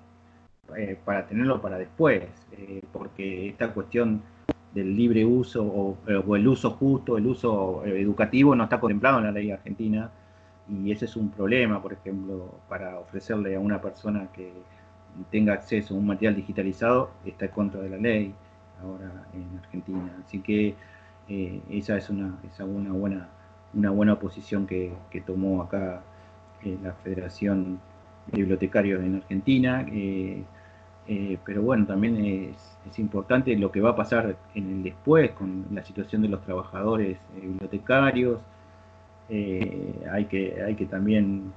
eh, 0.76 0.98
para 1.04 1.26
tenerlo 1.26 1.62
para 1.62 1.78
después, 1.78 2.24
eh, 2.54 2.82
porque 2.92 3.50
esta 3.50 3.72
cuestión 3.74 4.22
del 4.74 4.96
libre 4.96 5.24
uso 5.24 5.64
o, 5.64 6.36
el 6.36 6.48
uso 6.48 6.72
justo, 6.72 7.18
el 7.18 7.28
uso 7.28 7.86
educativo 7.86 8.56
no 8.56 8.66
está 8.66 8.80
contemplado 8.80 9.20
en 9.20 9.26
la 9.26 9.32
ley 9.32 9.50
argentina 9.52 10.12
y 10.68 10.92
ese 10.92 11.06
es 11.06 11.16
un 11.16 11.30
problema, 11.30 11.82
por 11.82 11.94
ejemplo, 11.94 12.56
para 12.68 13.00
ofrecerle 13.00 13.56
a 13.56 13.60
una 13.60 13.80
persona 13.80 14.28
que 14.34 14.52
tenga 15.32 15.54
acceso 15.54 15.94
a 15.94 15.98
un 15.98 16.08
material 16.08 16.36
digitalizado, 16.36 17.12
está 17.26 17.46
en 17.46 17.52
contra 17.52 17.82
de 17.82 17.90
la 17.90 17.98
ley 17.98 18.34
ahora 18.82 19.12
en 19.34 19.60
Argentina. 19.60 20.12
Así 20.26 20.40
que 20.40 20.76
eh, 21.28 21.62
esa 21.70 21.98
es 21.98 22.10
una, 22.10 22.38
una, 22.60 22.92
buena, 22.92 23.30
una 23.74 23.90
buena 23.92 24.20
posición 24.20 24.68
que, 24.68 24.94
tomó 25.26 25.62
acá 25.62 26.02
eh, 26.64 26.78
la 26.82 26.94
Federación 26.94 27.80
de 28.28 28.38
Bibliotecarios 28.38 29.04
en 29.04 29.16
Argentina. 29.16 29.86
Eh, 29.92 30.44
pero 31.46 31.62
bueno, 31.62 31.86
también 31.86 32.18
es, 32.26 32.78
es, 32.90 32.98
importante 32.98 33.56
lo 33.56 33.72
que 33.72 33.80
va 33.80 33.92
a 33.92 33.96
pasar 33.96 34.36
en 34.56 34.72
el 34.72 34.84
después 34.84 35.32
con 35.32 35.66
la 35.72 35.84
situación 35.84 36.24
de 36.24 36.30
los 36.30 36.42
trabajadores 36.42 37.20
bibliotecarios. 37.40 38.40
hay, 39.30 40.26
que, 40.26 40.64
hay 40.64 40.76
que 40.76 40.86
también 40.86 41.54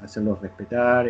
hacerlos 0.00 0.40
respetar, 0.40 1.08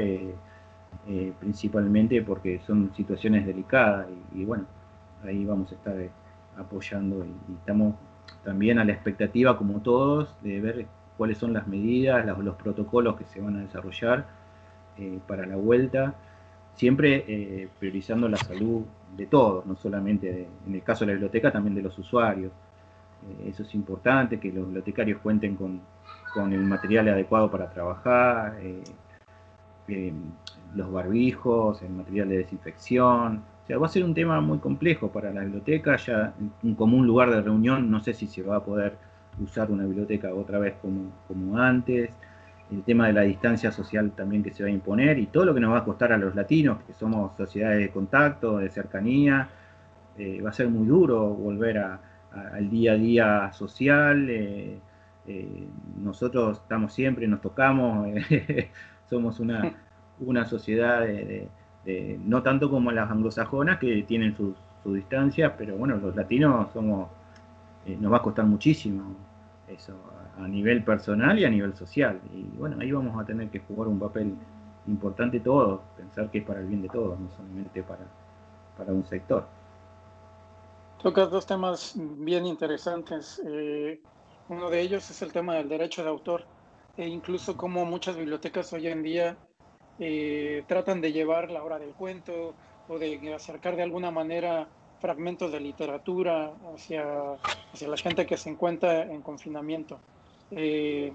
principalmente 1.40 2.22
porque 2.22 2.60
son 2.66 2.92
situaciones 2.94 3.44
delicadas 3.44 4.06
y, 4.34 4.44
bueno, 4.44 4.64
ahí 5.24 5.44
vamos 5.44 5.72
a 5.72 5.74
estar 5.74 5.96
apoyando 6.56 7.24
y, 7.24 7.54
estamos 7.54 7.94
también 8.44 8.78
a 8.78 8.84
la 8.84 8.92
expectativa, 8.92 9.56
como 9.56 9.80
todos, 9.80 10.34
de 10.42 10.60
ver 10.60 10.86
cuáles 11.16 11.38
son 11.38 11.52
las 11.52 11.66
medidas, 11.66 12.24
los, 12.26 12.54
protocolos 12.56 13.16
que 13.16 13.24
se 13.24 13.40
van 13.40 13.56
a 13.56 13.60
desarrollar 13.60 14.26
para 15.26 15.46
la 15.46 15.56
vuelta 15.56 16.14
siempre 16.74 17.68
priorizando 17.78 18.28
la 18.28 18.36
salud 18.36 18.84
de 19.16 19.26
todos, 19.26 19.66
no 19.66 19.76
solamente 19.76 20.48
en 20.66 20.74
el 20.74 20.82
caso 20.82 21.00
de 21.00 21.08
la 21.08 21.12
biblioteca, 21.12 21.50
también 21.52 21.74
de 21.74 21.82
los 21.82 21.98
usuarios. 21.98 22.52
Eh, 23.28 23.48
eso 23.48 23.62
es 23.62 23.74
importante, 23.74 24.40
que 24.40 24.52
los 24.52 24.64
bibliotecarios 24.64 25.20
cuenten 25.20 25.56
con, 25.56 25.80
el 26.52 26.60
material 26.60 27.08
adecuado 27.08 27.50
para 27.50 27.68
trabajar, 27.70 28.56
eh, 28.60 28.84
eh, 29.88 30.12
los 30.74 30.90
barbijos, 30.92 31.82
el 31.82 31.90
material 31.90 32.28
de 32.28 32.38
desinfección. 32.38 33.42
O 33.64 33.66
sea, 33.66 33.78
va 33.78 33.86
a 33.86 33.90
ser 33.90 34.04
un 34.04 34.14
tema 34.14 34.40
muy 34.40 34.58
complejo 34.58 35.10
para 35.10 35.32
la 35.32 35.42
biblioteca, 35.42 35.96
ya 35.96 36.34
un 36.62 36.74
común 36.74 37.06
lugar 37.06 37.30
de 37.30 37.40
reunión, 37.42 37.90
no 37.90 38.00
sé 38.00 38.14
si 38.14 38.26
se 38.26 38.42
va 38.42 38.56
a 38.56 38.64
poder 38.64 38.96
usar 39.40 39.70
una 39.70 39.84
biblioteca 39.84 40.34
otra 40.34 40.58
vez 40.58 40.74
como, 40.82 41.58
antes 41.58 42.10
el 42.70 42.82
tema 42.84 43.08
de 43.08 43.12
la 43.12 43.22
distancia 43.22 43.72
social 43.72 44.12
también 44.12 44.42
que 44.44 44.52
se 44.52 44.62
va 44.62 44.68
a 44.68 44.72
imponer 44.72 45.18
y 45.18 45.26
todo 45.26 45.44
lo 45.44 45.54
que 45.54 45.60
nos 45.60 45.72
va 45.72 45.78
a 45.78 45.84
costar 45.84 46.12
a 46.12 46.18
los 46.18 46.36
latinos, 46.36 46.78
que 46.86 46.92
somos 46.92 47.36
sociedades 47.36 47.80
de 47.80 47.90
contacto, 47.90 48.58
de 48.58 48.70
cercanía, 48.70 49.48
eh, 50.16 50.40
va 50.40 50.50
a 50.50 50.52
ser 50.52 50.68
muy 50.68 50.86
duro 50.86 51.30
volver 51.30 51.78
al 51.78 52.70
día 52.70 52.92
a 52.92 52.96
día 52.96 53.52
social. 53.52 54.28
Eh, 54.30 54.78
eh, 55.26 55.68
nosotros 55.96 56.58
estamos 56.58 56.92
siempre, 56.92 57.26
nos 57.26 57.40
tocamos, 57.40 58.08
somos 59.10 59.40
una, 59.40 59.72
una 60.20 60.44
sociedad 60.46 61.00
de, 61.00 61.48
no 62.24 62.42
tanto 62.42 62.70
como 62.70 62.92
las 62.92 63.10
anglosajonas 63.10 63.78
que 63.78 64.02
tienen 64.02 64.36
sus 64.36 64.54
su 64.82 64.94
distancias, 64.94 65.52
pero 65.58 65.76
bueno, 65.76 65.96
los 65.96 66.16
latinos 66.16 66.72
somos, 66.72 67.08
nos 67.86 68.12
va 68.12 68.18
a 68.18 68.22
costar 68.22 68.46
muchísimo 68.46 69.14
eso 69.68 69.94
a 70.38 70.48
nivel 70.48 70.82
personal 70.84 71.38
y 71.38 71.44
a 71.44 71.50
nivel 71.50 71.74
social. 71.74 72.20
Y 72.32 72.42
bueno, 72.56 72.76
ahí 72.80 72.90
vamos 72.92 73.20
a 73.20 73.24
tener 73.24 73.48
que 73.50 73.60
jugar 73.60 73.88
un 73.88 73.98
papel 73.98 74.34
importante 74.86 75.40
todos, 75.40 75.80
pensar 75.96 76.30
que 76.30 76.38
es 76.38 76.44
para 76.44 76.60
el 76.60 76.66
bien 76.66 76.82
de 76.82 76.88
todos, 76.88 77.18
no 77.18 77.30
solamente 77.36 77.82
para, 77.82 78.06
para 78.76 78.92
un 78.92 79.04
sector. 79.04 79.46
Tocas 81.02 81.30
dos 81.30 81.46
temas 81.46 81.94
bien 81.96 82.46
interesantes. 82.46 83.40
Eh, 83.46 84.00
uno 84.48 84.70
de 84.70 84.80
ellos 84.80 85.10
es 85.10 85.22
el 85.22 85.32
tema 85.32 85.54
del 85.54 85.68
derecho 85.68 86.02
de 86.02 86.08
autor 86.08 86.44
e 86.96 87.06
incluso 87.06 87.56
como 87.56 87.84
muchas 87.84 88.16
bibliotecas 88.16 88.72
hoy 88.72 88.88
en 88.88 89.02
día 89.02 89.36
eh, 90.02 90.64
tratan 90.66 91.02
de 91.02 91.12
llevar 91.12 91.50
la 91.50 91.62
hora 91.62 91.78
del 91.78 91.92
cuento 91.92 92.54
o 92.88 92.98
de 92.98 93.34
acercar 93.34 93.76
de 93.76 93.82
alguna 93.82 94.10
manera 94.10 94.66
fragmentos 94.98 95.52
de 95.52 95.60
literatura 95.60 96.54
hacia, 96.74 97.04
hacia 97.70 97.88
la 97.88 97.98
gente 97.98 98.24
que 98.24 98.38
se 98.38 98.48
encuentra 98.48 99.02
en 99.02 99.20
confinamiento. 99.20 100.00
Eh, 100.52 101.12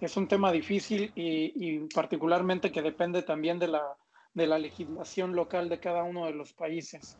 es 0.00 0.16
un 0.16 0.26
tema 0.26 0.50
difícil 0.52 1.12
y, 1.14 1.80
particularmente 1.94 2.72
que 2.72 2.80
depende 2.80 3.22
también 3.22 3.58
de 3.58 3.68
la, 3.68 3.94
de 4.32 4.46
la 4.46 4.58
legislación 4.58 5.36
local 5.36 5.68
de 5.68 5.78
cada 5.78 6.02
uno 6.02 6.24
de 6.24 6.32
los 6.32 6.54
países. 6.54 7.18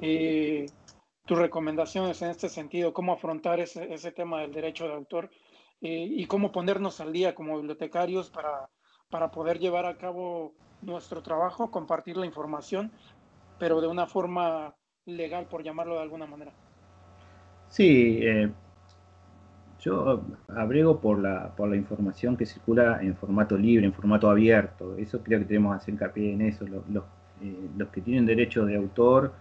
Eh, 0.00 0.66
tus 1.26 1.38
recomendaciones 1.38 2.22
en 2.22 2.30
este 2.30 2.48
sentido, 2.48 2.92
cómo 2.92 3.12
afrontar 3.12 3.60
ese, 3.60 3.94
ese 3.94 4.10
tema 4.10 4.40
del 4.40 4.52
derecho 4.52 4.88
de 4.88 4.94
autor 4.94 5.30
y 5.82 6.26
cómo 6.26 6.52
ponernos 6.52 7.00
al 7.00 7.10
día 7.10 7.34
como 7.34 7.56
bibliotecarios 7.56 8.28
para, 8.28 8.68
para 9.10 9.30
poder 9.30 9.58
llevar 9.58 9.86
a 9.86 9.96
cabo 9.96 10.54
nuestro 10.82 11.22
trabajo, 11.22 11.70
compartir 11.70 12.16
la 12.16 12.26
información, 12.26 12.90
pero 13.58 13.80
de 13.80 13.88
una 13.88 14.06
forma 14.06 14.74
legal, 15.04 15.46
por 15.46 15.62
llamarlo 15.62 15.96
de 15.96 16.02
alguna 16.02 16.26
manera. 16.26 16.52
Sí, 17.68 18.20
eh, 18.22 18.50
yo 19.80 20.22
abrego 20.48 21.00
por 21.00 21.18
la, 21.18 21.54
por 21.56 21.68
la 21.68 21.76
información 21.76 22.36
que 22.36 22.46
circula 22.46 23.00
en 23.02 23.16
formato 23.16 23.56
libre, 23.56 23.86
en 23.86 23.92
formato 23.92 24.30
abierto. 24.30 24.96
Eso 24.96 25.22
creo 25.22 25.40
que 25.40 25.46
tenemos 25.46 25.72
que 25.72 25.76
hacer 25.78 25.94
hincapié 25.94 26.32
en 26.32 26.42
eso. 26.42 26.66
Los, 26.66 26.88
los, 26.88 27.04
eh, 27.42 27.86
que 27.92 28.00
tienen 28.00 28.26
derecho 28.26 28.64
de 28.64 28.76
autor, 28.76 29.32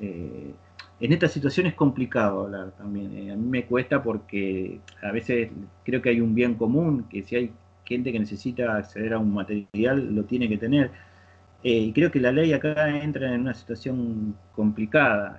eh, 0.00 0.52
en 0.98 1.12
esta 1.12 1.28
situación 1.28 1.66
es 1.66 1.74
complicado 1.74 2.42
hablar 2.42 2.72
también. 2.72 3.16
Eh, 3.16 3.32
a 3.32 3.36
mí 3.36 3.46
me 3.46 3.66
cuesta 3.66 4.02
porque 4.02 4.80
a 5.02 5.12
veces 5.12 5.50
creo 5.84 6.00
que 6.00 6.10
hay 6.10 6.20
un 6.20 6.34
bien 6.34 6.54
común, 6.54 7.06
que 7.10 7.22
si 7.22 7.36
hay 7.36 7.52
gente 7.86 8.12
que 8.12 8.18
necesita 8.18 8.76
acceder 8.76 9.14
a 9.14 9.18
un 9.18 9.32
material, 9.34 10.14
lo 10.14 10.24
tiene 10.24 10.48
que 10.48 10.58
tener. 10.58 10.90
y 11.62 11.92
creo 11.92 12.10
que 12.10 12.20
la 12.20 12.32
ley 12.32 12.52
acá 12.52 12.88
entra 13.02 13.34
en 13.34 13.42
una 13.42 13.54
situación 13.54 14.36
complicada 14.54 15.38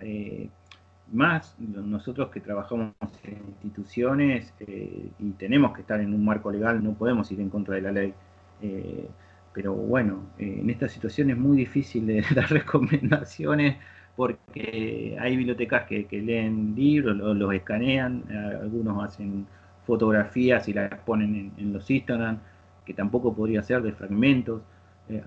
más 1.12 1.56
nosotros 1.60 2.30
que 2.30 2.40
trabajamos 2.42 2.94
en 3.24 3.42
instituciones 3.64 4.54
eh, 4.60 5.10
y 5.20 5.32
tenemos 5.32 5.74
que 5.74 5.82
estar 5.82 6.00
en 6.02 6.14
un 6.14 6.24
marco 6.24 6.52
legal, 6.52 6.84
no 6.84 6.94
podemos 6.94 7.32
ir 7.32 7.40
en 7.40 7.50
contra 7.50 7.76
de 7.76 7.82
la 7.82 7.92
ley. 7.92 8.14
Eh, 8.62 9.08
pero 9.54 9.74
bueno, 9.74 10.30
eh, 10.38 10.60
en 10.62 10.70
esta 10.70 10.88
situación 10.90 11.30
es 11.30 11.38
muy 11.38 11.58
difícil 11.58 12.08
de 12.08 12.24
dar 12.36 12.50
recomendaciones 12.50 13.78
porque 14.16 15.16
hay 15.20 15.38
bibliotecas 15.38 15.86
que, 15.86 16.08
leen 16.12 16.74
libros, 16.76 17.16
los, 17.16 17.54
escanean, 17.54 18.24
algunos 18.62 19.04
hacen 19.04 19.46
fotografías 19.88 20.68
y 20.68 20.74
las 20.74 20.94
ponen 21.00 21.54
en, 21.58 21.74
los 21.74 21.90
Instagram, 21.90 22.40
que 22.86 22.94
tampoco 22.94 23.34
podría 23.34 23.64
ser 23.64 23.82
de 23.82 23.94
fragmentos. 23.94 24.62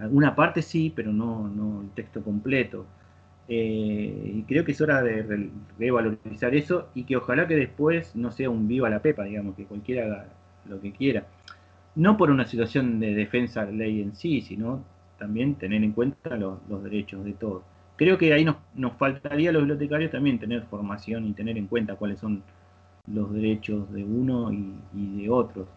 alguna 0.01 0.35
parte 0.37 0.63
sí, 0.63 0.93
pero 0.95 1.13
no, 1.13 1.49
no 1.49 1.83
el 1.83 1.91
texto 1.91 2.23
completo. 2.23 2.87
Eh, 3.53 4.33
y 4.37 4.43
creo 4.45 4.65
que 4.65 4.73
es 4.73 4.81
hora 4.81 5.03
de 5.03 5.51
revalorizar 5.77 6.55
eso 6.55 6.89
y 6.95 7.03
que 7.03 7.17
ojalá 7.17 7.49
que 7.49 7.57
después 7.57 8.15
no 8.15 8.31
sea 8.31 8.49
un 8.49 8.69
viva 8.69 8.89
la 8.89 9.03
pepa, 9.03 9.25
digamos, 9.25 9.57
que 9.57 9.65
cualquiera 9.65 10.05
haga 10.05 10.29
lo 10.69 10.81
que 10.81 10.93
quiera. 10.93 11.27
No 11.97 12.17
por 12.17 12.31
una 12.31 12.47
situación 12.47 13.01
de 13.01 13.15
defensa 13.15 13.67
de 13.67 13.73
la 13.73 13.79
ley 13.79 14.03
en 14.03 14.15
sí, 14.15 14.43
sino 14.43 14.85
también 15.19 15.57
tener 15.57 15.83
en 15.83 15.93
cuenta 15.93 16.37
los, 16.37 16.61
derechos 16.85 17.25
de 17.25 17.33
todos. 17.33 17.63
Creo 17.97 18.17
que 18.19 18.33
ahí 18.33 18.45
nos, 18.45 18.57
faltaría 18.99 19.51
a 19.51 19.53
los 19.53 19.63
bibliotecarios 19.63 20.13
también 20.13 20.39
tener 20.39 20.63
formación 20.67 21.27
y 21.27 21.33
tener 21.33 21.59
en 21.59 21.67
cuenta 21.67 21.97
cuáles 21.97 22.21
son 22.21 22.43
los 23.13 23.33
derechos 23.33 23.93
de 23.93 24.05
uno 24.05 24.53
y, 24.53 25.23
de 25.23 25.31
otros. 25.31 25.69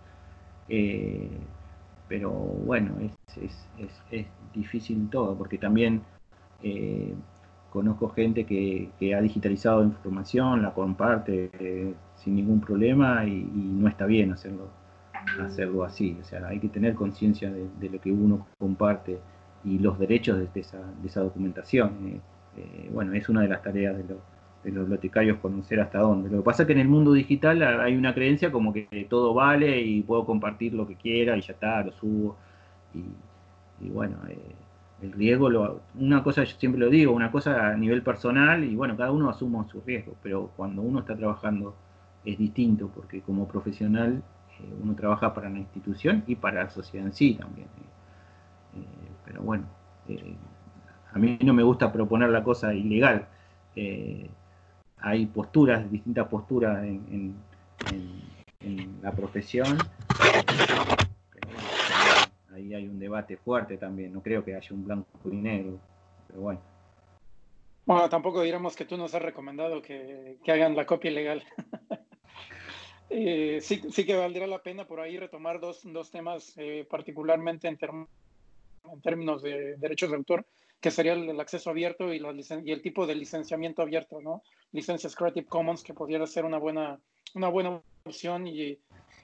Eh, 0.69 1.29
pero 2.07 2.31
bueno, 2.31 2.95
es, 3.01 4.27
difícil 4.53 5.09
todo, 5.09 5.35
porque 5.35 5.57
también 5.57 6.01
eh, 6.61 7.13
conozco 7.73 8.09
gente 8.09 8.45
que, 8.45 9.15
ha 9.15 9.19
digitalizado 9.19 9.83
información, 9.83 10.61
la 10.61 10.75
comparte 10.75 11.49
eh, 11.59 11.95
sin 12.15 12.35
ningún 12.35 12.61
problema 12.61 13.25
y, 13.25 13.41
no 13.43 13.87
está 13.87 14.05
bien 14.05 14.31
hacerlo, 14.31 14.67
hacerlo 15.41 15.83
así. 15.83 16.15
O 16.21 16.23
sea, 16.23 16.47
hay 16.47 16.59
que 16.59 16.69
tener 16.69 16.93
conciencia 16.93 17.51
de, 17.51 17.89
lo 17.89 17.99
que 17.99 18.11
uno 18.11 18.45
comparte 18.59 19.17
y 19.63 19.79
los 19.79 19.97
derechos 19.97 20.37
de, 20.37 20.59
esa, 20.59 21.21
documentación. 21.21 21.89
Eh, 22.05 22.19
eh, 22.57 22.89
bueno, 22.93 23.13
es 23.13 23.27
una 23.27 23.41
de 23.41 23.47
las 23.47 23.63
tareas 23.63 23.97
de, 23.97 24.03
los 24.03 24.19
bibliotecarios 24.71 25.39
conocer 25.39 25.79
hasta 25.79 25.99
dónde. 25.99 26.29
Lo 26.29 26.37
que 26.37 26.43
pasa 26.43 26.63
es 26.63 26.67
que 26.67 26.73
en 26.73 26.79
el 26.79 26.87
mundo 26.87 27.13
digital 27.13 27.61
hay 27.81 27.95
una 27.95 28.13
creencia 28.13 28.51
como 28.51 28.73
que 28.73 29.07
todo 29.09 29.33
vale 29.33 29.81
y 29.81 30.01
puedo 30.01 30.25
compartir 30.25 30.73
lo 30.73 30.87
que 30.87 30.95
quiera 30.95 31.37
y 31.37 31.41
ya 31.41 31.53
está, 31.53 31.83
lo 31.83 31.91
subo. 31.91 32.37
Y, 32.93 33.89
bueno, 33.89 34.17
el 35.01 35.11
riesgo, 35.11 35.49
lo, 35.49 35.81
una 35.95 36.23
cosa 36.23 36.43
yo 36.43 36.55
siempre 36.57 36.79
lo 36.79 36.89
digo, 36.89 37.11
una 37.13 37.31
cosa 37.31 37.69
a 37.69 37.75
nivel 37.75 38.01
personal 38.01 38.63
y 38.63 38.75
bueno, 38.75 38.95
cada 38.95 39.11
uno 39.11 39.29
asuma 39.29 39.67
su 39.67 39.81
riesgo, 39.81 40.15
pero 40.23 40.51
cuando 40.55 40.81
uno 40.81 40.99
está 40.99 41.15
trabajando 41.15 41.75
es 42.23 42.37
distinto 42.37 42.89
porque 42.93 43.21
como 43.21 43.47
profesional 43.47 44.23
eh, 44.59 44.73
uno 44.81 44.95
trabaja 44.95 45.33
para 45.33 45.49
la 45.49 45.59
institución 45.59 46.23
y 46.27 46.35
para 46.35 46.63
la 46.63 46.69
sociedad 46.69 47.07
en 47.07 47.13
sí 47.13 47.35
también. 47.35 47.67
Eh, 47.67 48.79
eh, 48.79 49.11
pero 49.25 49.41
bueno, 49.41 49.65
a 51.13 51.19
mí 51.19 51.37
no 51.43 51.53
me 51.53 51.63
gusta 51.63 51.91
proponer 51.91 52.29
la 52.29 52.43
cosa 52.43 52.73
ilegal. 52.73 53.27
Hay 55.03 55.27
posturas, 55.27 55.89
distintas 55.91 56.27
posturas 56.27 56.83
en, 56.83 57.35
en 58.61 58.99
la 59.01 59.11
profesión 59.11 59.77
ahí 62.53 62.73
hay 62.73 62.87
un 62.87 62.99
debate 62.99 63.37
fuerte 63.37 63.77
también. 63.77 64.13
No 64.13 64.21
creo 64.21 64.43
que 64.43 64.55
haya 64.55 64.69
un 64.71 64.85
blanco 64.85 65.07
y 65.25 65.35
negro, 65.35 65.79
pero 66.27 66.41
bueno. 66.41 66.61
Bueno, 67.85 68.09
tampoco 68.09 68.41
diremos 68.41 68.75
que 68.75 68.85
tú 68.85 68.95
nos 68.95 69.13
has 69.13 69.21
recomendado 69.21 69.81
que, 69.81 70.37
hagan 70.47 70.75
la 70.75 70.85
copia 70.85 71.11
ilegal. 71.11 71.43
Eh, 73.15 73.59
sí, 73.61 73.79
sí 73.91 74.05
que 74.05 74.15
valdría 74.15 74.47
la 74.47 74.63
pena 74.63 74.87
por 74.87 74.99
ahí 74.99 75.19
retomar 75.19 75.59
dos, 75.59 75.83
temas, 76.09 76.53
eh, 76.57 76.87
particularmente 76.89 77.67
en, 77.67 77.77
en, 77.79 79.01
términos 79.01 79.43
de 79.43 79.75
derechos 79.75 80.09
de 80.09 80.15
autor, 80.15 80.47
que 80.83 80.91
sería 80.91 81.13
el, 81.13 81.39
acceso 81.39 81.69
abierto 81.69 82.13
y, 82.13 82.17
y, 82.17 82.71
el 82.71 82.81
tipo 82.81 83.07
de 83.07 83.15
licenciamiento 83.15 83.81
abierto, 83.81 84.21
¿no? 84.21 84.43
Licencias 84.73 85.15
Creative 85.15 85.47
Commons, 85.47 85.81
que 85.81 85.93
pudiera 85.93 86.27
ser 86.27 86.43
una 86.43 86.57
buena, 86.57 86.99
una 87.35 87.47
buena 87.47 87.81
opción 88.03 88.45
y 88.47 88.77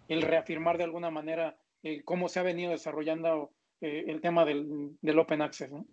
el 0.07 0.22
reafirmar 0.22 0.78
de 0.78 0.86
alguna 0.86 1.12
manera 1.12 1.57
eh, 1.84 2.01
cómo 2.05 2.30
se 2.30 2.39
ha 2.39 2.43
venido 2.43 2.72
desarrollando 2.72 3.51
eh, 3.82 4.05
el 4.07 4.22
tema 4.22 4.45
del, 4.45 4.95
del, 5.01 5.20
Open 5.20 5.41
Access. 5.41 5.70
¿no? 5.70 5.86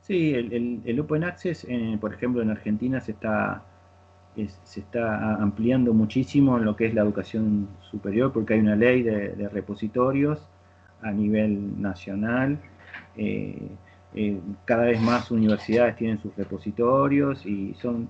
Sí, 0.00 0.32
el, 0.32 0.80
el, 0.86 1.00
Open 1.00 1.22
Access, 1.22 1.66
por 2.00 2.14
ejemplo, 2.14 2.40
en 2.40 2.48
Argentina 2.48 2.98
se 2.98 3.12
está, 3.12 3.62
se 4.64 4.80
está 4.80 5.34
ampliando 5.34 5.92
muchísimo 5.92 6.56
en 6.56 6.64
lo 6.64 6.76
que 6.76 6.86
es 6.86 6.94
la 6.94 7.02
educación 7.02 7.68
superior, 7.90 8.32
porque 8.32 8.54
hay 8.54 8.60
una 8.60 8.74
ley 8.74 9.02
de, 9.02 9.50
repositorios 9.50 10.48
a 11.02 11.10
nivel 11.10 11.78
nacional. 11.78 12.58
Eh, 13.18 13.68
eh, 14.14 14.40
cada 14.64 14.84
vez 14.84 15.00
más 15.00 15.30
universidades 15.30 15.96
tienen 15.96 16.18
sus 16.18 16.34
repositorios 16.36 17.46
y 17.46 17.74
son 17.74 18.08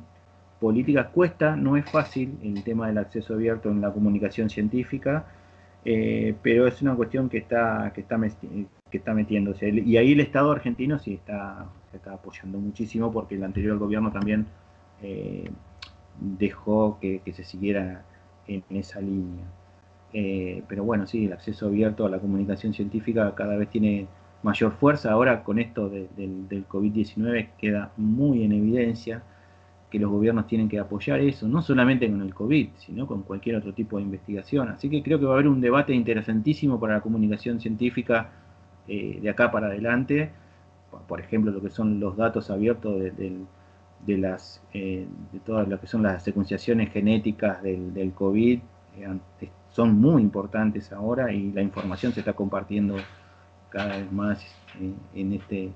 políticas, 0.59 1.09
cuesta, 1.09 1.57
no 1.57 1.76
es 1.76 1.90
fácil 1.90 2.38
el 2.42 2.62
tema 2.64 2.86
del 2.86 2.98
acceso 2.98 3.34
abierto 3.34 3.70
en 3.70 3.80
la 3.80 3.92
comunicación 3.92 4.51
científica, 4.51 5.26
eh, 5.84 6.34
pero 6.42 6.66
es 6.66 6.80
una 6.82 6.94
cuestión 6.94 7.28
que 7.28 7.38
está, 7.38 7.92
que 7.94 8.03
está, 8.03 8.18
que 8.90 8.96
está 8.98 9.14
metiéndose. 9.14 9.68
Y 9.70 9.96
ahí 9.96 10.12
el 10.12 10.20
Estado 10.20 10.53
argentino 10.53 10.98
sí 10.98 11.14
está, 11.14 11.66
está 11.92 12.14
apoyando 12.14 12.59
muchísimo 12.59 13.11
porque 13.12 13.34
el 13.36 13.44
anterior 13.44 13.78
gobierno 13.78 14.12
también 14.12 14.46
eh, 15.03 15.51
dejó 16.18 16.98
que, 17.01 17.22
se 17.34 17.44
siguiera 17.44 18.05
en, 18.46 18.64
esa 18.70 19.01
línea. 19.01 19.44
pero 20.68 20.84
bueno, 20.84 21.07
sí, 21.07 21.26
el 21.26 21.32
acceso 21.32 21.66
abierto 21.66 22.07
a 22.07 22.11
la 22.11 22.18
comunicación 22.18 22.74
científica 22.74 23.34
cada 23.34 23.57
vez 23.57 23.70
tiene 23.70 24.09
mayor 24.43 24.72
fuerza. 24.72 25.12
Ahora 25.12 25.43
con 25.43 25.59
esto 25.59 25.88
del 25.88 26.64
COVID-19 26.68 27.51
queda 27.59 27.93
muy 27.97 28.45
en 28.45 28.53
evidencia 28.53 29.22
que 29.91 29.99
los 29.99 30.11
gobiernos 30.11 30.47
tienen 30.47 30.68
que 30.68 30.78
apoyar 30.78 31.20
eso, 31.20 31.49
no 31.49 31.62
solamente 31.62 32.09
con 32.09 32.22
el 32.22 32.32
COVID, 32.32 32.68
sino 32.78 33.07
con 33.07 33.22
cualquier 33.22 33.57
otro 33.57 33.74
tipo 33.74 33.97
de 33.97 34.05
investigación. 34.05 34.68
Así 34.68 34.88
que 34.88 35.03
creo 35.03 35.18
que 35.18 35.24
va 35.24 35.32
a 35.32 35.34
haber 35.34 35.49
un 35.49 35.61
debate 35.61 35.93
interesantísimo 35.93 36.78
para 36.78 36.95
la 36.95 37.01
comunicación 37.01 37.61
científica 37.61 38.30
eh, 38.86 39.18
de 39.20 39.28
acá 39.28 39.51
para 39.51 39.66
adelante. 39.66 40.30
Por 41.09 41.20
ejemplo, 41.20 41.51
lo 41.51 41.61
que 41.61 41.70
son 41.70 41.99
los 42.01 42.16
datos 42.16 42.51
abiertos 42.51 43.01
de, 43.01 44.18
las, 44.18 44.62
eh, 44.72 45.07
de 45.32 45.41
todas 45.41 45.68
lo 45.68 45.80
que 45.80 45.86
son 45.86 46.03
las 46.05 46.22
secuenciaciones 46.22 46.93
genéticas 46.93 47.62
del, 47.62 48.12
COVID 48.14 48.61
eh, 48.99 49.49
son 49.70 50.01
muy 50.01 50.22
importantes 50.22 50.93
ahora 50.93 51.32
y 51.32 51.53
la 51.53 51.62
información 51.62 52.12
se 52.12 52.20
está 52.20 52.32
compartiendo 52.32 52.97
cada 53.70 53.96
vez 53.96 54.12
más 54.12 54.44
en 55.14 55.32
este 55.32 55.72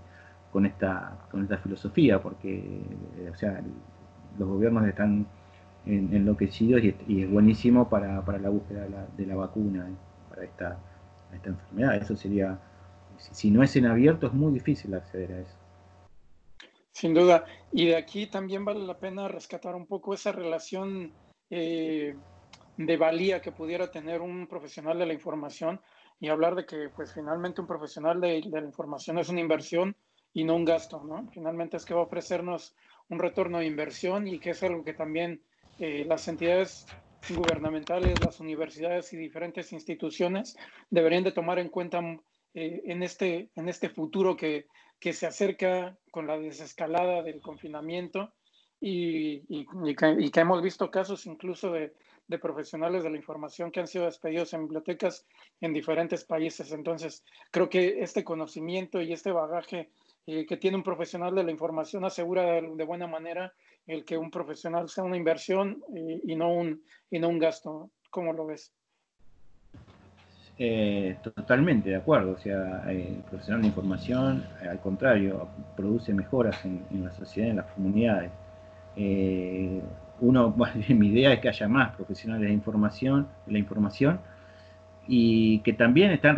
con 0.53 0.66
esta 0.66 1.18
con 1.30 1.42
esta 1.42 1.59
filosofía 1.59 2.20
porque 2.20 2.82
o 3.32 3.36
sea 3.36 3.62
los 4.38 4.49
gobiernos 4.49 4.86
están 4.86 5.26
enloquecidos 5.86 6.82
y, 6.82 7.22
es 7.22 7.30
buenísimo 7.30 7.88
para, 7.88 8.22
la 8.38 8.49
búsqueda 8.49 8.86
de 9.16 9.26
la, 9.26 9.36
vacuna 9.36 9.88
eh, 9.88 9.95
para 10.28 10.45
esta, 10.45 10.78
esta 11.34 11.49
enfermedad. 11.51 11.97
Eso 11.97 12.16
sería, 12.16 12.59
si, 13.18 13.51
no 13.51 13.62
es 13.62 13.76
en 13.76 13.86
abierto, 13.86 14.26
es 14.26 14.32
muy 14.32 14.53
difícil 14.53 14.95
acceder 14.95 15.32
a 15.32 15.40
eso. 15.40 15.57
Sin 16.92 17.12
duda. 17.12 17.45
Y 17.72 17.86
de 17.86 17.97
aquí 17.97 18.26
también 18.26 18.64
vale 18.64 18.80
la 18.86 18.99
pena 18.99 19.28
rescatar 19.28 19.74
un 19.74 19.86
poco 19.86 20.14
esa 20.14 20.32
relación 20.32 21.12
eh, 21.51 22.16
de 22.77 22.97
valía 22.97 23.41
que 23.41 23.53
pudiera 23.53 23.91
tener 23.91 24.20
un 24.20 24.47
profesional 24.47 24.99
de 24.99 25.07
la 25.07 25.12
información 25.12 25.81
y 26.20 26.29
hablar 26.29 26.55
de 26.55 26.66
que 26.66 26.89
pues 26.95 27.12
finalmente 27.12 27.61
un 27.61 27.66
profesional 27.66 28.20
de, 28.20 28.43
la 28.51 28.61
información 28.61 29.18
es 29.18 29.29
una 29.29 29.41
inversión 29.41 29.97
y 30.33 30.45
no 30.45 30.57
un 30.57 30.64
gasto, 30.64 31.03
¿no? 31.05 31.29
Finalmente 31.33 31.77
es 31.77 31.85
que 31.85 31.95
va 31.95 32.01
a 32.01 32.05
ofrecernos 32.05 32.75
un 33.09 33.18
retorno 33.18 33.59
de 33.59 33.66
inversión 33.66 34.27
y 34.27 34.39
que 34.39 34.51
es 34.51 34.62
algo 34.62 34.83
que 34.83 34.95
también 34.95 35.43
eh, 35.79 36.05
las 36.09 36.27
entidades 36.29 36.87
gubernamentales, 37.29 38.20
las 38.25 38.41
universidades 38.41 39.12
y 39.12 39.16
diferentes 39.16 39.72
instituciones 39.72 40.57
deberían 40.91 41.25
de 41.25 41.33
tomar 41.33 41.59
en 41.59 41.68
cuenta 41.68 42.01
eh, 42.55 42.83
en, 42.85 43.03
este, 43.03 43.51
en 43.55 43.68
este 43.68 43.89
futuro 43.89 44.37
que, 44.37 44.66
que, 45.01 45.12
se 45.12 45.27
acerca 45.27 45.97
con 46.11 46.27
la 46.27 46.39
desescalada 46.39 47.22
del 47.22 47.41
confinamiento 47.41 48.33
y, 48.81 49.43
y, 49.49 49.66
que, 50.31 50.41
hemos 50.41 50.62
visto 50.62 50.91
casos 50.91 51.27
incluso 51.27 51.72
de, 51.72 51.95
de, 52.27 52.39
profesionales 52.39 53.03
de 53.03 53.11
la 53.11 53.16
información 53.16 53.70
que 53.70 53.81
han 53.81 53.87
sido 53.87 54.07
despedidos 54.07 54.53
en 54.55 54.62
bibliotecas 54.62 55.27
en 55.61 55.72
diferentes 55.72 56.25
países. 56.25 56.72
Entonces, 56.72 57.25
creo 57.51 57.68
que 57.68 58.01
este 58.01 58.25
conocimiento 58.25 59.01
y 59.01 59.12
este 59.12 59.33
bagaje 59.33 59.91
eh, 60.27 60.47
que 60.47 60.57
tiene 60.57 60.77
un 60.77 60.83
profesional 60.83 61.35
de 61.35 61.45
la 61.45 61.51
información 61.51 62.05
asegura 62.05 62.43
de, 62.43 62.85
buena 62.85 63.07
manera 63.07 63.53
el 63.87 64.05
que 64.05 64.16
un 64.16 64.31
profesional 64.31 64.89
sea 64.89 65.05
una 65.05 65.18
inversión 65.18 65.83
eh, 65.95 66.20
y, 66.25 66.35
no 66.35 66.53
un, 66.53 66.83
y 67.11 67.18
no 67.18 67.29
un 67.29 67.39
gasto. 67.39 67.91
¿Cómo 68.11 68.33
lo 68.33 68.47
ves? 68.47 68.72
Eh, 70.59 71.18
totalmente 71.22 71.91
de 71.91 71.97
acuerdo. 71.97 72.33
O 72.33 72.39
sea, 72.39 72.85
el 72.91 73.22
profesional 73.29 73.61
de 73.62 73.68
información, 73.68 74.47
al 74.62 74.81
contrario, 74.81 75.49
produce 75.77 76.14
mejoras 76.14 76.64
en, 76.64 77.05
la 77.05 77.11
sociedad, 77.12 77.51
en 77.51 77.57
las 77.57 77.66
comunidades. 77.72 78.31
Uno, 80.21 80.55
mi 80.89 81.09
idea 81.09 81.33
es 81.33 81.41
que 81.41 81.49
haya 81.49 81.69
más 81.69 81.95
profesionales 81.95 82.49
de 82.49 82.55
información, 82.55 83.29
de 83.47 83.53
la 83.53 83.59
información 83.59 84.21
y 85.07 85.59
que 85.61 85.75
también 85.75 86.11
está 86.12 86.31
en, 86.31 86.37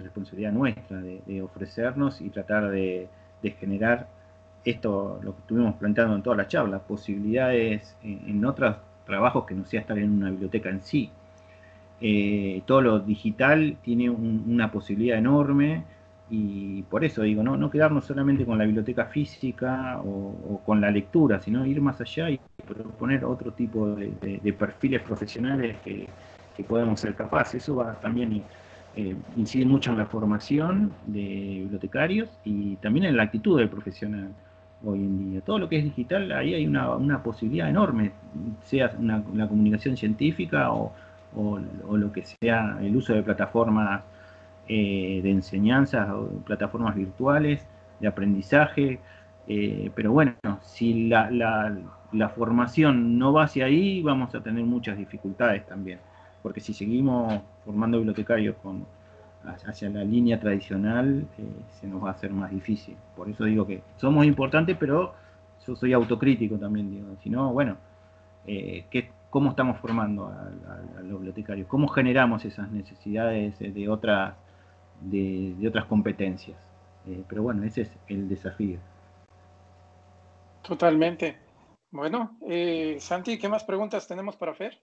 responsabilidad 0.00 0.52
nuestra 0.52 1.00
de, 1.00 1.42
ofrecernos 1.42 2.20
y 2.20 2.30
tratar 2.30 2.70
de, 2.70 3.08
generar 3.60 4.08
esto, 4.64 5.20
lo 5.22 5.34
que 5.34 5.40
estuvimos 5.40 5.74
planteando 5.76 6.16
en 6.16 6.22
toda 6.22 6.36
la 6.36 6.48
charla, 6.48 6.80
posibilidades 6.80 7.96
en, 8.02 8.44
otros 8.44 8.76
trabajos 9.04 9.46
que 9.46 9.54
no 9.54 9.64
sea 9.64 9.80
estar 9.80 9.98
en 9.98 10.10
una 10.10 10.30
biblioteca 10.30 10.68
en 10.68 10.82
sí. 10.82 11.10
Eh, 12.00 12.62
todo 12.66 12.82
lo 12.82 12.98
digital 12.98 13.76
tiene 13.82 14.10
una 14.10 14.70
posibilidad 14.70 15.16
enorme 15.16 15.84
y 16.28 16.82
por 16.82 17.04
eso 17.04 17.22
digo, 17.22 17.42
no, 17.42 17.56
no 17.56 17.70
quedarnos 17.70 18.04
solamente 18.04 18.44
con 18.44 18.58
la 18.58 18.64
biblioteca 18.64 19.06
física 19.06 20.00
o, 20.04 20.60
con 20.64 20.80
la 20.80 20.90
lectura, 20.90 21.40
sino 21.40 21.64
ir 21.66 21.80
más 21.80 22.00
allá 22.00 22.30
y 22.30 22.40
proponer 22.66 23.24
otro 23.24 23.52
tipo 23.52 23.88
de 23.94 24.56
perfiles 24.58 25.02
profesionales 25.02 25.76
que, 25.84 26.08
que 26.56 26.64
podemos 26.64 26.98
ser 27.00 27.14
capaces. 27.14 27.62
Eso 27.62 27.76
va 27.76 27.94
también 28.00 28.42
eh, 28.96 29.14
incide 29.36 29.66
mucho 29.66 29.90
en 29.90 29.98
la 29.98 30.06
formación 30.06 30.92
de 31.06 31.20
bibliotecarios 31.20 32.30
y 32.44 32.76
también 32.76 33.06
en 33.06 33.16
la 33.16 33.24
actitud 33.24 33.58
del 33.58 33.68
profesional 33.68 34.30
hoy 34.84 35.00
en 35.00 35.32
día. 35.32 35.40
Todo 35.42 35.58
lo 35.58 35.68
que 35.68 35.78
es 35.78 35.84
digital, 35.84 36.32
ahí 36.32 36.54
hay 36.54 36.66
una, 36.66 37.22
posibilidad 37.22 37.68
enorme, 37.68 38.12
sea 38.62 38.92
una, 38.98 39.22
la 39.34 39.48
comunicación 39.48 39.96
científica 39.96 40.72
o, 40.72 40.92
lo 41.36 42.12
que 42.12 42.24
sea 42.24 42.78
el 42.80 42.96
uso 42.96 43.12
de 43.12 43.22
plataformas 43.22 44.02
eh, 44.68 45.20
de 45.22 45.30
enseñanza 45.30 46.16
o 46.16 46.28
plataformas 46.44 46.94
virtuales 46.94 47.66
de 48.00 48.08
aprendizaje. 48.08 49.00
Eh, 49.48 49.90
pero 49.94 50.12
bueno, 50.12 50.34
si 50.62 51.08
la, 51.08 51.30
la 51.30 52.28
formación 52.30 53.18
no 53.18 53.32
va 53.32 53.44
hacia 53.44 53.66
ahí, 53.66 54.02
vamos 54.02 54.34
a 54.34 54.42
tener 54.42 54.64
muchas 54.64 54.98
dificultades 54.98 55.64
también 55.66 55.98
porque 56.46 56.60
si 56.60 56.72
seguimos 56.72 57.42
formando 57.64 57.98
bibliotecarios 57.98 58.54
con, 58.62 58.86
hacia 59.66 59.90
la 59.90 60.04
línea 60.04 60.38
tradicional, 60.38 61.26
eh, 61.38 61.42
se 61.80 61.88
nos 61.88 62.04
va 62.04 62.10
a 62.10 62.12
hacer 62.12 62.30
más 62.30 62.52
difícil. 62.52 62.96
Por 63.16 63.28
eso 63.28 63.42
digo 63.46 63.66
que 63.66 63.82
somos 63.96 64.24
importantes, 64.24 64.76
pero 64.78 65.12
yo 65.66 65.74
soy 65.74 65.92
autocrítico 65.92 66.56
también, 66.56 66.88
digo, 66.88 67.08
si 67.20 67.30
no, 67.30 67.52
bueno, 67.52 67.76
eh, 68.46 68.84
¿cómo 69.28 69.50
estamos 69.50 69.80
formando 69.80 70.28
a, 70.28 70.48
los 71.02 71.18
bibliotecarios? 71.18 71.66
¿Cómo 71.66 71.88
generamos 71.88 72.44
esas 72.44 72.70
necesidades 72.70 73.58
de, 73.58 73.88
otras, 73.88 74.34
de, 75.00 75.56
otras 75.66 75.84
competencias? 75.86 76.58
Eh, 77.06 77.22
pero 77.28 77.42
bueno, 77.42 77.64
ese 77.64 77.82
es 77.82 77.90
el 78.08 78.28
desafío. 78.28 78.78
Totalmente. 80.62 81.36
Bueno, 81.90 82.36
Santi, 82.98 83.38
¿qué 83.38 83.48
más 83.48 83.62
preguntas 83.64 84.08
tenemos 84.08 84.36
para 84.36 84.54
Fer? 84.54 84.78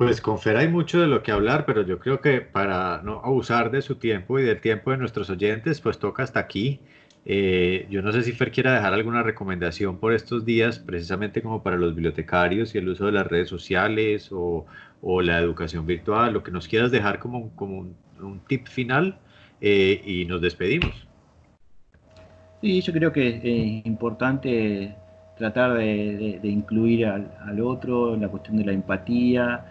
Pues 0.00 0.22
con 0.22 0.38
Fer 0.38 0.56
hay 0.56 0.66
mucho 0.66 0.98
de 0.98 1.06
lo 1.06 1.22
que 1.22 1.30
hablar, 1.30 1.66
pero 1.66 1.82
yo 1.82 1.98
creo 1.98 2.22
que 2.22 2.40
para 2.40 3.02
no 3.02 3.20
abusar 3.22 3.70
de 3.70 3.82
su 3.82 3.96
tiempo 3.96 4.38
y 4.38 4.44
del 4.44 4.58
tiempo 4.58 4.92
de 4.92 4.96
nuestros 4.96 5.28
oyentes, 5.28 5.78
pues 5.82 5.98
toca 5.98 6.22
hasta 6.22 6.40
aquí. 6.40 6.80
Eh, 7.24 7.86
yo 7.90 8.02
no 8.02 8.12
sé 8.12 8.22
si 8.22 8.32
Fer 8.32 8.50
quiera 8.50 8.74
dejar 8.74 8.94
alguna 8.94 9.22
recomendación 9.22 9.98
por 9.98 10.14
estos 10.14 10.44
días, 10.44 10.78
precisamente 10.78 11.42
como 11.42 11.62
para 11.62 11.76
los 11.76 11.94
bibliotecarios 11.94 12.74
y 12.74 12.78
el 12.78 12.88
uso 12.88 13.06
de 13.06 13.12
las 13.12 13.26
redes 13.26 13.48
sociales 13.48 14.30
o, 14.32 14.66
la 15.22 15.38
educación 15.38 15.86
virtual, 15.86 16.32
lo 16.32 16.42
que 16.42 16.50
nos 16.50 16.68
quieras 16.68 16.90
dejar 16.90 17.18
como, 17.18 17.50
como 17.56 17.86
un, 18.20 18.40
tip 18.46 18.66
final 18.66 19.18
eh, 19.60 20.02
y 20.04 20.24
nos 20.26 20.40
despedimos. 20.40 21.06
Sí, 22.60 22.80
yo 22.82 22.92
creo 22.92 23.12
que 23.12 23.28
es 23.28 23.86
importante 23.86 24.94
tratar 25.38 25.78
de, 25.78 26.38
incluir 26.42 27.06
al, 27.06 27.32
al, 27.46 27.60
otro, 27.62 28.14
la 28.16 28.28
cuestión 28.28 28.58
de 28.58 28.64
la 28.64 28.72
empatía, 28.72 29.64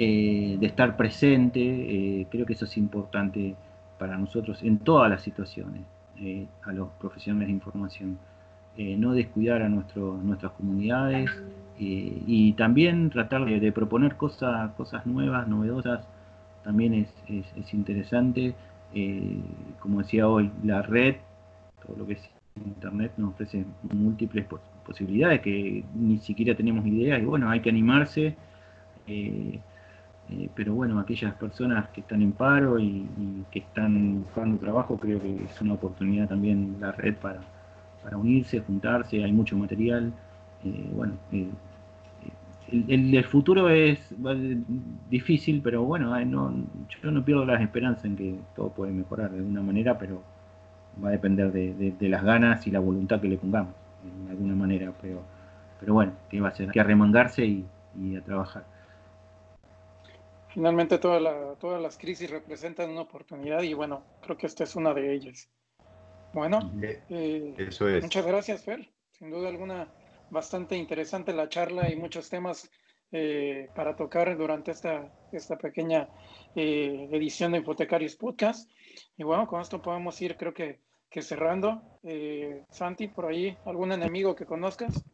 eh, 0.00 0.56
de 0.60 0.66
estar 0.66 0.96
presente, 0.96 1.60
eh, 1.60 2.26
creo 2.30 2.46
que 2.46 2.52
eso 2.52 2.66
es 2.66 2.76
importante 2.76 3.56
para 3.98 4.16
nosotros 4.16 4.62
en 4.62 4.78
todas 4.78 5.10
las 5.10 5.22
situaciones, 5.22 5.82
eh, 6.20 6.46
a 6.64 6.72
los 6.72 6.88
profesionales 7.00 7.48
de 7.48 7.54
información. 7.54 8.18
no 8.76 9.12
descuidar 9.12 9.62
a 9.62 9.68
nuestras 9.68 10.52
comunidades 10.52 11.30
y 11.78 12.52
también 12.52 13.10
tratar 13.10 13.44
de, 13.44 13.72
proponer 13.72 14.16
cosas, 14.16 14.72
cosas 14.76 15.04
nuevas, 15.06 15.48
novedosas 15.48 16.06
también 16.68 16.92
es, 16.92 17.08
es, 17.56 17.72
interesante. 17.72 18.54
Eh, 18.94 19.40
como 19.80 20.00
decía 20.00 20.28
hoy, 20.28 20.50
la 20.62 20.82
red, 20.82 21.16
todo 21.86 21.96
lo 21.96 22.06
que 22.06 22.12
es 22.14 22.30
Internet 22.56 23.12
nos 23.16 23.30
ofrece 23.30 23.64
múltiples 23.94 24.44
posibilidades 24.84 25.40
que 25.40 25.84
ni 25.94 26.18
siquiera 26.18 26.54
tenemos 26.54 26.84
idea 26.86 27.18
y 27.18 27.24
bueno, 27.24 27.48
hay 27.48 27.60
que 27.60 27.70
animarse. 27.70 28.36
Eh, 30.30 30.44
eh, 30.44 30.50
pero 30.54 30.74
bueno, 30.74 30.98
aquellas 30.98 31.34
personas 31.34 31.88
que 31.90 32.00
están 32.00 32.22
en 32.22 32.32
paro 32.32 32.78
y, 32.78 33.06
que 33.50 33.60
están 33.60 34.22
buscando 34.24 34.58
trabajo, 34.58 34.98
creo 34.98 35.20
que 35.20 35.44
es 35.44 35.60
una 35.60 35.74
oportunidad 35.74 36.28
también 36.28 36.76
la 36.80 36.92
red 36.92 37.16
para, 37.16 37.40
para 38.02 38.16
unirse, 38.16 38.60
juntarse, 38.60 39.22
hay 39.24 39.32
mucho 39.32 39.56
material. 39.56 40.12
bueno, 40.94 41.14
el, 42.70 43.24
futuro 43.24 43.70
es 43.70 44.14
difícil, 45.10 45.60
pero 45.62 45.84
bueno, 45.84 46.18
no, 46.26 46.52
yo 47.02 47.10
no 47.10 47.24
pierdo 47.24 47.44
las 47.44 47.60
esperanzas 47.62 48.04
en 48.04 48.16
que 48.16 48.34
todo 48.54 48.70
puede 48.70 48.92
mejorar 48.92 49.30
de 49.30 49.38
alguna 49.38 49.62
manera, 49.62 49.98
pero 49.98 50.22
va 51.02 51.08
a 51.08 51.12
depender 51.12 51.52
de, 51.52 52.08
las 52.08 52.22
ganas 52.22 52.66
y 52.66 52.70
la 52.70 52.80
voluntad 52.80 53.20
que 53.20 53.28
le 53.28 53.38
pongamos, 53.38 53.72
de 54.26 54.30
alguna 54.30 54.54
manera. 54.54 54.92
Pero, 55.00 55.22
pero 55.80 55.94
bueno, 55.94 56.12
que 56.28 56.40
va 56.40 56.48
a 56.48 56.54
ser 56.54 56.70
que 56.70 56.80
arremangarse 56.80 57.46
y, 57.46 57.64
a 58.16 58.20
trabajar. 58.20 58.64
Finalmente 60.58 60.98
toda 60.98 61.54
todas 61.60 61.80
las 61.80 61.96
crisis 61.96 62.28
representan 62.28 62.90
una 62.90 63.02
oportunidad 63.02 63.62
y 63.62 63.74
bueno, 63.74 64.02
creo 64.20 64.36
que 64.36 64.48
esta 64.48 64.64
es 64.64 64.74
una 64.74 64.92
de 64.92 65.14
ellas. 65.14 65.48
Bueno, 66.34 66.72
eh, 66.82 67.54
Eso 67.56 67.88
es. 67.88 68.02
muchas 68.02 68.26
gracias, 68.26 68.64
Fer. 68.64 68.90
Sin 69.12 69.30
duda 69.30 69.50
alguna 69.50 69.86
bastante 70.30 70.74
interesante 70.74 71.32
la 71.32 71.48
charla 71.48 71.88
y 71.92 71.94
muchos 71.94 72.28
temas 72.28 72.68
eh, 73.12 73.68
para 73.76 73.94
tocar 73.94 74.36
durante 74.36 74.72
esta, 74.72 75.12
esta 75.30 75.56
pequeña 75.56 76.08
eh, 76.56 77.08
edición 77.12 77.52
de 77.52 77.58
Hipotecarios 77.58 78.16
Podcast. 78.16 78.68
Y 79.16 79.22
bueno, 79.22 79.46
con 79.46 79.60
esto 79.60 79.80
podemos 79.80 80.20
ir, 80.20 80.36
creo 80.36 80.54
que, 80.54 80.80
que 81.08 81.22
cerrando. 81.22 81.80
Santi, 82.70 83.06
por 83.06 83.26
ahí, 83.26 83.56
¿algún 83.64 83.92
enemigo 83.92 84.34
que 84.34 84.44
conozcas? 84.44 85.04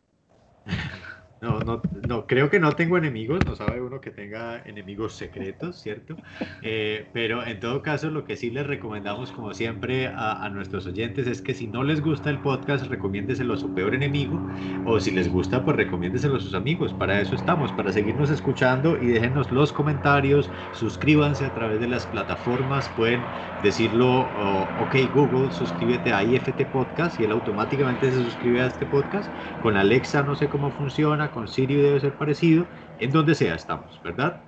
No, 1.45 1.59
no, 1.61 1.83
no, 2.09 2.27
creo 2.27 2.49
que 2.49 2.59
no 2.59 2.73
tengo 2.73 2.97
enemigos, 2.97 3.45
no 3.45 3.55
sabe 3.55 3.83
uno 3.83 4.01
que 4.01 4.11
tenga 4.11 4.63
enemigos 4.65 5.13
secretos, 5.13 5.77
¿cierto? 5.77 6.17
Eh, 6.63 7.07
pero 7.13 7.45
en 7.47 7.61
todo 7.61 7.83
caso, 7.83 8.09
lo 8.09 8.25
que 8.25 8.37
sí 8.37 8.51
les 8.51 8.67
recomendamos, 8.67 9.31
como 9.31 9.53
siempre, 9.53 10.07
a, 10.07 10.49
nuestros 10.49 10.87
oyentes 10.87 11.27
es 11.27 11.43
que 11.43 11.53
si 11.53 11.67
no 11.67 11.85
les 11.85 12.01
gusta 12.01 12.31
el 12.31 12.39
podcast, 12.39 12.87
recomiéndeselo 12.87 13.53
a 13.53 13.57
su 13.59 13.75
peor 13.75 13.95
enemigo, 13.95 14.41
o 14.87 14.99
si 15.01 15.11
les 15.11 15.29
gusta, 15.31 15.63
pues 15.67 15.77
recomiéndeselo 15.77 16.37
a 16.37 16.41
sus 16.41 16.55
amigos. 16.55 16.95
Para 16.95 17.21
eso 17.21 17.35
estamos, 17.35 17.73
para 17.73 17.93
seguirnos 17.93 18.31
escuchando 18.31 18.97
y 18.97 19.09
déjenos 19.09 19.53
los 19.53 19.71
comentarios, 19.71 20.51
suscríbanse 20.73 21.45
a 21.45 21.53
través 21.53 21.79
de 21.79 21.89
las 21.89 22.07
plataformas, 22.07 22.89
pueden 22.89 23.29
decirlo, 23.61 24.33
ok 24.77 24.95
Google, 25.13 25.51
suscríbete 25.51 26.11
a 26.15 26.25
IFT 26.25 26.63
Podcast 26.73 27.21
y 27.21 27.25
él 27.25 27.33
automáticamente 27.33 28.11
se 28.11 28.17
suscribe 28.17 28.63
a 28.63 28.67
este 28.67 28.87
podcast. 28.87 29.31
Con 29.59 29.77
Alexa 29.77 30.23
no 30.23 30.37
sé 30.37 30.49
cómo 30.49 30.71
funciona 30.71 31.34
con 31.35 31.49
Siri 31.49 31.75
debe 31.75 32.01
ser 32.01 32.17
parecido, 32.17 32.67
en 33.01 33.11
donde 33.11 33.35
sea 33.35 33.57
estamos, 33.57 34.01
¿verdad? 34.03 34.41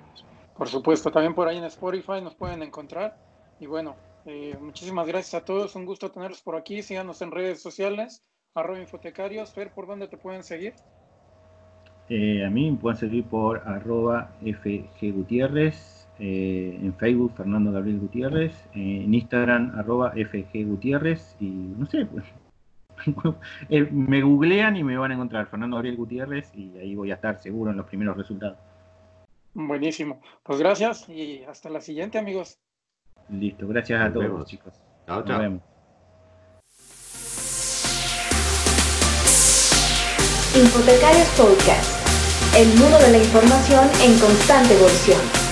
Por 0.55 0.67
supuesto, 0.67 1.11
también 1.11 1.35
por 1.35 1.47
ahí 1.47 1.57
en 1.57 1.65
Spotify 1.65 2.21
nos 2.23 2.33
pueden 2.33 2.63
encontrar. 2.63 3.17
Y 3.59 3.67
bueno, 3.67 3.95
eh, 4.25 4.57
muchísimas 4.59 5.05
gracias 5.05 5.35
a 5.41 5.45
todos, 5.45 5.75
un 5.75 5.85
gusto 5.85 6.09
tenerlos 6.09 6.41
por 6.41 6.55
aquí, 6.55 6.81
síganos 6.81 7.21
en 7.21 7.31
redes 7.31 7.61
sociales, 7.61 8.23
arroba 8.55 8.79
infotecarios, 8.79 9.53
Fer, 9.53 9.71
¿por 9.71 9.85
dónde 9.85 10.07
te 10.07 10.17
pueden 10.17 10.43
seguir? 10.43 10.73
Eh, 12.09 12.45
a 12.45 12.49
mí 12.49 12.71
me 12.71 12.77
pueden 12.77 12.97
seguir 12.97 13.25
por 13.25 13.61
arroba 13.67 14.31
FG 14.41 15.11
Gutiérrez, 15.13 16.07
eh, 16.19 16.79
en 16.81 16.93
Facebook 16.95 17.33
Fernando 17.35 17.71
Gabriel 17.71 17.99
Gutiérrez, 17.99 18.53
en 18.73 19.13
Instagram 19.13 19.77
arroba 19.77 20.11
FG 20.11 20.65
Gutiérrez 20.65 21.35
y 21.39 21.45
no 21.45 21.85
sé, 21.85 22.05
pues, 22.05 22.25
me 23.91 24.21
googlean 24.21 24.75
y 24.75 24.83
me 24.83 24.97
van 24.97 25.11
a 25.11 25.13
encontrar 25.15 25.47
Fernando 25.47 25.77
Gabriel 25.77 25.97
Gutiérrez 25.97 26.51
y 26.55 26.77
ahí 26.77 26.95
voy 26.95 27.11
a 27.11 27.15
estar 27.15 27.39
seguro 27.39 27.71
en 27.71 27.77
los 27.77 27.85
primeros 27.85 28.17
resultados. 28.17 28.57
Buenísimo. 29.53 30.21
Pues 30.43 30.59
gracias 30.59 31.09
y 31.09 31.43
hasta 31.43 31.69
la 31.69 31.81
siguiente, 31.81 32.17
amigos. 32.17 32.59
Listo, 33.29 33.67
gracias 33.67 34.01
a 34.01 34.13
todos, 34.13 34.45
chicos. 34.45 34.73
Chao, 35.07 35.23
chao. 35.23 35.33
Nos 35.33 35.41
vemos. 35.41 35.61
Infotecarios 40.55 41.27
Podcast, 41.37 42.55
el 42.55 42.67
mundo 42.79 42.97
de 42.99 43.11
la 43.11 43.17
información 43.17 43.89
en 44.01 44.19
constante 44.19 44.73
evolución. 44.73 45.46